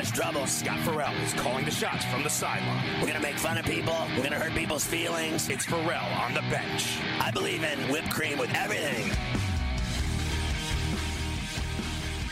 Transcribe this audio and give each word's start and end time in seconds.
Cause 0.00 0.10
trouble. 0.12 0.46
Scott 0.46 0.78
Farrell 0.78 1.12
is 1.22 1.34
calling 1.34 1.66
the 1.66 1.70
shots 1.70 2.06
from 2.06 2.22
the 2.22 2.30
sideline. 2.30 2.82
We're 3.02 3.08
gonna 3.08 3.20
make 3.20 3.36
fun 3.36 3.58
of 3.58 3.66
people. 3.66 3.94
We're 4.16 4.22
gonna 4.22 4.38
hurt 4.38 4.54
people's 4.54 4.82
feelings. 4.82 5.50
It's 5.50 5.66
Farrell 5.66 6.06
on 6.24 6.32
the 6.32 6.40
bench. 6.48 6.96
I 7.20 7.30
believe 7.30 7.62
in 7.62 7.78
whipped 7.90 8.08
cream 8.08 8.38
with 8.38 8.50
everything. 8.54 9.12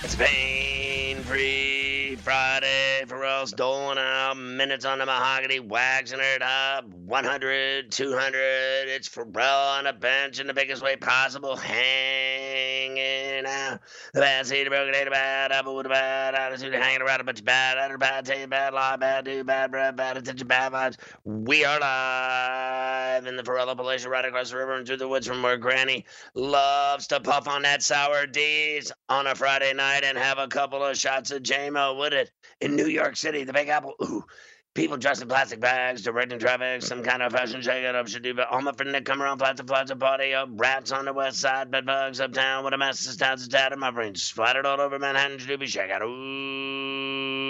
It's 0.03 0.15
pain 0.15 1.19
free 1.25 1.98
Friday. 2.17 3.05
Farrell's 3.06 3.53
doling 3.53 3.98
out 3.98 4.37
minutes 4.37 4.84
on 4.84 4.98
the 4.98 5.06
mahogany, 5.06 5.61
waxing 5.61 6.20
it 6.20 6.42
up. 6.42 6.84
100, 6.84 7.91
200. 7.91 8.39
It's 8.89 9.09
Farrell 9.09 9.78
on 9.78 9.87
a 9.87 9.92
bench 9.92 10.41
in 10.41 10.47
the 10.47 10.55
biggest 10.55 10.83
way 10.83 10.97
possible, 10.97 11.56
hanging 11.56 13.45
out. 13.47 13.81
The 14.14 14.20
bad 14.20 14.47
seed, 14.47 14.67
the 14.67 14.70
broken, 14.70 14.92
the 14.92 15.11
bad 15.11 15.53
apple 15.53 15.77
with 15.77 15.86
a 15.86 15.91
bad 15.91 16.34
attitude, 16.34 16.73
hanging 16.75 17.03
around 17.03 17.20
a 17.20 17.25
bunch 17.25 17.41
of 17.41 17.45
bad, 17.45 17.79
utter 17.79 17.98
bad, 17.98 18.29
you 18.29 18.47
bad 18.47 18.75
lie, 18.75 18.97
bad 18.97 19.25
do, 19.25 19.45
bad 19.45 19.70
breath, 19.70 19.97
bad 19.97 20.17
attention, 20.17 20.47
bad 20.47 20.73
vibes. 20.73 20.97
We 21.25 21.64
are 21.64 21.79
live 21.79 23.27
in 23.27 23.36
the 23.36 23.45
Farrell 23.45 23.70
Appalachian, 23.70 24.11
right 24.11 24.25
across 24.25 24.51
the 24.51 24.56
river 24.56 24.75
and 24.77 24.86
through 24.86 24.97
the 24.97 25.09
woods 25.09 25.27
from 25.27 25.42
where 25.42 25.56
Granny 25.56 26.06
loves 26.34 27.06
to 27.09 27.20
puff 27.20 27.48
on 27.48 27.62
that 27.62 27.83
sour 27.83 28.27
D's 28.27 28.92
on 29.09 29.27
a 29.27 29.34
Friday 29.34 29.73
night 29.75 30.05
and 30.05 30.17
have 30.17 30.39
a 30.39 30.48
couple 30.48 30.84
of 30.84 30.97
shots 30.97 31.31
of 31.31 31.42
JMO 31.42 31.98
with 31.99 32.13
it 32.13 32.31
in 32.61 32.77
New 32.77 32.87
York 32.87 33.17
City, 33.17 33.45
the 33.45 33.53
Big 33.53 33.69
Apple. 33.69 33.95
Ooh. 34.03 34.25
People 34.75 34.97
dressed 34.97 35.23
in 35.23 35.29
plastic 35.29 35.61
bags, 35.61 36.03
directing 36.03 36.39
traffic, 36.39 36.83
some 36.83 37.03
kind 37.03 37.21
of 37.21 37.33
fashion 37.33 37.61
shake 37.63 37.83
it 37.83 37.97
up 37.97 38.07
should 38.07 38.23
do, 38.23 38.33
but 38.33 38.47
all 38.49 38.63
my 38.63 38.71
friends 38.71 38.93
that 38.93 39.05
come 39.05 39.21
around, 39.21 39.39
plastic 39.39 39.67
floods, 39.67 39.91
a 39.91 39.97
party 39.97 40.35
up, 40.35 40.49
rats 40.53 40.93
on 40.93 41.05
the 41.05 41.13
west 41.13 41.41
side, 41.41 41.73
bed 41.73 41.85
bugs 41.85 42.21
uptown, 42.21 42.63
what 42.63 42.73
a 42.75 42.79
mess, 42.79 43.05
this 43.05 43.17
town's 43.17 43.45
a 43.45 43.49
tattered, 43.49 43.79
my 43.79 43.91
brains 43.91 44.23
splattered 44.23 44.67
all 44.67 44.81
over 44.81 44.97
Manhattan, 44.99 45.39
should 45.39 45.59
be 45.59 45.67
shake 45.67 45.91
out. 45.91 46.03
Ooh. 46.03 47.43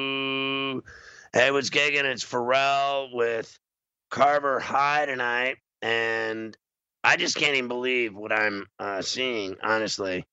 Hey, 1.34 1.50
what's 1.50 1.68
gigging? 1.68 2.04
It's 2.04 2.22
Farrell 2.22 3.10
with 3.12 3.58
Carver 4.10 4.58
High 4.58 5.04
tonight, 5.04 5.58
and 5.82 6.56
I 7.04 7.16
just 7.16 7.36
can't 7.36 7.56
even 7.56 7.68
believe 7.68 8.14
what 8.14 8.32
I'm 8.32 8.64
uh, 8.78 9.02
seeing, 9.02 9.56
honestly. 9.62 10.24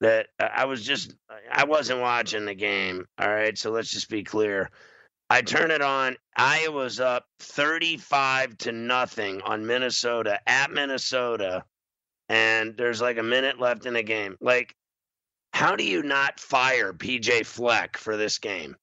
That 0.00 0.28
uh, 0.40 0.48
I 0.54 0.64
was 0.64 0.84
just, 0.84 1.14
I 1.50 1.64
wasn't 1.64 2.00
watching 2.00 2.44
the 2.44 2.54
game. 2.54 3.06
All 3.18 3.28
right, 3.28 3.56
so 3.56 3.70
let's 3.70 3.90
just 3.90 4.10
be 4.10 4.24
clear. 4.24 4.70
I 5.30 5.42
turn 5.42 5.70
it 5.70 5.80
on. 5.80 6.16
Iowa's 6.36 7.00
up 7.00 7.26
35 7.40 8.58
to 8.58 8.72
nothing 8.72 9.40
on 9.42 9.66
Minnesota 9.66 10.38
at 10.46 10.70
Minnesota, 10.70 11.64
and 12.28 12.76
there's 12.76 13.00
like 13.00 13.18
a 13.18 13.22
minute 13.22 13.58
left 13.58 13.86
in 13.86 13.94
the 13.94 14.02
game. 14.02 14.36
Like, 14.40 14.74
how 15.52 15.76
do 15.76 15.84
you 15.84 16.02
not 16.02 16.40
fire 16.40 16.92
PJ 16.92 17.46
Fleck 17.46 17.96
for 17.96 18.16
this 18.16 18.38
game? 18.38 18.76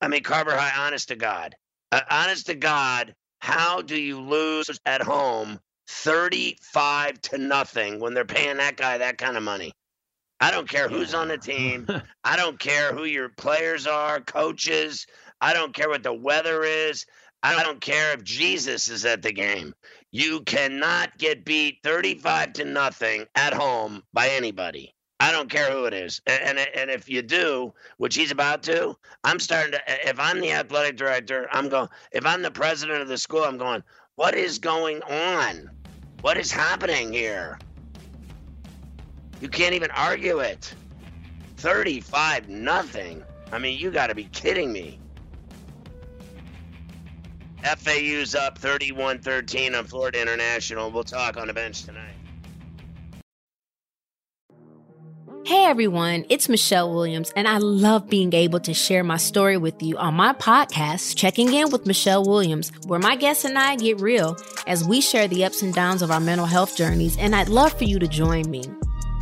I 0.00 0.08
mean, 0.08 0.22
Carver 0.22 0.56
High, 0.56 0.86
honest 0.86 1.08
to 1.08 1.16
God, 1.16 1.54
uh, 1.92 2.00
honest 2.10 2.46
to 2.46 2.54
God, 2.54 3.14
how 3.40 3.82
do 3.82 4.00
you 4.00 4.20
lose 4.20 4.70
at 4.86 5.02
home 5.02 5.60
35 5.88 7.20
to 7.22 7.38
nothing 7.38 8.00
when 8.00 8.14
they're 8.14 8.24
paying 8.24 8.56
that 8.56 8.76
guy 8.76 8.98
that 8.98 9.18
kind 9.18 9.36
of 9.36 9.42
money? 9.42 9.72
I 10.42 10.50
don't 10.50 10.68
care 10.68 10.88
who's 10.88 11.14
on 11.14 11.28
the 11.28 11.38
team. 11.38 11.86
I 12.24 12.34
don't 12.34 12.58
care 12.58 12.92
who 12.92 13.04
your 13.04 13.28
players 13.28 13.86
are, 13.86 14.20
coaches. 14.20 15.06
I 15.40 15.52
don't 15.52 15.72
care 15.72 15.88
what 15.88 16.02
the 16.02 16.12
weather 16.12 16.64
is. 16.64 17.06
I 17.44 17.62
don't 17.62 17.80
care 17.80 18.12
if 18.12 18.24
Jesus 18.24 18.88
is 18.88 19.04
at 19.04 19.22
the 19.22 19.32
game. 19.32 19.72
You 20.10 20.40
cannot 20.40 21.16
get 21.16 21.44
beat 21.44 21.78
35 21.84 22.54
to 22.54 22.64
nothing 22.64 23.26
at 23.36 23.54
home 23.54 24.02
by 24.12 24.30
anybody. 24.30 24.92
I 25.20 25.30
don't 25.30 25.48
care 25.48 25.70
who 25.70 25.84
it 25.84 25.94
is. 25.94 26.20
And, 26.26 26.58
and, 26.58 26.68
and 26.74 26.90
if 26.90 27.08
you 27.08 27.22
do, 27.22 27.72
which 27.98 28.16
he's 28.16 28.32
about 28.32 28.64
to, 28.64 28.96
I'm 29.22 29.38
starting 29.38 29.70
to, 29.70 30.08
if 30.08 30.18
I'm 30.18 30.40
the 30.40 30.50
athletic 30.50 30.96
director, 30.96 31.46
I'm 31.52 31.68
going, 31.68 31.88
if 32.10 32.26
I'm 32.26 32.42
the 32.42 32.50
president 32.50 33.00
of 33.00 33.06
the 33.06 33.16
school, 33.16 33.44
I'm 33.44 33.58
going, 33.58 33.84
what 34.16 34.34
is 34.34 34.58
going 34.58 35.02
on? 35.02 35.70
What 36.22 36.36
is 36.36 36.50
happening 36.50 37.12
here? 37.12 37.60
You 39.42 39.48
can't 39.48 39.74
even 39.74 39.90
argue 39.90 40.38
it. 40.38 40.72
35 41.56 42.48
nothing. 42.48 43.24
I 43.50 43.58
mean, 43.58 43.76
you 43.76 43.90
got 43.90 44.06
to 44.06 44.14
be 44.14 44.26
kidding 44.26 44.72
me. 44.72 45.00
FAU's 47.64 48.36
up 48.36 48.56
31 48.56 49.18
13 49.18 49.74
on 49.74 49.84
Florida 49.84 50.22
International. 50.22 50.92
We'll 50.92 51.02
talk 51.02 51.36
on 51.36 51.48
the 51.48 51.52
bench 51.52 51.82
tonight. 51.82 52.14
Hey 55.44 55.64
everyone, 55.64 56.24
it's 56.28 56.48
Michelle 56.48 56.94
Williams, 56.94 57.32
and 57.34 57.48
I 57.48 57.58
love 57.58 58.08
being 58.08 58.32
able 58.32 58.60
to 58.60 58.72
share 58.72 59.02
my 59.02 59.16
story 59.16 59.56
with 59.56 59.82
you 59.82 59.98
on 59.98 60.14
my 60.14 60.34
podcast, 60.34 61.16
Checking 61.16 61.52
In 61.52 61.70
with 61.70 61.84
Michelle 61.84 62.24
Williams, 62.24 62.70
where 62.86 63.00
my 63.00 63.16
guests 63.16 63.44
and 63.44 63.58
I 63.58 63.74
get 63.74 64.00
real 64.00 64.36
as 64.68 64.84
we 64.84 65.00
share 65.00 65.26
the 65.26 65.44
ups 65.44 65.62
and 65.62 65.74
downs 65.74 66.00
of 66.00 66.12
our 66.12 66.20
mental 66.20 66.46
health 66.46 66.76
journeys, 66.76 67.18
and 67.18 67.34
I'd 67.34 67.48
love 67.48 67.76
for 67.76 67.84
you 67.84 67.98
to 67.98 68.06
join 68.06 68.48
me. 68.48 68.62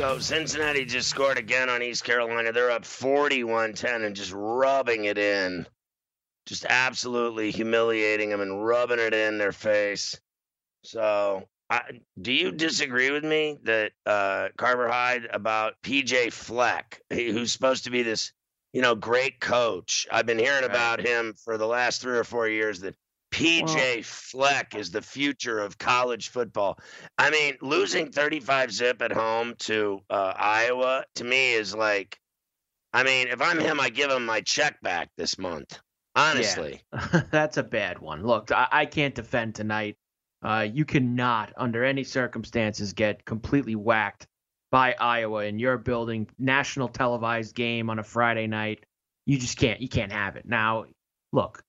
So 0.00 0.18
Cincinnati 0.18 0.86
just 0.86 1.10
scored 1.10 1.36
again 1.36 1.68
on 1.68 1.82
East 1.82 2.04
Carolina. 2.04 2.52
They're 2.52 2.70
up 2.70 2.84
41-10 2.84 4.06
and 4.06 4.16
just 4.16 4.32
rubbing 4.34 5.04
it 5.04 5.18
in. 5.18 5.66
Just 6.46 6.64
absolutely 6.66 7.50
humiliating 7.50 8.30
them 8.30 8.40
and 8.40 8.64
rubbing 8.64 8.98
it 8.98 9.12
in 9.12 9.36
their 9.36 9.52
face. 9.52 10.18
So, 10.84 11.42
I, 11.68 11.82
do 12.18 12.32
you 12.32 12.50
disagree 12.50 13.10
with 13.10 13.24
me 13.24 13.58
that 13.64 13.92
uh, 14.06 14.48
Carver 14.56 14.88
Hyde 14.88 15.28
about 15.30 15.74
PJ 15.82 16.32
Fleck, 16.32 17.02
who's 17.10 17.52
supposed 17.52 17.84
to 17.84 17.90
be 17.90 18.02
this, 18.02 18.32
you 18.72 18.80
know, 18.80 18.94
great 18.94 19.38
coach? 19.38 20.06
I've 20.10 20.24
been 20.24 20.38
hearing 20.38 20.64
about 20.64 21.06
him 21.06 21.34
for 21.44 21.58
the 21.58 21.66
last 21.66 22.00
three 22.00 22.16
or 22.16 22.24
four 22.24 22.48
years. 22.48 22.80
That 22.80 22.96
PJ 23.30 24.04
Fleck 24.04 24.74
is 24.74 24.90
the 24.90 25.02
future 25.02 25.60
of 25.60 25.78
college 25.78 26.30
football. 26.30 26.78
I 27.16 27.30
mean, 27.30 27.56
losing 27.60 28.10
35 28.10 28.72
zip 28.72 29.02
at 29.02 29.12
home 29.12 29.54
to 29.60 30.00
uh, 30.10 30.34
Iowa 30.36 31.04
to 31.16 31.24
me 31.24 31.52
is 31.52 31.74
like, 31.74 32.18
I 32.92 33.04
mean, 33.04 33.28
if 33.28 33.40
I'm 33.40 33.58
him, 33.58 33.80
I 33.80 33.90
give 33.90 34.10
him 34.10 34.26
my 34.26 34.40
check 34.40 34.80
back 34.82 35.10
this 35.16 35.38
month. 35.38 35.78
Honestly, 36.16 36.82
yeah. 36.92 37.22
that's 37.30 37.56
a 37.56 37.62
bad 37.62 38.00
one. 38.00 38.24
Look, 38.24 38.50
I, 38.50 38.66
I 38.70 38.86
can't 38.86 39.14
defend 39.14 39.54
tonight. 39.54 39.96
Uh, 40.42 40.66
you 40.70 40.84
cannot, 40.84 41.52
under 41.56 41.84
any 41.84 42.02
circumstances, 42.02 42.94
get 42.94 43.24
completely 43.24 43.76
whacked 43.76 44.26
by 44.72 44.94
Iowa 44.98 45.44
in 45.44 45.58
your 45.58 45.78
building, 45.78 46.28
national 46.38 46.88
televised 46.88 47.54
game 47.54 47.90
on 47.90 47.98
a 47.98 48.02
Friday 48.02 48.46
night. 48.46 48.84
You 49.26 49.38
just 49.38 49.56
can't. 49.56 49.80
You 49.80 49.88
can't 49.88 50.12
have 50.12 50.36
it. 50.36 50.46
Now, 50.46 50.86
look, 51.32 51.62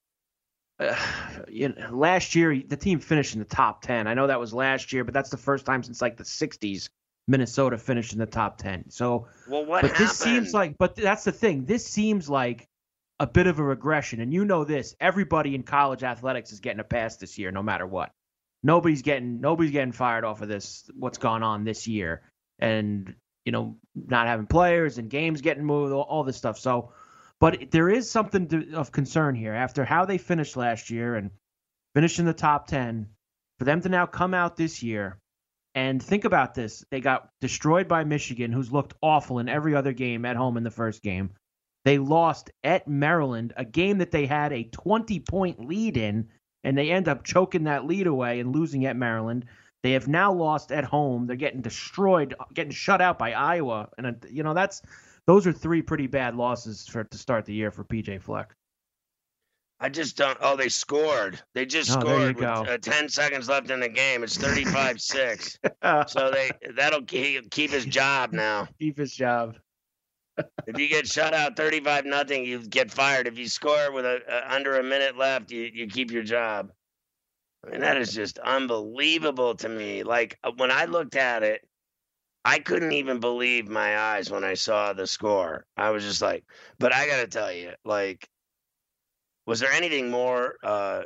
uh, 0.81 0.95
you 1.49 1.69
know, 1.69 1.95
last 1.95 2.35
year 2.35 2.61
the 2.67 2.77
team 2.77 2.99
finished 2.99 3.33
in 3.33 3.39
the 3.39 3.45
top 3.45 3.81
10. 3.81 4.07
I 4.07 4.13
know 4.13 4.27
that 4.27 4.39
was 4.39 4.53
last 4.53 4.91
year, 4.93 5.03
but 5.03 5.13
that's 5.13 5.29
the 5.29 5.37
first 5.37 5.65
time 5.65 5.83
since 5.83 6.01
like 6.01 6.17
the 6.17 6.23
60s 6.23 6.89
Minnesota 7.27 7.77
finished 7.77 8.13
in 8.13 8.19
the 8.19 8.25
top 8.25 8.57
10. 8.57 8.89
So, 8.89 9.27
well, 9.47 9.65
what 9.65 9.81
but 9.81 9.91
happened? 9.91 10.07
this 10.07 10.17
seems 10.17 10.53
like, 10.53 10.77
but 10.77 10.95
that's 10.95 11.23
the 11.23 11.31
thing. 11.31 11.65
This 11.65 11.85
seems 11.85 12.29
like 12.29 12.67
a 13.19 13.27
bit 13.27 13.47
of 13.47 13.59
a 13.59 13.63
regression. 13.63 14.19
And 14.19 14.33
you 14.33 14.45
know 14.45 14.63
this, 14.63 14.95
everybody 14.99 15.53
in 15.53 15.63
college 15.63 16.03
athletics 16.03 16.51
is 16.51 16.59
getting 16.59 16.79
a 16.79 16.83
pass 16.83 17.17
this 17.17 17.37
year, 17.37 17.51
no 17.51 17.61
matter 17.61 17.85
what. 17.85 18.11
Nobody's 18.63 19.01
getting 19.01 19.41
nobody's 19.41 19.71
getting 19.71 19.91
fired 19.91 20.23
off 20.23 20.41
of 20.41 20.47
this. 20.47 20.89
What's 20.95 21.17
gone 21.17 21.41
on 21.41 21.63
this 21.63 21.87
year, 21.87 22.21
and 22.59 23.15
you 23.43 23.51
know, 23.51 23.77
not 23.95 24.27
having 24.27 24.45
players 24.45 24.99
and 24.99 25.09
games 25.09 25.41
getting 25.41 25.65
moved, 25.65 25.93
all, 25.93 26.03
all 26.03 26.23
this 26.23 26.37
stuff. 26.37 26.59
So 26.59 26.91
but 27.41 27.71
there 27.71 27.89
is 27.89 28.09
something 28.09 28.47
to, 28.49 28.75
of 28.75 28.91
concern 28.91 29.33
here 29.33 29.53
after 29.53 29.83
how 29.83 30.05
they 30.05 30.19
finished 30.19 30.55
last 30.55 30.91
year 30.91 31.15
and 31.15 31.31
finished 31.95 32.19
in 32.19 32.25
the 32.25 32.33
top 32.33 32.67
10. 32.67 33.07
For 33.57 33.65
them 33.65 33.81
to 33.81 33.89
now 33.89 34.05
come 34.05 34.33
out 34.33 34.55
this 34.55 34.81
year 34.81 35.19
and 35.75 36.01
think 36.01 36.23
about 36.23 36.53
this 36.53 36.85
they 36.91 37.01
got 37.01 37.29
destroyed 37.41 37.87
by 37.87 38.03
Michigan, 38.03 38.51
who's 38.51 38.71
looked 38.71 38.93
awful 39.01 39.39
in 39.39 39.49
every 39.49 39.75
other 39.75 39.91
game 39.91 40.23
at 40.23 40.35
home 40.35 40.55
in 40.55 40.63
the 40.63 40.71
first 40.71 41.01
game. 41.01 41.31
They 41.83 41.97
lost 41.97 42.51
at 42.63 42.87
Maryland, 42.87 43.53
a 43.57 43.65
game 43.65 43.97
that 43.97 44.11
they 44.11 44.27
had 44.27 44.53
a 44.53 44.63
20 44.63 45.19
point 45.21 45.65
lead 45.65 45.97
in, 45.97 46.29
and 46.63 46.77
they 46.77 46.91
end 46.91 47.07
up 47.07 47.23
choking 47.23 47.63
that 47.63 47.85
lead 47.85 48.05
away 48.05 48.39
and 48.39 48.55
losing 48.55 48.85
at 48.85 48.95
Maryland. 48.95 49.45
They 49.81 49.93
have 49.93 50.07
now 50.07 50.31
lost 50.31 50.71
at 50.71 50.83
home. 50.83 51.25
They're 51.25 51.35
getting 51.35 51.61
destroyed, 51.61 52.35
getting 52.53 52.71
shut 52.71 53.01
out 53.01 53.17
by 53.17 53.31
Iowa, 53.33 53.89
and 53.97 54.05
uh, 54.05 54.11
you 54.29 54.43
know 54.43 54.53
that's 54.53 54.83
those 55.31 55.47
are 55.47 55.53
three 55.53 55.81
pretty 55.81 56.07
bad 56.07 56.35
losses 56.35 56.85
for 56.85 57.05
to 57.05 57.17
start 57.17 57.45
the 57.45 57.53
year 57.53 57.71
for 57.71 57.85
PJ 57.85 58.21
Fleck. 58.21 58.53
I 59.79 59.87
just 59.87 60.17
don't. 60.17 60.37
Oh, 60.41 60.57
they 60.57 60.67
scored. 60.67 61.41
They 61.55 61.65
just 61.65 61.89
oh, 61.89 62.01
scored 62.01 62.35
with 62.35 62.45
uh, 62.45 62.77
ten 62.79 63.07
seconds 63.07 63.47
left 63.47 63.71
in 63.71 63.79
the 63.79 63.87
game. 63.87 64.23
It's 64.23 64.37
35-6. 64.37 66.09
so 66.09 66.31
they 66.31 66.51
that'll 66.75 67.03
keep, 67.03 67.49
keep 67.49 67.71
his 67.71 67.85
job 67.85 68.33
now. 68.33 68.67
Keep 68.77 68.97
his 68.97 69.15
job. 69.15 69.55
if 70.67 70.77
you 70.77 70.89
get 70.89 71.07
shut 71.07 71.33
out 71.33 71.55
thirty-five 71.55 72.05
nothing, 72.05 72.43
you 72.43 72.59
get 72.59 72.91
fired. 72.91 73.25
If 73.25 73.37
you 73.37 73.47
score 73.47 73.93
with 73.93 74.05
a, 74.05 74.19
a, 74.29 74.53
under 74.53 74.79
a 74.79 74.83
minute 74.83 75.17
left, 75.17 75.49
you 75.49 75.69
you 75.73 75.87
keep 75.87 76.11
your 76.11 76.23
job. 76.23 76.71
I 77.65 77.71
mean, 77.71 77.81
that 77.81 77.95
is 77.95 78.13
just 78.13 78.37
unbelievable 78.39 79.55
to 79.55 79.69
me. 79.69 80.03
Like 80.03 80.37
uh, 80.43 80.51
when 80.57 80.71
I 80.71 80.85
looked 80.85 81.15
at 81.15 81.43
it, 81.43 81.61
I 82.43 82.59
couldn't 82.59 82.93
even 82.93 83.19
believe 83.19 83.67
my 83.67 83.97
eyes 83.97 84.31
when 84.31 84.43
I 84.43 84.55
saw 84.55 84.93
the 84.93 85.05
score. 85.05 85.65
I 85.77 85.91
was 85.91 86.03
just 86.03 86.21
like, 86.21 86.43
but 86.79 86.93
I 86.93 87.07
got 87.07 87.17
to 87.17 87.27
tell 87.27 87.51
you, 87.51 87.73
like, 87.85 88.27
was 89.45 89.59
there 89.59 89.71
anything 89.71 90.09
more 90.09 90.55
uh, 90.63 91.03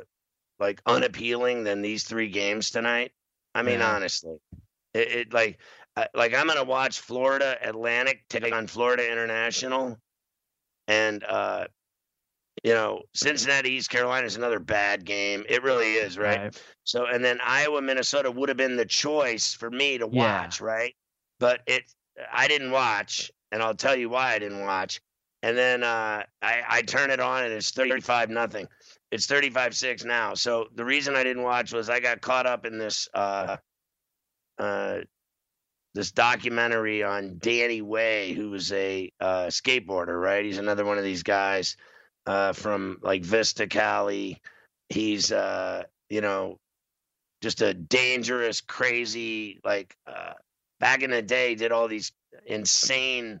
like 0.58 0.80
unappealing 0.86 1.64
than 1.64 1.82
these 1.82 2.04
three 2.04 2.28
games 2.28 2.70
tonight? 2.70 3.12
I 3.54 3.62
mean, 3.62 3.80
yeah. 3.80 3.94
honestly, 3.94 4.36
it, 4.94 5.12
it 5.12 5.32
like 5.32 5.58
like 6.14 6.34
I'm 6.34 6.46
gonna 6.46 6.64
watch 6.64 7.00
Florida 7.00 7.56
Atlantic 7.62 8.24
take 8.28 8.52
on 8.52 8.66
Florida 8.66 9.10
International, 9.10 9.98
and 10.88 11.24
uh, 11.24 11.66
you 12.62 12.74
know 12.74 13.02
Cincinnati 13.14 13.70
East 13.70 13.90
Carolina 13.90 14.26
is 14.26 14.36
another 14.36 14.58
bad 14.58 15.04
game. 15.04 15.44
It 15.48 15.62
really 15.62 15.94
is, 15.94 16.18
right? 16.18 16.38
right? 16.38 16.62
So 16.84 17.06
and 17.06 17.24
then 17.24 17.38
Iowa 17.42 17.80
Minnesota 17.82 18.30
would 18.30 18.48
have 18.48 18.58
been 18.58 18.76
the 18.76 18.86
choice 18.86 19.54
for 19.54 19.70
me 19.70 19.98
to 19.98 20.06
watch, 20.06 20.60
yeah. 20.60 20.66
right? 20.66 20.94
But 21.38 21.60
it 21.66 21.84
I 22.32 22.48
didn't 22.48 22.70
watch, 22.70 23.30
and 23.52 23.62
I'll 23.62 23.74
tell 23.74 23.96
you 23.96 24.08
why 24.08 24.34
I 24.34 24.38
didn't 24.38 24.62
watch. 24.62 25.00
And 25.42 25.56
then 25.56 25.84
uh, 25.84 26.24
I, 26.42 26.62
I 26.68 26.82
turn 26.82 27.10
it 27.10 27.20
on, 27.20 27.44
and 27.44 27.52
it's 27.52 27.70
thirty-five 27.70 28.30
nothing. 28.30 28.66
It's 29.12 29.26
thirty-five-six 29.26 30.04
now. 30.04 30.34
So 30.34 30.66
the 30.74 30.84
reason 30.84 31.14
I 31.14 31.22
didn't 31.22 31.42
watch 31.42 31.72
was 31.72 31.88
I 31.88 32.00
got 32.00 32.20
caught 32.20 32.46
up 32.46 32.64
in 32.64 32.78
this 32.78 33.08
uh, 33.14 33.58
uh, 34.58 34.98
this 35.94 36.10
documentary 36.10 37.04
on 37.04 37.38
Danny 37.38 37.82
Way, 37.82 38.32
who 38.32 38.50
was 38.50 38.72
a 38.72 39.12
uh, 39.20 39.46
skateboarder. 39.46 40.20
Right, 40.20 40.44
he's 40.44 40.58
another 40.58 40.84
one 40.84 40.98
of 40.98 41.04
these 41.04 41.22
guys 41.22 41.76
uh, 42.26 42.52
from 42.52 42.98
like 43.02 43.22
Vista, 43.22 43.66
Cali. 43.66 44.40
He's 44.88 45.30
uh, 45.30 45.84
you 46.08 46.22
know 46.22 46.58
just 47.42 47.60
a 47.60 47.74
dangerous, 47.74 48.62
crazy, 48.62 49.60
like 49.64 49.94
uh, 50.06 50.32
back 50.80 51.02
in 51.02 51.10
the 51.10 51.22
day 51.22 51.54
did 51.54 51.72
all 51.72 51.88
these 51.88 52.12
insane 52.46 53.40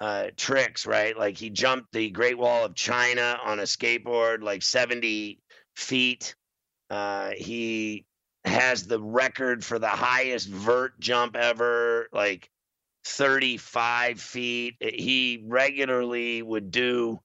uh, 0.00 0.28
tricks, 0.36 0.86
right? 0.86 1.16
Like 1.16 1.36
he 1.36 1.50
jumped 1.50 1.92
the 1.92 2.10
Great 2.10 2.36
Wall 2.36 2.64
of 2.64 2.74
China 2.74 3.38
on 3.44 3.60
a 3.60 3.64
skateboard, 3.64 4.42
like 4.42 4.62
70 4.62 5.38
feet. 5.76 6.34
Uh, 6.90 7.30
he 7.36 8.04
has 8.44 8.86
the 8.86 9.00
record 9.00 9.64
for 9.64 9.78
the 9.78 9.88
highest 9.88 10.48
vert 10.48 10.98
jump 10.98 11.36
ever, 11.36 12.08
like 12.12 12.50
35 13.04 14.20
feet. 14.20 14.74
He 14.80 15.44
regularly 15.46 16.42
would 16.42 16.70
do 16.70 17.20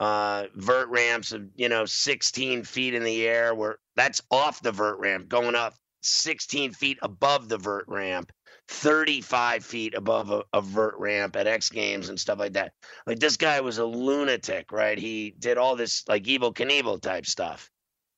uh, 0.00 0.44
vert 0.54 0.88
ramps 0.90 1.32
of, 1.32 1.48
you 1.56 1.68
know, 1.68 1.84
16 1.86 2.64
feet 2.64 2.94
in 2.94 3.02
the 3.02 3.26
air, 3.26 3.54
where 3.54 3.78
that's 3.96 4.20
off 4.30 4.60
the 4.60 4.72
vert 4.72 4.98
ramp, 4.98 5.28
going 5.28 5.54
up 5.54 5.74
16 6.02 6.72
feet 6.72 6.98
above 7.02 7.48
the 7.48 7.58
vert 7.58 7.86
ramp. 7.88 8.30
35 8.68 9.64
feet 9.64 9.94
above 9.94 10.30
a, 10.30 10.44
a, 10.52 10.60
vert 10.60 10.94
ramp 10.98 11.36
at 11.36 11.46
X 11.46 11.70
Games 11.70 12.10
and 12.10 12.20
stuff 12.20 12.38
like 12.38 12.52
that. 12.52 12.72
Like 13.06 13.18
this 13.18 13.36
guy 13.36 13.60
was 13.60 13.78
a 13.78 13.84
lunatic, 13.84 14.72
right? 14.72 14.98
He 14.98 15.34
did 15.38 15.56
all 15.56 15.74
this 15.74 16.04
like 16.06 16.24
Evel 16.24 16.54
Knievel 16.54 17.00
type 17.00 17.26
stuff. 17.26 17.70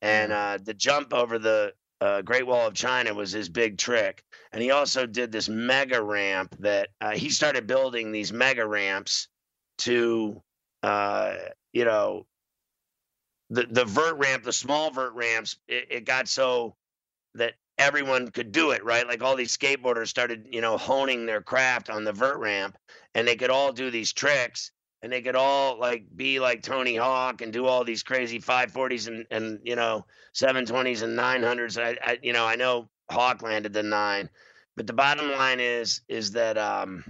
And 0.02 0.32
uh, 0.32 0.58
the 0.62 0.74
jump 0.74 1.14
over 1.14 1.38
the 1.38 1.72
uh, 2.00 2.22
Great 2.22 2.46
Wall 2.46 2.66
of 2.66 2.74
China 2.74 3.14
was 3.14 3.30
his 3.30 3.48
big 3.48 3.78
trick. 3.78 4.24
And 4.52 4.62
he 4.62 4.70
also 4.70 5.06
did 5.06 5.30
this 5.30 5.48
mega 5.48 6.02
ramp 6.02 6.56
that 6.60 6.88
uh, 7.00 7.10
he 7.10 7.30
started 7.30 7.66
building 7.66 8.10
these 8.10 8.32
mega 8.32 8.66
ramps 8.66 9.28
to, 9.78 10.42
uh, 10.82 11.34
you 11.72 11.84
know, 11.84 12.26
the, 13.50 13.66
the 13.70 13.84
vert 13.84 14.16
ramp, 14.16 14.44
the 14.44 14.52
small 14.52 14.90
vert 14.90 15.12
ramps, 15.14 15.58
it, 15.68 15.86
it 15.90 16.04
got 16.04 16.28
so 16.28 16.76
that 17.34 17.54
everyone 17.80 18.30
could 18.30 18.52
do 18.52 18.72
it, 18.72 18.84
right? 18.84 19.08
Like 19.08 19.22
all 19.22 19.34
these 19.34 19.56
skateboarders 19.56 20.08
started, 20.08 20.46
you 20.50 20.60
know, 20.60 20.76
honing 20.76 21.24
their 21.24 21.40
craft 21.40 21.88
on 21.88 22.04
the 22.04 22.12
vert 22.12 22.38
ramp 22.38 22.76
and 23.14 23.26
they 23.26 23.36
could 23.36 23.50
all 23.50 23.72
do 23.72 23.90
these 23.90 24.12
tricks 24.12 24.70
and 25.02 25.10
they 25.10 25.22
could 25.22 25.34
all 25.34 25.80
like 25.80 26.04
be 26.14 26.38
like 26.40 26.62
Tony 26.62 26.94
Hawk 26.94 27.40
and 27.40 27.52
do 27.52 27.66
all 27.66 27.82
these 27.82 28.02
crazy 28.02 28.38
540s 28.38 29.08
and, 29.08 29.26
and 29.30 29.60
you 29.64 29.76
know, 29.76 30.04
720s 30.34 31.02
and 31.02 31.18
900s. 31.18 31.82
I, 31.82 31.96
I 32.04 32.18
you 32.22 32.34
know, 32.34 32.46
I 32.46 32.56
know 32.56 32.90
Hawk 33.10 33.40
landed 33.42 33.72
the 33.72 33.82
nine, 33.82 34.28
but 34.76 34.86
the 34.86 34.92
bottom 34.92 35.30
line 35.32 35.58
is, 35.58 36.02
is 36.06 36.32
that, 36.32 36.58
um, 36.58 37.02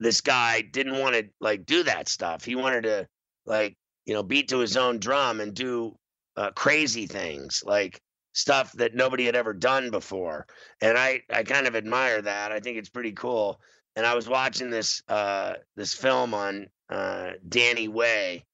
this 0.00 0.22
guy 0.22 0.62
didn't 0.62 0.98
want 0.98 1.14
to 1.14 1.28
like 1.38 1.66
do 1.66 1.82
that 1.82 2.08
stuff. 2.08 2.42
He 2.42 2.56
wanted 2.56 2.84
to 2.84 3.06
like, 3.44 3.76
you 4.06 4.14
know, 4.14 4.22
beat 4.22 4.48
to 4.48 4.58
his 4.58 4.78
own 4.78 4.98
drum 4.98 5.40
and 5.40 5.54
do 5.54 5.94
uh, 6.36 6.50
crazy 6.52 7.06
things 7.06 7.62
like 7.66 8.00
stuff 8.32 8.72
that 8.72 8.94
nobody 8.94 9.24
had 9.24 9.36
ever 9.36 9.52
done 9.52 9.90
before. 9.90 10.46
And 10.80 10.96
I, 10.96 11.22
I 11.32 11.42
kind 11.42 11.66
of 11.66 11.76
admire 11.76 12.22
that. 12.22 12.52
I 12.52 12.60
think 12.60 12.78
it's 12.78 12.88
pretty 12.88 13.12
cool. 13.12 13.60
And 13.96 14.06
I 14.06 14.14
was 14.14 14.28
watching 14.28 14.70
this 14.70 15.02
uh, 15.08 15.54
this 15.76 15.92
film 15.92 16.32
on 16.32 16.68
uh, 16.88 17.30
Danny 17.48 17.88
Way, 17.88 18.44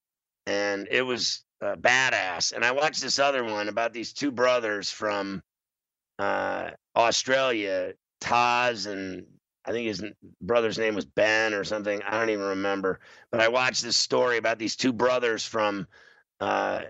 and 0.46 0.88
it 0.90 1.02
was 1.02 1.44
uh, 1.60 1.76
badass. 1.76 2.52
And 2.52 2.64
I 2.64 2.72
watched 2.72 3.02
this 3.02 3.18
other 3.18 3.44
one 3.44 3.68
about 3.68 3.92
these 3.92 4.12
two 4.12 4.30
brothers 4.30 4.90
from 4.90 5.42
uh, 6.18 6.70
Australia, 6.96 7.92
Tas 8.20 8.86
and 8.86 9.26
I 9.66 9.72
think 9.72 9.88
his 9.88 10.02
brother's 10.40 10.78
name 10.78 10.94
was 10.94 11.04
Ben 11.04 11.52
or 11.52 11.64
something. 11.64 12.00
I 12.02 12.18
don't 12.18 12.30
even 12.30 12.44
remember. 12.44 13.00
But 13.30 13.40
I 13.40 13.48
watched 13.48 13.82
this 13.82 13.96
story 13.96 14.38
about 14.38 14.58
these 14.58 14.76
two 14.76 14.92
brothers 14.92 15.44
from 15.44 15.88
uh, 16.40 16.82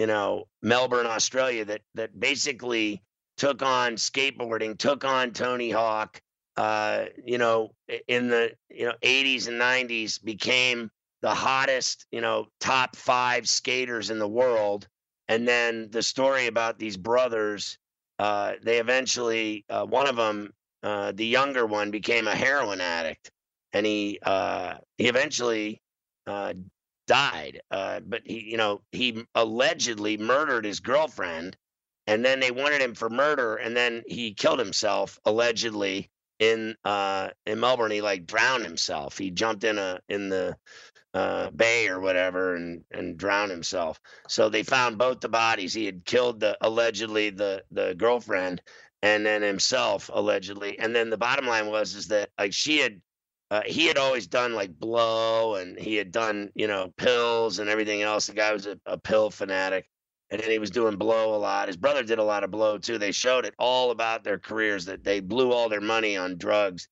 you 0.00 0.06
know, 0.06 0.44
Melbourne, 0.62 1.04
Australia, 1.04 1.62
that 1.66 1.82
that 1.94 2.18
basically 2.18 3.02
took 3.36 3.60
on 3.62 3.96
skateboarding, 3.96 4.78
took 4.78 5.04
on 5.04 5.32
Tony 5.32 5.70
Hawk, 5.70 6.22
uh, 6.56 7.04
you 7.22 7.36
know, 7.36 7.72
in 8.08 8.28
the 8.28 8.52
you 8.70 8.86
know 8.86 8.94
80s 9.02 9.46
and 9.46 9.60
90s 9.60 10.24
became 10.24 10.90
the 11.20 11.34
hottest, 11.34 12.06
you 12.10 12.22
know, 12.22 12.46
top 12.60 12.96
five 12.96 13.46
skaters 13.46 14.08
in 14.08 14.18
the 14.18 14.28
world. 14.40 14.88
and 15.28 15.46
then 15.46 15.90
the 15.90 16.02
story 16.02 16.46
about 16.46 16.78
these 16.78 16.96
brothers. 16.96 17.78
Uh, 18.18 18.52
they 18.62 18.78
eventually, 18.78 19.64
uh, 19.68 19.84
one 19.84 20.08
of 20.08 20.16
them, 20.16 20.52
uh, 20.82 21.12
the 21.12 21.26
younger 21.26 21.66
one, 21.66 21.90
became 21.90 22.26
a 22.26 22.34
heroin 22.34 22.80
addict, 22.80 23.30
and 23.74 23.84
he 23.84 24.18
uh, 24.22 24.74
he 24.96 25.08
eventually 25.08 25.82
uh, 26.26 26.54
died. 27.10 27.60
Uh, 27.72 27.98
but 28.06 28.22
he, 28.24 28.40
you 28.52 28.56
know, 28.56 28.82
he 28.92 29.26
allegedly 29.34 30.16
murdered 30.16 30.64
his 30.64 30.78
girlfriend, 30.78 31.56
and 32.06 32.24
then 32.24 32.38
they 32.38 32.52
wanted 32.52 32.80
him 32.80 32.94
for 32.94 33.10
murder, 33.10 33.56
and 33.56 33.76
then 33.76 34.04
he 34.06 34.32
killed 34.32 34.60
himself 34.60 35.18
allegedly 35.24 36.08
in 36.38 36.76
uh 36.84 37.30
in 37.46 37.58
Melbourne. 37.58 37.90
He 37.90 38.00
like 38.00 38.26
drowned 38.26 38.64
himself. 38.64 39.18
He 39.18 39.32
jumped 39.32 39.64
in 39.64 39.76
a 39.76 39.98
in 40.08 40.28
the 40.28 40.56
uh, 41.12 41.50
bay 41.50 41.88
or 41.88 41.98
whatever 41.98 42.54
and 42.54 42.84
and 42.92 43.18
drowned 43.18 43.50
himself. 43.50 44.00
So 44.28 44.48
they 44.48 44.62
found 44.62 44.96
both 44.96 45.18
the 45.18 45.28
bodies. 45.28 45.74
He 45.74 45.86
had 45.86 46.04
killed 46.04 46.38
the 46.38 46.56
allegedly 46.60 47.30
the 47.30 47.64
the 47.72 47.96
girlfriend 47.96 48.62
and 49.02 49.26
then 49.26 49.42
himself 49.42 50.10
allegedly. 50.12 50.78
And 50.78 50.94
then 50.94 51.10
the 51.10 51.18
bottom 51.18 51.48
line 51.48 51.66
was 51.66 51.96
is 51.96 52.06
that 52.08 52.30
like 52.38 52.52
she 52.52 52.78
had 52.78 53.00
uh, 53.50 53.62
he 53.66 53.86
had 53.86 53.98
always 53.98 54.26
done 54.26 54.54
like 54.54 54.78
blow 54.78 55.56
and 55.56 55.78
he 55.78 55.96
had 55.96 56.12
done 56.12 56.50
you 56.54 56.66
know 56.66 56.92
pills 56.96 57.58
and 57.58 57.68
everything 57.68 58.02
else. 58.02 58.26
The 58.26 58.34
guy 58.34 58.52
was 58.52 58.66
a, 58.66 58.78
a 58.86 58.98
pill 58.98 59.30
fanatic. 59.30 59.86
And 60.32 60.40
then 60.40 60.50
he 60.50 60.60
was 60.60 60.70
doing 60.70 60.94
blow 60.94 61.34
a 61.34 61.38
lot. 61.38 61.66
His 61.66 61.76
brother 61.76 62.04
did 62.04 62.20
a 62.20 62.24
lot 62.24 62.44
of 62.44 62.52
blow 62.52 62.78
too. 62.78 62.98
They 62.98 63.10
showed 63.10 63.44
it 63.44 63.54
all 63.58 63.90
about 63.90 64.22
their 64.22 64.38
careers 64.38 64.84
that 64.84 65.02
they 65.02 65.18
blew 65.18 65.50
all 65.50 65.68
their 65.68 65.80
money 65.80 66.16
on 66.16 66.38
drugs. 66.38 66.86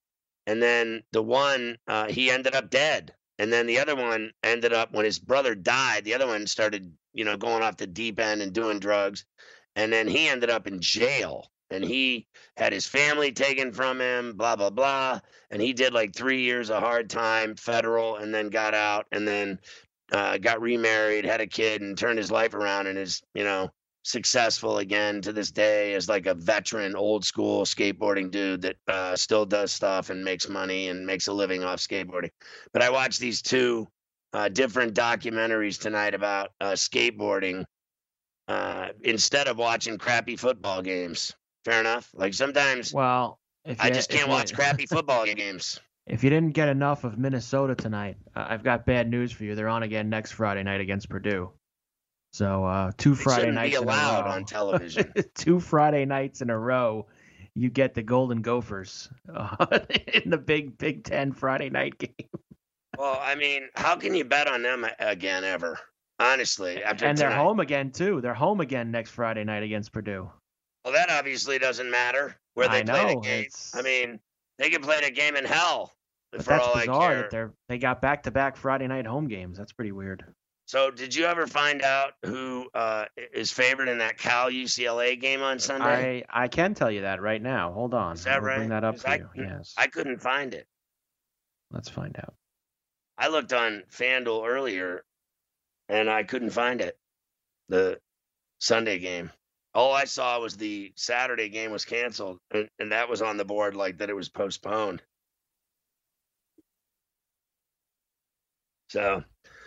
And 0.48 0.60
then 0.60 1.04
the 1.12 1.22
one, 1.22 1.76
uh, 1.86 2.08
he 2.08 2.32
ended 2.32 2.56
up 2.56 2.68
dead 2.68 3.14
and 3.38 3.52
then 3.52 3.66
the 3.66 3.78
other 3.78 3.94
one 3.94 4.32
ended 4.42 4.72
up 4.72 4.92
when 4.92 5.04
his 5.04 5.18
brother 5.18 5.54
died, 5.54 6.04
the 6.04 6.14
other 6.14 6.26
one 6.26 6.46
started, 6.46 6.92
you 7.14 7.24
know, 7.24 7.36
going 7.36 7.62
off 7.62 7.76
the 7.76 7.86
deep 7.86 8.18
end 8.18 8.42
and 8.42 8.52
doing 8.52 8.80
drugs. 8.80 9.24
And 9.76 9.92
then 9.92 10.08
he 10.08 10.28
ended 10.28 10.50
up 10.50 10.66
in 10.66 10.80
jail 10.80 11.50
and 11.70 11.84
he 11.84 12.26
had 12.56 12.72
his 12.72 12.86
family 12.86 13.32
taken 13.32 13.72
from 13.72 14.00
him, 14.00 14.32
blah, 14.34 14.56
blah, 14.56 14.70
blah. 14.70 15.20
And 15.50 15.60
he 15.60 15.72
did 15.72 15.92
like 15.92 16.14
three 16.14 16.42
years 16.42 16.70
of 16.70 16.82
hard 16.82 17.10
time, 17.10 17.54
federal, 17.56 18.16
and 18.16 18.34
then 18.34 18.48
got 18.48 18.74
out 18.74 19.06
and 19.12 19.26
then 19.26 19.60
uh, 20.12 20.38
got 20.38 20.60
remarried, 20.60 21.24
had 21.24 21.40
a 21.40 21.46
kid, 21.46 21.82
and 21.82 21.96
turned 21.96 22.18
his 22.18 22.30
life 22.30 22.54
around 22.54 22.86
and 22.86 22.98
is, 22.98 23.22
you 23.34 23.44
know, 23.44 23.70
successful 24.08 24.78
again 24.78 25.20
to 25.20 25.32
this 25.32 25.50
day 25.50 25.92
as 25.94 26.08
like 26.08 26.26
a 26.26 26.34
veteran 26.34 26.96
old 26.96 27.24
school 27.24 27.64
skateboarding 27.64 28.30
dude 28.30 28.62
that 28.62 28.76
uh, 28.88 29.14
still 29.14 29.44
does 29.44 29.70
stuff 29.70 30.08
and 30.08 30.24
makes 30.24 30.48
money 30.48 30.88
and 30.88 31.04
makes 31.04 31.26
a 31.26 31.32
living 31.32 31.62
off 31.62 31.78
skateboarding 31.78 32.30
but 32.72 32.80
i 32.80 32.88
watched 32.88 33.20
these 33.20 33.42
two 33.42 33.86
uh, 34.32 34.48
different 34.48 34.94
documentaries 34.94 35.78
tonight 35.78 36.14
about 36.14 36.50
uh, 36.60 36.72
skateboarding 36.72 37.64
uh, 38.46 38.88
instead 39.02 39.46
of 39.46 39.58
watching 39.58 39.98
crappy 39.98 40.36
football 40.36 40.80
games 40.80 41.34
fair 41.68 41.80
enough 41.80 42.08
like 42.14 42.34
sometimes 42.34 42.92
Well, 42.92 43.38
if 43.64 43.80
i 43.80 43.90
just 43.90 44.10
can't 44.10 44.26
you- 44.26 44.32
watch 44.32 44.54
crappy 44.54 44.86
football 44.86 45.24
games 45.26 45.78
If 46.06 46.24
you 46.24 46.30
didn't 46.30 46.52
get 46.54 46.68
enough 46.70 47.04
of 47.04 47.18
Minnesota 47.18 47.74
tonight, 47.74 48.16
I've 48.34 48.64
got 48.64 48.86
bad 48.86 49.10
news 49.10 49.30
for 49.30 49.44
you. 49.44 49.54
They're 49.54 49.68
on 49.68 49.82
again 49.82 50.08
next 50.08 50.32
Friday 50.32 50.62
night 50.62 50.80
against 50.80 51.10
Purdue. 51.10 51.52
So 52.32 52.64
uh, 52.64 52.92
two 52.96 53.14
Friday 53.14 53.50
nights 53.50 53.76
be 53.76 53.82
in 53.82 53.82
a 53.82 53.86
allowed 53.92 54.24
row. 54.24 54.30
on 54.32 54.44
television 54.56 55.12
two 55.34 55.60
Friday 55.60 56.06
nights 56.06 56.40
in 56.40 56.48
a 56.48 56.58
row, 56.58 57.06
you 57.54 57.68
get 57.68 57.92
the 57.92 58.02
Golden 58.02 58.40
Gophers 58.40 59.10
uh, 59.34 59.66
in 60.14 60.30
the 60.30 60.38
big 60.38 60.78
Big 60.78 61.04
Ten 61.04 61.32
Friday 61.32 61.68
night 61.68 61.98
game. 62.04 62.28
well 62.96 63.18
i 63.22 63.34
mean 63.34 63.68
how 63.74 63.94
can 63.96 64.14
you 64.14 64.24
bet 64.24 64.48
on 64.48 64.62
them 64.62 64.86
again 64.98 65.44
ever 65.44 65.78
honestly 66.18 66.82
after 66.82 67.04
and 67.04 67.18
they're 67.18 67.30
home 67.30 67.60
again 67.60 67.90
too. 67.90 68.22
They're 68.22 68.32
home 68.46 68.60
again 68.62 68.90
next 68.90 69.10
Friday 69.10 69.44
night 69.44 69.62
against 69.62 69.92
Purdue. 69.92 70.30
Well, 70.84 70.94
that 70.94 71.10
obviously 71.10 71.58
doesn't 71.58 71.90
matter 71.90 72.36
where 72.54 72.68
they 72.68 72.78
I 72.80 72.82
play 72.84 73.00
the 73.06 73.14
know, 73.14 73.20
game. 73.20 73.40
it's- 73.40 73.74
I 73.74 73.82
mean, 73.82 74.20
they 74.58 74.70
can 74.70 74.82
play 74.82 75.00
the 75.02 75.10
game 75.10 75.36
in 75.36 75.44
hell 75.44 75.92
But 76.32 76.42
for 76.44 76.50
that's 76.50 76.66
all 76.66 76.74
I 76.76 76.80
bizarre 76.80 77.08
care. 77.10 77.22
that 77.22 77.30
they're 77.30 77.52
they 77.68 77.78
got 77.78 78.00
back 78.00 78.22
to 78.24 78.30
back 78.30 78.56
Friday 78.56 78.86
night 78.86 79.06
home 79.06 79.28
games. 79.28 79.58
That's 79.58 79.72
pretty 79.72 79.92
weird. 79.92 80.24
So, 80.66 80.90
did 80.90 81.14
you 81.14 81.24
ever 81.24 81.46
find 81.46 81.80
out 81.80 82.12
who 82.26 82.68
uh, 82.74 83.06
is 83.32 83.50
favored 83.50 83.88
in 83.88 83.98
that 83.98 84.18
Cal 84.18 84.50
UCLA 84.50 85.18
game 85.18 85.42
on 85.42 85.58
Sunday? 85.58 86.24
I 86.28 86.44
I 86.44 86.48
can 86.48 86.74
tell 86.74 86.90
you 86.90 87.02
that 87.02 87.22
right 87.22 87.40
now. 87.40 87.72
Hold 87.72 87.94
on. 87.94 88.16
Is 88.16 88.24
that 88.24 88.42
will 88.42 88.48
Bring 88.54 88.68
that 88.68 88.84
up 88.84 88.98
for 88.98 89.08
I 89.08 89.16
you. 89.16 89.28
Yes. 89.34 89.72
I 89.78 89.86
couldn't 89.86 90.20
find 90.20 90.52
it. 90.52 90.66
Let's 91.70 91.88
find 91.88 92.14
out. 92.18 92.34
I 93.16 93.28
looked 93.28 93.52
on 93.54 93.82
FanDuel 93.90 94.46
earlier, 94.46 95.04
and 95.88 96.10
I 96.10 96.22
couldn't 96.24 96.50
find 96.50 96.80
it. 96.82 96.98
The 97.70 97.98
Sunday 98.58 98.98
game. 98.98 99.30
All 99.74 99.92
I 99.92 100.04
saw 100.04 100.40
was 100.40 100.56
the 100.56 100.92
Saturday 100.96 101.48
game 101.48 101.70
was 101.70 101.84
canceled, 101.84 102.38
and, 102.50 102.68
and 102.78 102.92
that 102.92 103.08
was 103.08 103.22
on 103.22 103.36
the 103.36 103.44
board 103.44 103.76
like 103.76 103.98
that 103.98 104.10
it 104.10 104.16
was 104.16 104.28
postponed. 104.28 105.02
So 108.88 109.22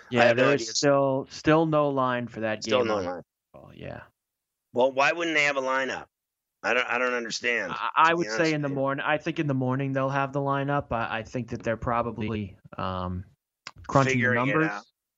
Yeah, 0.09 0.33
no 0.33 0.33
there's 0.33 0.75
still 0.77 1.27
still 1.29 1.65
no 1.65 1.89
line 1.89 2.27
for 2.27 2.41
that 2.41 2.63
still 2.63 2.79
game. 2.79 2.87
Still 2.87 2.97
no 2.97 3.09
line. 3.09 3.21
football, 3.53 3.71
Yeah. 3.75 4.01
Well, 4.73 4.91
why 4.91 5.11
wouldn't 5.11 5.35
they 5.35 5.43
have 5.43 5.57
a 5.57 5.61
lineup? 5.61 6.05
I 6.63 6.73
don't. 6.73 6.87
I 6.87 6.97
don't 6.99 7.13
understand. 7.13 7.71
I, 7.71 7.89
I 7.95 8.13
would 8.13 8.29
say 8.29 8.53
in 8.53 8.61
the 8.61 8.69
morning. 8.69 9.03
I 9.05 9.17
think 9.17 9.39
in 9.39 9.47
the 9.47 9.53
morning 9.53 9.93
they'll 9.93 10.09
have 10.09 10.31
the 10.31 10.39
lineup. 10.39 10.91
I, 10.91 11.19
I 11.19 11.23
think 11.23 11.49
that 11.49 11.63
they're 11.63 11.77
probably 11.77 12.55
um, 12.77 13.23
crunching 13.87 14.13
Figuring 14.13 14.47
numbers. 14.47 14.71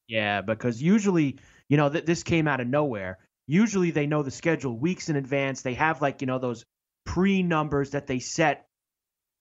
Yeah, 0.08 0.42
because 0.42 0.82
usually, 0.82 1.40
you 1.70 1.78
know, 1.78 1.90
th- 1.90 2.06
this 2.06 2.24
came 2.24 2.48
out 2.48 2.62
of 2.62 2.68
nowhere. 2.68 3.20
Usually 3.48 3.92
they 3.92 4.08
know 4.08 4.24
the 4.24 4.32
schedule 4.32 4.78
weeks 4.78 5.10
in 5.10 5.16
advance. 5.16 5.62
They 5.62 5.74
have 5.74 6.02
like 6.02 6.22
you 6.22 6.28
know 6.28 6.40
those 6.40 6.66
pre 7.06 7.44
numbers 7.44 7.92
that 7.92 8.08
they 8.08 8.20
set, 8.20 8.68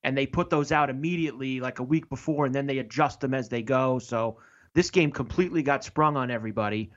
and 0.02 0.16
they 0.16 0.26
put 0.26 0.50
those 0.50 0.72
out 0.72 0.90
immediately, 0.90 1.60
like 1.60 1.78
a 1.78 1.84
week 1.84 2.08
before, 2.08 2.46
and 2.46 2.54
then 2.54 2.66
they 2.66 2.78
adjust 2.78 3.20
them 3.20 3.34
as 3.34 3.48
they 3.48 3.62
go. 3.62 3.98
So 3.98 4.38
this 4.74 4.90
game 4.90 5.12
completely 5.12 5.62
got 5.62 5.84
sprung 5.84 6.16
on 6.16 6.30
everybody 6.30 6.90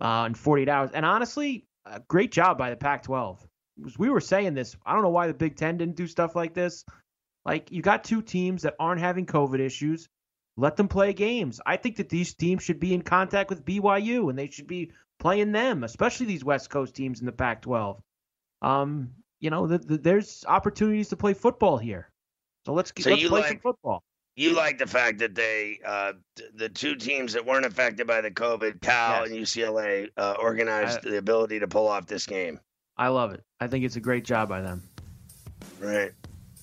uh, 0.00 0.24
in 0.26 0.34
48 0.34 0.68
hours. 0.68 0.90
And 0.92 1.04
honestly, 1.04 1.66
uh, 1.84 1.98
great 2.08 2.32
job 2.32 2.58
by 2.58 2.70
the 2.70 2.76
Pac-12. 2.76 3.38
Because 3.76 3.98
We 3.98 4.10
were 4.10 4.20
saying 4.20 4.54
this. 4.54 4.76
I 4.84 4.94
don't 4.94 5.02
know 5.02 5.10
why 5.10 5.26
the 5.26 5.34
Big 5.34 5.56
Ten 5.56 5.76
didn't 5.76 5.96
do 5.96 6.06
stuff 6.06 6.34
like 6.34 6.54
this. 6.54 6.84
Like 7.44 7.70
you 7.72 7.82
got 7.82 8.04
two 8.04 8.22
teams 8.22 8.62
that 8.62 8.74
aren't 8.78 9.00
having 9.00 9.26
COVID 9.26 9.60
issues. 9.60 10.08
Let 10.56 10.76
them 10.76 10.88
play 10.88 11.12
games. 11.12 11.60
I 11.64 11.76
think 11.76 11.96
that 11.96 12.08
these 12.08 12.34
teams 12.34 12.64
should 12.64 12.80
be 12.80 12.92
in 12.92 13.02
contact 13.02 13.48
with 13.48 13.64
BYU 13.64 14.28
and 14.28 14.38
they 14.38 14.50
should 14.50 14.66
be 14.66 14.92
playing 15.18 15.52
them, 15.52 15.84
especially 15.84 16.26
these 16.26 16.44
West 16.44 16.70
Coast 16.70 16.94
teams 16.94 17.20
in 17.20 17.26
the 17.26 17.32
Pac-12. 17.32 18.00
Um, 18.62 19.10
you 19.40 19.50
know, 19.50 19.66
the, 19.66 19.78
the, 19.78 19.98
there's 19.98 20.44
opportunities 20.48 21.08
to 21.10 21.16
play 21.16 21.34
football 21.34 21.78
here. 21.78 22.08
So 22.66 22.72
let's 22.72 22.92
So 22.98 23.10
let's 23.10 23.22
you 23.22 23.28
play 23.28 23.42
some 23.42 23.50
like- 23.50 23.62
football. 23.62 24.02
You 24.36 24.54
like 24.54 24.78
the 24.78 24.86
fact 24.86 25.18
that 25.18 25.34
they, 25.34 25.80
uh, 25.84 26.12
the 26.54 26.68
two 26.68 26.94
teams 26.94 27.32
that 27.32 27.44
weren't 27.44 27.66
affected 27.66 28.06
by 28.06 28.20
the 28.20 28.30
COVID, 28.30 28.80
Cal 28.80 29.22
Yes. 29.22 29.30
and 29.30 29.36
UCLA, 29.74 30.08
uh, 30.16 30.36
organized 30.40 31.02
the 31.02 31.18
ability 31.18 31.58
to 31.58 31.66
pull 31.66 31.88
off 31.88 32.06
this 32.06 32.24
game, 32.24 32.60
I 32.96 33.08
love 33.08 33.32
it. 33.34 33.42
I 33.58 33.66
think 33.66 33.84
it's 33.84 33.96
a 33.96 34.00
great 34.00 34.24
job 34.24 34.48
by 34.48 34.60
them. 34.60 34.84
right? 35.80 36.12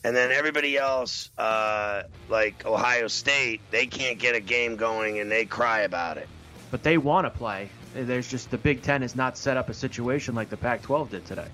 And 0.06 0.16
then 0.16 0.32
everybody 0.32 0.78
else, 0.78 1.32
uh, 1.38 2.04
like 2.30 2.66
Ohio 2.66 3.08
State, 3.08 3.60
they 3.72 3.88
can't 3.88 4.20
get 4.20 4.36
a 4.36 4.40
game 4.40 4.78
going 4.78 5.20
and 5.20 5.30
they 5.30 5.44
cry 5.46 5.82
about 5.82 6.18
it. 6.18 6.30
But 6.72 6.82
they 6.84 6.98
want 6.98 7.26
to 7.26 7.30
play. 7.32 7.70
There's 7.96 8.30
just 8.30 8.52
the 8.52 8.58
Big 8.58 8.82
Ten 8.82 9.02
has 9.02 9.16
not 9.16 9.38
set 9.38 9.56
up 9.56 9.70
a 9.70 9.74
situation 9.74 10.36
like 10.36 10.50
the 10.50 10.58
Pac-12 10.58 11.10
did 11.12 11.26
today. 11.26 11.48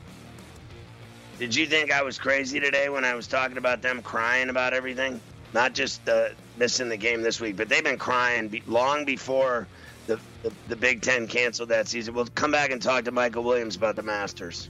Did 1.38 1.56
you 1.56 1.68
think 1.68 1.92
I 1.92 2.02
was 2.02 2.18
crazy 2.18 2.60
today 2.60 2.90
when 2.90 3.06
I 3.06 3.14
was 3.14 3.28
talking 3.28 3.58
about 3.58 3.82
them 3.82 4.02
crying 4.02 4.50
about 4.50 4.74
everything? 4.74 5.22
Not 5.54 5.74
just 5.74 6.08
uh, 6.10 6.30
missing 6.58 6.90
the 6.90 6.98
game 6.98 7.22
this 7.22 7.40
week, 7.40 7.58
but 7.58 7.70
they've 7.70 7.84
been 7.84 7.98
crying 7.98 8.62
long 8.68 9.06
before 9.06 9.68
the, 10.08 10.20
the, 10.42 10.52
the 10.68 10.76
Big 10.76 11.02
Ten 11.02 11.28
canceled 11.28 11.70
that 11.70 11.88
season. 11.88 12.14
We'll 12.14 12.26
come 12.26 12.52
back 12.52 12.72
and 12.72 12.82
talk 12.82 13.06
to 13.06 13.12
Michael 13.12 13.44
Williams 13.44 13.76
about 13.76 13.96
the 13.96 14.04
Masters. 14.04 14.70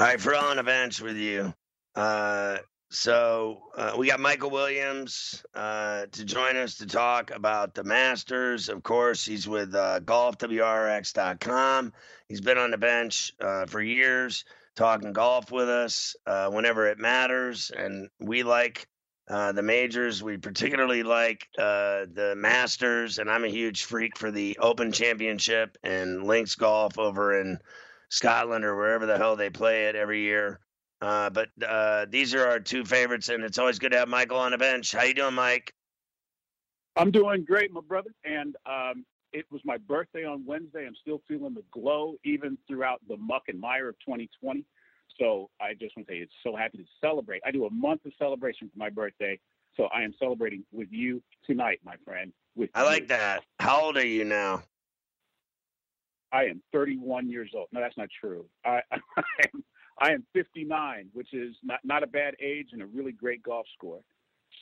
All 0.00 0.06
right, 0.06 0.18
for 0.18 0.34
on 0.34 0.58
a 0.58 0.62
bench 0.62 1.02
with 1.02 1.18
you. 1.18 1.52
Uh, 1.94 2.56
so 2.90 3.64
uh, 3.76 3.92
we 3.98 4.06
got 4.06 4.18
Michael 4.18 4.48
Williams 4.48 5.44
uh, 5.54 6.06
to 6.12 6.24
join 6.24 6.56
us 6.56 6.76
to 6.76 6.86
talk 6.86 7.30
about 7.32 7.74
the 7.74 7.84
Masters. 7.84 8.70
Of 8.70 8.82
course, 8.82 9.26
he's 9.26 9.46
with 9.46 9.74
uh, 9.74 10.00
golfwrx.com. 10.00 11.92
He's 12.28 12.40
been 12.40 12.56
on 12.56 12.70
the 12.70 12.78
bench 12.78 13.34
uh, 13.42 13.66
for 13.66 13.82
years, 13.82 14.46
talking 14.74 15.12
golf 15.12 15.52
with 15.52 15.68
us 15.68 16.16
uh, 16.26 16.48
whenever 16.48 16.86
it 16.86 16.98
matters, 16.98 17.70
and 17.76 18.08
we 18.20 18.42
like 18.42 18.88
uh, 19.28 19.52
the 19.52 19.62
majors. 19.62 20.22
We 20.22 20.38
particularly 20.38 21.02
like 21.02 21.46
the 21.58 22.32
Masters, 22.38 23.18
and 23.18 23.30
I'm 23.30 23.44
a 23.44 23.48
huge 23.48 23.84
freak 23.84 24.16
for 24.16 24.30
the 24.30 24.56
Open 24.62 24.92
Championship 24.92 25.76
and 25.82 26.24
Links 26.24 26.54
Golf 26.54 26.98
over 26.98 27.38
in 27.38 27.58
Scotland 28.10 28.64
or 28.64 28.76
wherever 28.76 29.06
the 29.06 29.16
hell 29.16 29.36
they 29.36 29.50
play 29.50 29.86
it 29.86 29.96
every 29.96 30.20
year. 30.20 30.60
Uh, 31.00 31.30
but 31.30 31.48
uh, 31.66 32.06
these 32.10 32.34
are 32.34 32.46
our 32.46 32.60
two 32.60 32.84
favorites, 32.84 33.30
and 33.30 33.42
it's 33.42 33.58
always 33.58 33.78
good 33.78 33.92
to 33.92 33.98
have 33.98 34.08
Michael 34.08 34.36
on 34.36 34.50
the 34.50 34.58
bench. 34.58 34.92
How 34.92 35.04
you 35.04 35.14
doing, 35.14 35.34
Mike? 35.34 35.72
I'm 36.96 37.10
doing 37.10 37.44
great, 37.44 37.72
my 37.72 37.80
brother. 37.80 38.10
And 38.24 38.56
um, 38.66 39.06
it 39.32 39.46
was 39.50 39.62
my 39.64 39.78
birthday 39.78 40.24
on 40.24 40.44
Wednesday. 40.44 40.86
I'm 40.86 40.96
still 41.00 41.22
feeling 41.26 41.54
the 41.54 41.64
glow, 41.72 42.16
even 42.24 42.58
throughout 42.68 43.00
the 43.08 43.16
muck 43.16 43.44
and 43.48 43.58
mire 43.58 43.88
of 43.88 43.94
2020. 44.00 44.64
So 45.18 45.48
I 45.60 45.72
just 45.72 45.96
want 45.96 46.08
to 46.08 46.14
say, 46.14 46.18
it's 46.18 46.32
so 46.42 46.54
happy 46.56 46.78
to 46.78 46.84
celebrate. 47.00 47.42
I 47.46 47.50
do 47.50 47.64
a 47.66 47.70
month 47.70 48.04
of 48.04 48.12
celebration 48.18 48.68
for 48.68 48.78
my 48.78 48.90
birthday, 48.90 49.38
so 49.76 49.84
I 49.84 50.02
am 50.02 50.14
celebrating 50.18 50.64
with 50.72 50.88
you 50.90 51.22
tonight, 51.46 51.80
my 51.84 51.94
friend. 52.04 52.32
With 52.56 52.70
I 52.74 52.80
you. 52.80 52.86
like 52.86 53.08
that. 53.08 53.44
How 53.58 53.80
old 53.82 53.96
are 53.96 54.06
you 54.06 54.24
now? 54.24 54.62
I 56.32 56.44
am 56.44 56.62
31 56.72 57.28
years 57.28 57.50
old. 57.54 57.68
No, 57.72 57.80
that's 57.80 57.96
not 57.96 58.08
true. 58.20 58.46
I, 58.64 58.80
I 58.92 59.22
am 59.54 59.64
I 60.00 60.12
am 60.12 60.24
59, 60.32 61.10
which 61.12 61.34
is 61.34 61.54
not 61.62 61.80
not 61.84 62.02
a 62.02 62.06
bad 62.06 62.34
age 62.40 62.68
and 62.72 62.82
a 62.82 62.86
really 62.86 63.12
great 63.12 63.42
golf 63.42 63.66
score. 63.76 64.00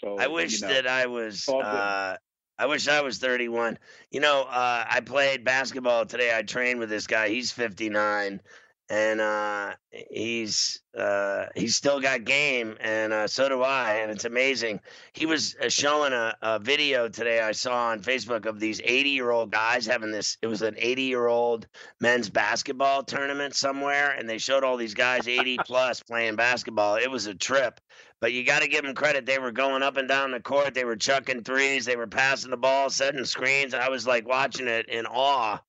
So 0.03 0.17
I 0.19 0.27
wish 0.27 0.61
you 0.61 0.67
know, 0.67 0.75
that 0.75 0.87
I 0.87 1.07
was. 1.07 1.49
Uh, 1.49 2.17
I 2.59 2.67
wish 2.67 2.89
I 2.89 3.03
was 3.03 3.19
31. 3.19 3.79
You 4.11 4.21
know, 4.21 4.43
uh, 4.43 4.85
I 4.89 5.01
played 5.01 5.45
basketball 5.45 6.07
today. 6.07 6.37
I 6.37 6.43
trained 6.43 6.81
with 6.81 6.91
this 6.91 7.07
guy. 7.07 7.29
He's 7.29 7.53
59, 7.53 8.41
and 8.91 9.21
uh, 9.21 9.75
he's 9.91 10.81
uh, 10.97 11.47
he's 11.55 11.77
still 11.77 12.01
got 12.01 12.25
game, 12.25 12.77
and 12.81 13.13
uh, 13.13 13.29
so 13.29 13.49
do 13.49 13.63
I. 13.63 13.97
And 13.97 14.11
it's 14.11 14.25
amazing. 14.25 14.81
He 15.13 15.27
was 15.27 15.57
uh, 15.63 15.69
showing 15.69 16.13
a, 16.13 16.35
a 16.41 16.59
video 16.59 17.09
today 17.09 17.41
I 17.41 17.53
saw 17.53 17.89
on 17.89 18.01
Facebook 18.01 18.47
of 18.47 18.59
these 18.59 18.81
80 18.83 19.11
year 19.11 19.31
old 19.31 19.53
guys 19.53 19.85
having 19.85 20.11
this. 20.11 20.39
It 20.41 20.47
was 20.47 20.63
an 20.63 20.75
80 20.79 21.03
year 21.03 21.27
old 21.27 21.67
men's 22.01 22.31
basketball 22.31 23.03
tournament 23.03 23.55
somewhere, 23.55 24.13
and 24.13 24.29
they 24.29 24.39
showed 24.39 24.65
all 24.65 24.77
these 24.77 24.95
guys 24.95 25.29
80 25.29 25.59
plus 25.67 26.03
playing 26.03 26.37
basketball. 26.37 26.97
It 26.97 27.11
was 27.11 27.27
a 27.27 27.35
trip. 27.35 27.81
But 28.21 28.33
you 28.33 28.45
got 28.45 28.63
to 28.63 28.69
give 28.69 28.85
them 28.85 28.95
credit. 28.95 29.27
They 29.27 29.39
were 29.39 29.53
going 29.53 29.85
up 29.85 29.97
and 29.97 30.09
down 30.09 30.33
the 30.33 30.41
court. 30.41 30.75
They 30.75 30.85
were 30.85 30.97
chucking 30.97 31.45
threes. 31.45 31.85
They 31.85 31.95
were 31.95 32.09
passing 32.09 32.51
the 32.51 32.57
ball, 32.57 32.91
setting 32.91 33.25
screens. 33.25 33.75
I 33.75 33.91
was 33.91 34.09
like 34.09 34.27
watching 34.27 34.67
it 34.67 34.89
in 34.89 35.07
awe. 35.07 35.61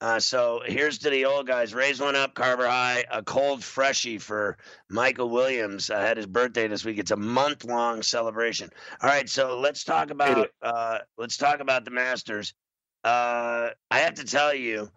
Uh, 0.00 0.20
so 0.20 0.60
here's 0.64 0.98
to 0.98 1.10
the 1.10 1.24
old 1.24 1.46
guys. 1.46 1.74
Raise 1.74 2.00
one 2.00 2.14
up, 2.14 2.34
Carver 2.34 2.68
High. 2.68 3.04
A 3.10 3.20
cold 3.22 3.64
freshie 3.64 4.18
for 4.18 4.56
Michael 4.88 5.28
Williams. 5.28 5.90
I 5.90 6.00
had 6.00 6.16
his 6.16 6.26
birthday 6.26 6.68
this 6.68 6.84
week. 6.84 6.98
It's 6.98 7.10
a 7.10 7.16
month 7.16 7.64
long 7.64 8.02
celebration. 8.02 8.70
All 9.02 9.08
right, 9.08 9.28
so 9.28 9.58
let's 9.58 9.82
talk 9.82 10.10
about 10.10 10.50
uh, 10.62 10.98
let's 11.16 11.36
talk 11.36 11.58
about 11.60 11.84
the 11.84 11.90
Masters. 11.90 12.54
Uh, 13.02 13.70
I 13.90 13.98
have 13.98 14.14
to 14.14 14.24
tell 14.24 14.54
you, 14.54 14.88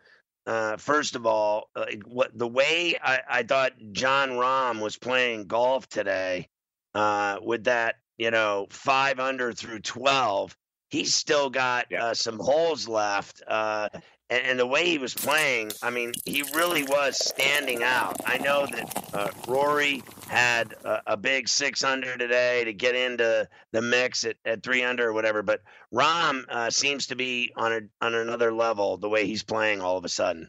uh, 0.45 0.77
first 0.77 1.15
of 1.15 1.25
all, 1.25 1.69
uh, 1.75 1.85
what 2.05 2.37
the 2.37 2.47
way 2.47 2.95
I, 3.01 3.19
I 3.27 3.43
thought 3.43 3.73
Jon 3.93 4.29
Rahm 4.31 4.81
was 4.81 4.97
playing 4.97 5.45
golf 5.47 5.87
today, 5.87 6.47
uh, 6.93 7.37
with 7.41 7.63
that 7.63 7.95
you 8.19 8.29
know 8.29 8.67
five 8.69 9.19
under 9.19 9.51
through 9.51 9.79
twelve, 9.79 10.55
he's 10.91 11.15
still 11.15 11.49
got 11.49 11.87
Yeah. 11.89 12.05
uh, 12.05 12.13
some 12.13 12.37
holes 12.37 12.87
left. 12.87 13.41
Uh, 13.47 13.89
and, 14.31 14.45
and 14.45 14.59
the 14.59 14.65
way 14.65 14.85
he 14.85 14.97
was 14.97 15.13
playing, 15.13 15.71
I 15.83 15.89
mean, 15.89 16.13
he 16.25 16.43
really 16.55 16.83
was 16.83 17.17
standing 17.23 17.83
out. 17.83 18.15
I 18.25 18.37
know 18.37 18.65
that 18.65 19.09
uh, 19.13 19.29
Rory 19.47 20.01
had 20.27 20.73
a, 20.85 21.13
a 21.13 21.17
big 21.17 21.49
six 21.49 21.83
under 21.83 22.17
today 22.17 22.63
to 22.63 22.73
get 22.73 22.95
into 22.95 23.47
the 23.73 23.81
mix 23.81 24.23
at, 24.23 24.37
at 24.45 24.63
three 24.63 24.83
under 24.83 25.09
or 25.09 25.13
whatever, 25.13 25.43
but 25.43 25.61
Rahm 25.93 26.45
uh, 26.49 26.69
seems 26.69 27.07
to 27.07 27.15
be 27.15 27.51
on 27.55 27.73
a 27.73 28.05
on 28.05 28.15
another 28.15 28.53
level 28.53 28.97
the 28.97 29.09
way 29.09 29.27
he's 29.27 29.43
playing 29.43 29.81
all 29.81 29.97
of 29.97 30.05
a 30.05 30.09
sudden. 30.09 30.47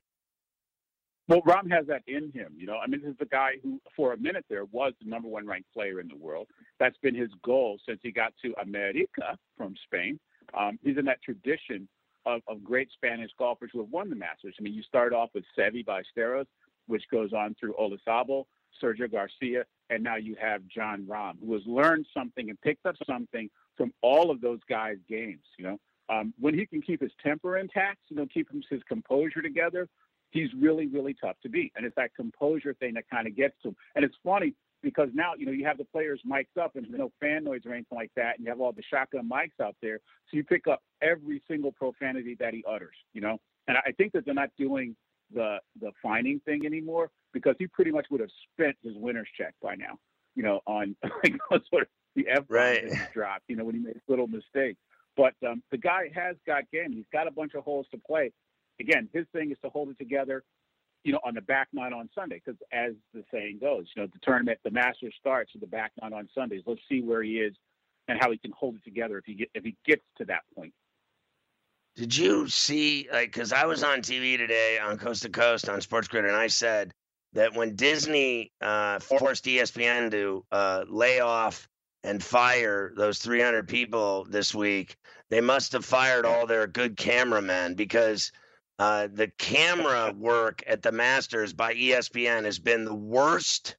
Well, 1.29 1.42
Rahm 1.42 1.71
has 1.71 1.87
that 1.87 2.03
in 2.07 2.31
him. 2.33 2.53
You 2.57 2.66
know, 2.66 2.79
I 2.83 2.87
mean, 2.87 3.01
this 3.01 3.11
is 3.11 3.16
the 3.18 3.27
guy 3.27 3.53
who, 3.62 3.81
for 3.97 4.12
a 4.12 4.16
minute 4.16 4.45
there, 4.49 4.64
was 4.66 4.92
the 5.03 5.09
number 5.09 5.29
one 5.29 5.47
ranked 5.47 5.73
player 5.73 6.01
in 6.01 6.09
the 6.09 6.16
world. 6.16 6.47
That's 6.79 6.97
been 6.99 7.14
his 7.14 7.31
goal 7.45 7.79
since 7.87 8.01
he 8.03 8.12
got 8.12 8.33
to 8.45 8.55
America 8.61 9.37
from 9.57 9.75
Spain. 9.85 10.18
Um, 10.55 10.79
he's 10.83 10.99
in 10.99 11.05
that 11.07 11.23
tradition 11.23 11.88
of, 12.26 12.40
of 12.48 12.62
great 12.62 12.88
Spanish 12.92 13.30
golfers 13.38 13.70
who 13.72 13.80
have 13.80 13.90
won 13.90 14.11
the 14.11 14.16
Masters. 14.16 14.54
I 14.58 14.62
mean, 14.62 14.74
you 14.74 14.82
start 14.82 15.12
off 15.12 15.30
with 15.35 15.44
Seve 15.58 15.85
Ballesteros, 15.85 16.46
which 16.87 17.02
goes 17.11 17.32
on 17.32 17.54
through 17.58 17.74
Olazabal, 17.74 18.44
Sergio 18.82 19.11
Garcia, 19.11 19.64
and 19.90 20.02
now 20.02 20.16
you 20.16 20.37
have 20.40 20.66
Jon 20.66 21.04
Rahm, 21.04 21.35
who 21.44 21.52
has 21.54 21.62
learned 21.66 22.06
something 22.14 22.48
and 22.48 22.61
picked 22.61 22.87
up 22.87 22.96
something 23.06 23.50
from 23.76 23.92
all 24.02 24.30
of 24.30 24.40
those 24.40 24.61
guys' 24.68 24.98
games. 25.08 25.44
You 25.58 25.64
know, 25.64 25.80
um, 26.08 26.35
when 26.38 26.54
he 26.54 26.66
can 26.66 26.82
keep 26.82 27.00
his 27.00 27.12
temper 27.22 27.58
intact, 27.58 27.98
you 28.08 28.16
know, 28.16 28.26
keep 28.26 28.48
his 28.70 28.82
composure 28.88 29.42
together, 29.42 29.88
he's 30.30 30.48
really, 30.58 30.87
really 30.87 31.14
tough 31.14 31.37
to 31.42 31.48
beat. 31.48 31.72
And 31.76 31.85
it's 31.87 31.96
that 31.96 32.14
composure 32.14 32.74
thing 32.74 32.94
that 32.94 33.08
kind 33.11 33.26
of 33.26 33.37
gets 33.37 33.54
to 33.62 33.68
him. 33.68 33.76
And 33.94 34.04
it's 34.04 34.16
funny 34.24 34.54
because 34.83 35.09
now, 35.14 35.33
you 35.37 35.47
know, 35.47 35.53
you 35.53 35.64
have 35.64 35.79
the 35.79 35.85
players 35.85 36.21
mic'd 36.25 36.59
up 36.59 36.77
and 36.77 36.85
there's 36.85 36.99
no 36.99 37.12
fan 37.21 37.45
noise 37.45 37.61
or 37.64 37.73
anything 37.73 37.97
like 37.97 38.11
that. 38.16 38.37
And 38.37 38.45
you 38.45 38.51
have 38.51 38.61
all 38.61 38.73
the 38.73 38.83
shotgun 38.83 39.29
mics 39.29 39.62
out 39.64 39.77
there. 39.81 40.01
So 40.31 40.37
you 40.37 40.45
pick 40.45 40.66
up 40.66 40.83
every 41.01 41.42
single 41.49 41.73
profanity 41.73 42.37
that 42.40 42.53
he 42.55 42.64
utters, 42.68 42.97
you 43.12 43.21
know? 43.21 43.38
And 43.68 43.77
I 43.79 43.92
think 43.92 44.12
that 44.12 44.25
they're 44.25 44.35
not 44.35 44.51
doing 44.59 44.97
the 45.35 45.59
the 45.81 45.92
fining 46.03 46.40
thing 46.45 46.66
anymore 46.66 47.11
because 47.33 47.55
he 47.59 47.66
pretty 47.66 47.90
much 47.90 48.07
would 48.11 48.21
have 48.21 48.31
spent 48.53 48.77
his 48.83 48.95
winner's 48.97 49.29
check 49.38 49.55
by 49.62 49.75
now, 49.75 49.99
you 50.35 50.42
know, 50.42 50.61
on 50.66 50.95
like 51.25 51.35
sort 51.71 51.83
of 51.83 51.88
the 52.16 52.27
F 52.29 52.45
Right. 52.49 52.85
dropped, 53.14 53.45
you 53.49 53.57
know, 53.57 53.64
when 53.64 53.75
he 53.75 53.81
made 53.81 54.01
little 54.09 54.27
mistakes. 54.27 54.79
But 55.16 55.35
um, 55.47 55.62
the 55.71 55.79
guy 55.79 56.11
has 56.14 56.37
got 56.47 56.71
game. 56.73 56.92
He's 56.92 57.07
got 57.12 57.27
a 57.27 57.31
bunch 57.31 57.55
of 57.55 57.64
holes 57.64 57.87
to 57.92 57.99
play. 57.99 58.33
Again, 58.81 59.09
his 59.12 59.27
thing 59.33 59.51
is 59.51 59.59
to 59.62 59.71
hold 59.71 59.90
it 59.90 59.99
together, 59.99 60.42
you 61.04 61.12
know, 61.12 61.20
on 61.24 61.34
the 61.34 61.40
back 61.40 61.68
nine 61.72 61.92
on 61.92 62.08
Sunday. 62.14 62.40
Because 62.44 62.60
as 62.72 62.92
the 63.12 63.24
saying 63.32 63.58
goes, 63.60 63.86
you 63.94 64.02
know, 64.02 64.08
the 64.12 64.18
tournament, 64.22 64.58
the 64.64 64.70
Masters 64.70 65.14
starts 65.18 65.52
with 65.52 65.60
the 65.60 65.66
back 65.66 65.92
nine 66.00 66.12
on 66.12 66.28
Sundays. 66.34 66.62
Let's 66.66 66.80
see 66.88 67.00
where 67.00 67.22
he 67.22 67.38
is 67.38 67.54
and 68.08 68.18
how 68.20 68.30
he 68.30 68.38
can 68.38 68.52
hold 68.52 68.76
it 68.76 68.84
together 68.84 69.18
if 69.18 69.24
he 69.24 69.34
get 69.34 69.50
if 69.54 69.64
he 69.64 69.76
gets 69.84 70.02
to 70.18 70.24
that 70.26 70.42
point. 70.54 70.72
Did 71.96 72.16
you 72.16 72.48
see 72.48 73.08
like 73.12 73.32
because 73.32 73.52
I 73.52 73.66
was 73.66 73.82
on 73.82 74.00
TV 74.00 74.36
today 74.38 74.78
on 74.78 74.98
Coast 74.98 75.22
to 75.22 75.28
Coast 75.28 75.68
on 75.68 75.80
Sports 75.80 76.08
Grid 76.08 76.24
and 76.24 76.36
I 76.36 76.46
said 76.46 76.92
that 77.34 77.54
when 77.54 77.76
Disney 77.76 78.52
uh, 78.60 78.98
forced 78.98 79.44
ESPN 79.44 80.10
to 80.10 80.44
uh, 80.52 80.84
lay 80.88 81.20
off 81.20 81.68
and 82.04 82.22
fire 82.22 82.92
those 82.96 83.18
300 83.18 83.68
people 83.68 84.26
this 84.28 84.54
week, 84.54 84.96
they 85.30 85.40
must 85.40 85.72
have 85.72 85.84
fired 85.84 86.26
all 86.26 86.46
their 86.46 86.66
good 86.66 86.96
cameramen 86.96 87.74
because 87.74 88.32
uh, 88.78 89.08
the 89.12 89.28
camera 89.38 90.12
work 90.18 90.62
at 90.66 90.82
the 90.82 90.92
Masters 90.92 91.52
by 91.52 91.74
ESPN 91.74 92.44
has 92.44 92.58
been 92.58 92.85
the 92.85 92.94
worst 92.94 93.76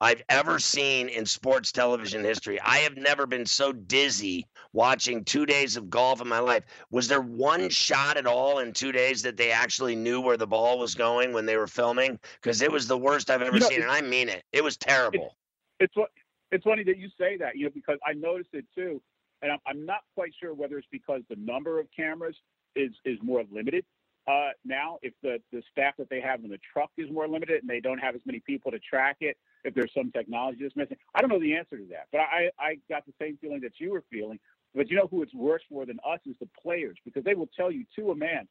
I've 0.00 0.22
ever 0.28 0.58
seen 0.58 1.08
in 1.08 1.24
sports 1.24 1.72
television 1.72 2.22
history. 2.22 2.60
I 2.60 2.78
have 2.78 2.96
never 2.96 3.26
been 3.26 3.46
so 3.46 3.72
dizzy 3.72 4.46
watching 4.74 5.24
two 5.24 5.46
days 5.46 5.78
of 5.78 5.88
golf 5.88 6.20
in 6.20 6.28
my 6.28 6.38
life. 6.38 6.64
Was 6.90 7.08
there 7.08 7.22
one 7.22 7.70
shot 7.70 8.18
at 8.18 8.26
all 8.26 8.58
in 8.58 8.74
two 8.74 8.92
days 8.92 9.22
that 9.22 9.38
they 9.38 9.50
actually 9.50 9.96
knew 9.96 10.20
where 10.20 10.36
the 10.36 10.46
ball 10.46 10.78
was 10.78 10.94
going 10.94 11.32
when 11.32 11.46
they 11.46 11.56
were 11.56 11.66
filming? 11.66 12.18
Because 12.42 12.60
it 12.60 12.70
was 12.70 12.86
the 12.86 12.98
worst 12.98 13.30
I've 13.30 13.40
ever 13.40 13.54
You 13.54 13.60
know, 13.60 13.68
seen, 13.68 13.82
and 13.82 13.90
I 13.90 14.02
mean 14.02 14.28
it. 14.28 14.44
It 14.52 14.62
was 14.62 14.76
terrible. 14.76 15.34
It's 15.80 15.94
fu- 15.94 16.04
it's 16.52 16.64
funny 16.64 16.84
that 16.84 16.98
you 16.98 17.08
say 17.18 17.38
that, 17.38 17.56
you 17.56 17.64
know, 17.64 17.70
because 17.74 17.98
I 18.06 18.12
noticed 18.12 18.50
it 18.52 18.66
too, 18.74 19.00
and 19.40 19.50
I'm, 19.50 19.58
I'm 19.66 19.86
not 19.86 20.00
quite 20.14 20.32
sure 20.38 20.52
whether 20.52 20.76
it's 20.76 20.86
because 20.92 21.22
the 21.30 21.36
number 21.36 21.80
of 21.80 21.86
cameras 21.96 22.36
is 22.74 22.92
is 23.06 23.18
more 23.22 23.44
limited 23.50 23.84
uh, 24.26 24.50
now. 24.64 24.98
If 25.02 25.14
the 25.22 25.38
the 25.52 25.62
staff 25.70 25.94
that 25.98 26.08
they 26.10 26.20
have 26.20 26.42
in 26.44 26.50
the 26.50 26.58
truck 26.72 26.90
is 26.96 27.10
more 27.10 27.28
limited 27.28 27.60
and 27.60 27.68
they 27.68 27.80
don't 27.80 27.98
have 27.98 28.14
as 28.14 28.20
many 28.24 28.40
people 28.40 28.70
to 28.70 28.78
track 28.78 29.16
it, 29.20 29.36
if 29.64 29.74
there's 29.74 29.92
some 29.94 30.10
technology 30.12 30.60
that's 30.62 30.76
missing. 30.76 30.96
I 31.14 31.20
don't 31.20 31.30
know 31.30 31.40
the 31.40 31.54
answer 31.54 31.76
to 31.76 31.84
that, 31.90 32.06
but 32.12 32.20
I, 32.20 32.50
I 32.58 32.78
got 32.88 33.04
the 33.06 33.12
same 33.20 33.38
feeling 33.40 33.60
that 33.60 33.72
you 33.78 33.92
were 33.92 34.04
feeling. 34.10 34.38
But 34.74 34.90
you 34.90 34.96
know 34.96 35.08
who 35.10 35.22
it's 35.22 35.34
worse 35.34 35.62
for 35.70 35.86
than 35.86 35.98
us 36.06 36.20
is 36.26 36.36
the 36.38 36.48
players 36.62 36.98
because 37.04 37.24
they 37.24 37.34
will 37.34 37.48
tell 37.56 37.70
you 37.70 37.84
to 37.96 38.10
a 38.10 38.14
man. 38.14 38.46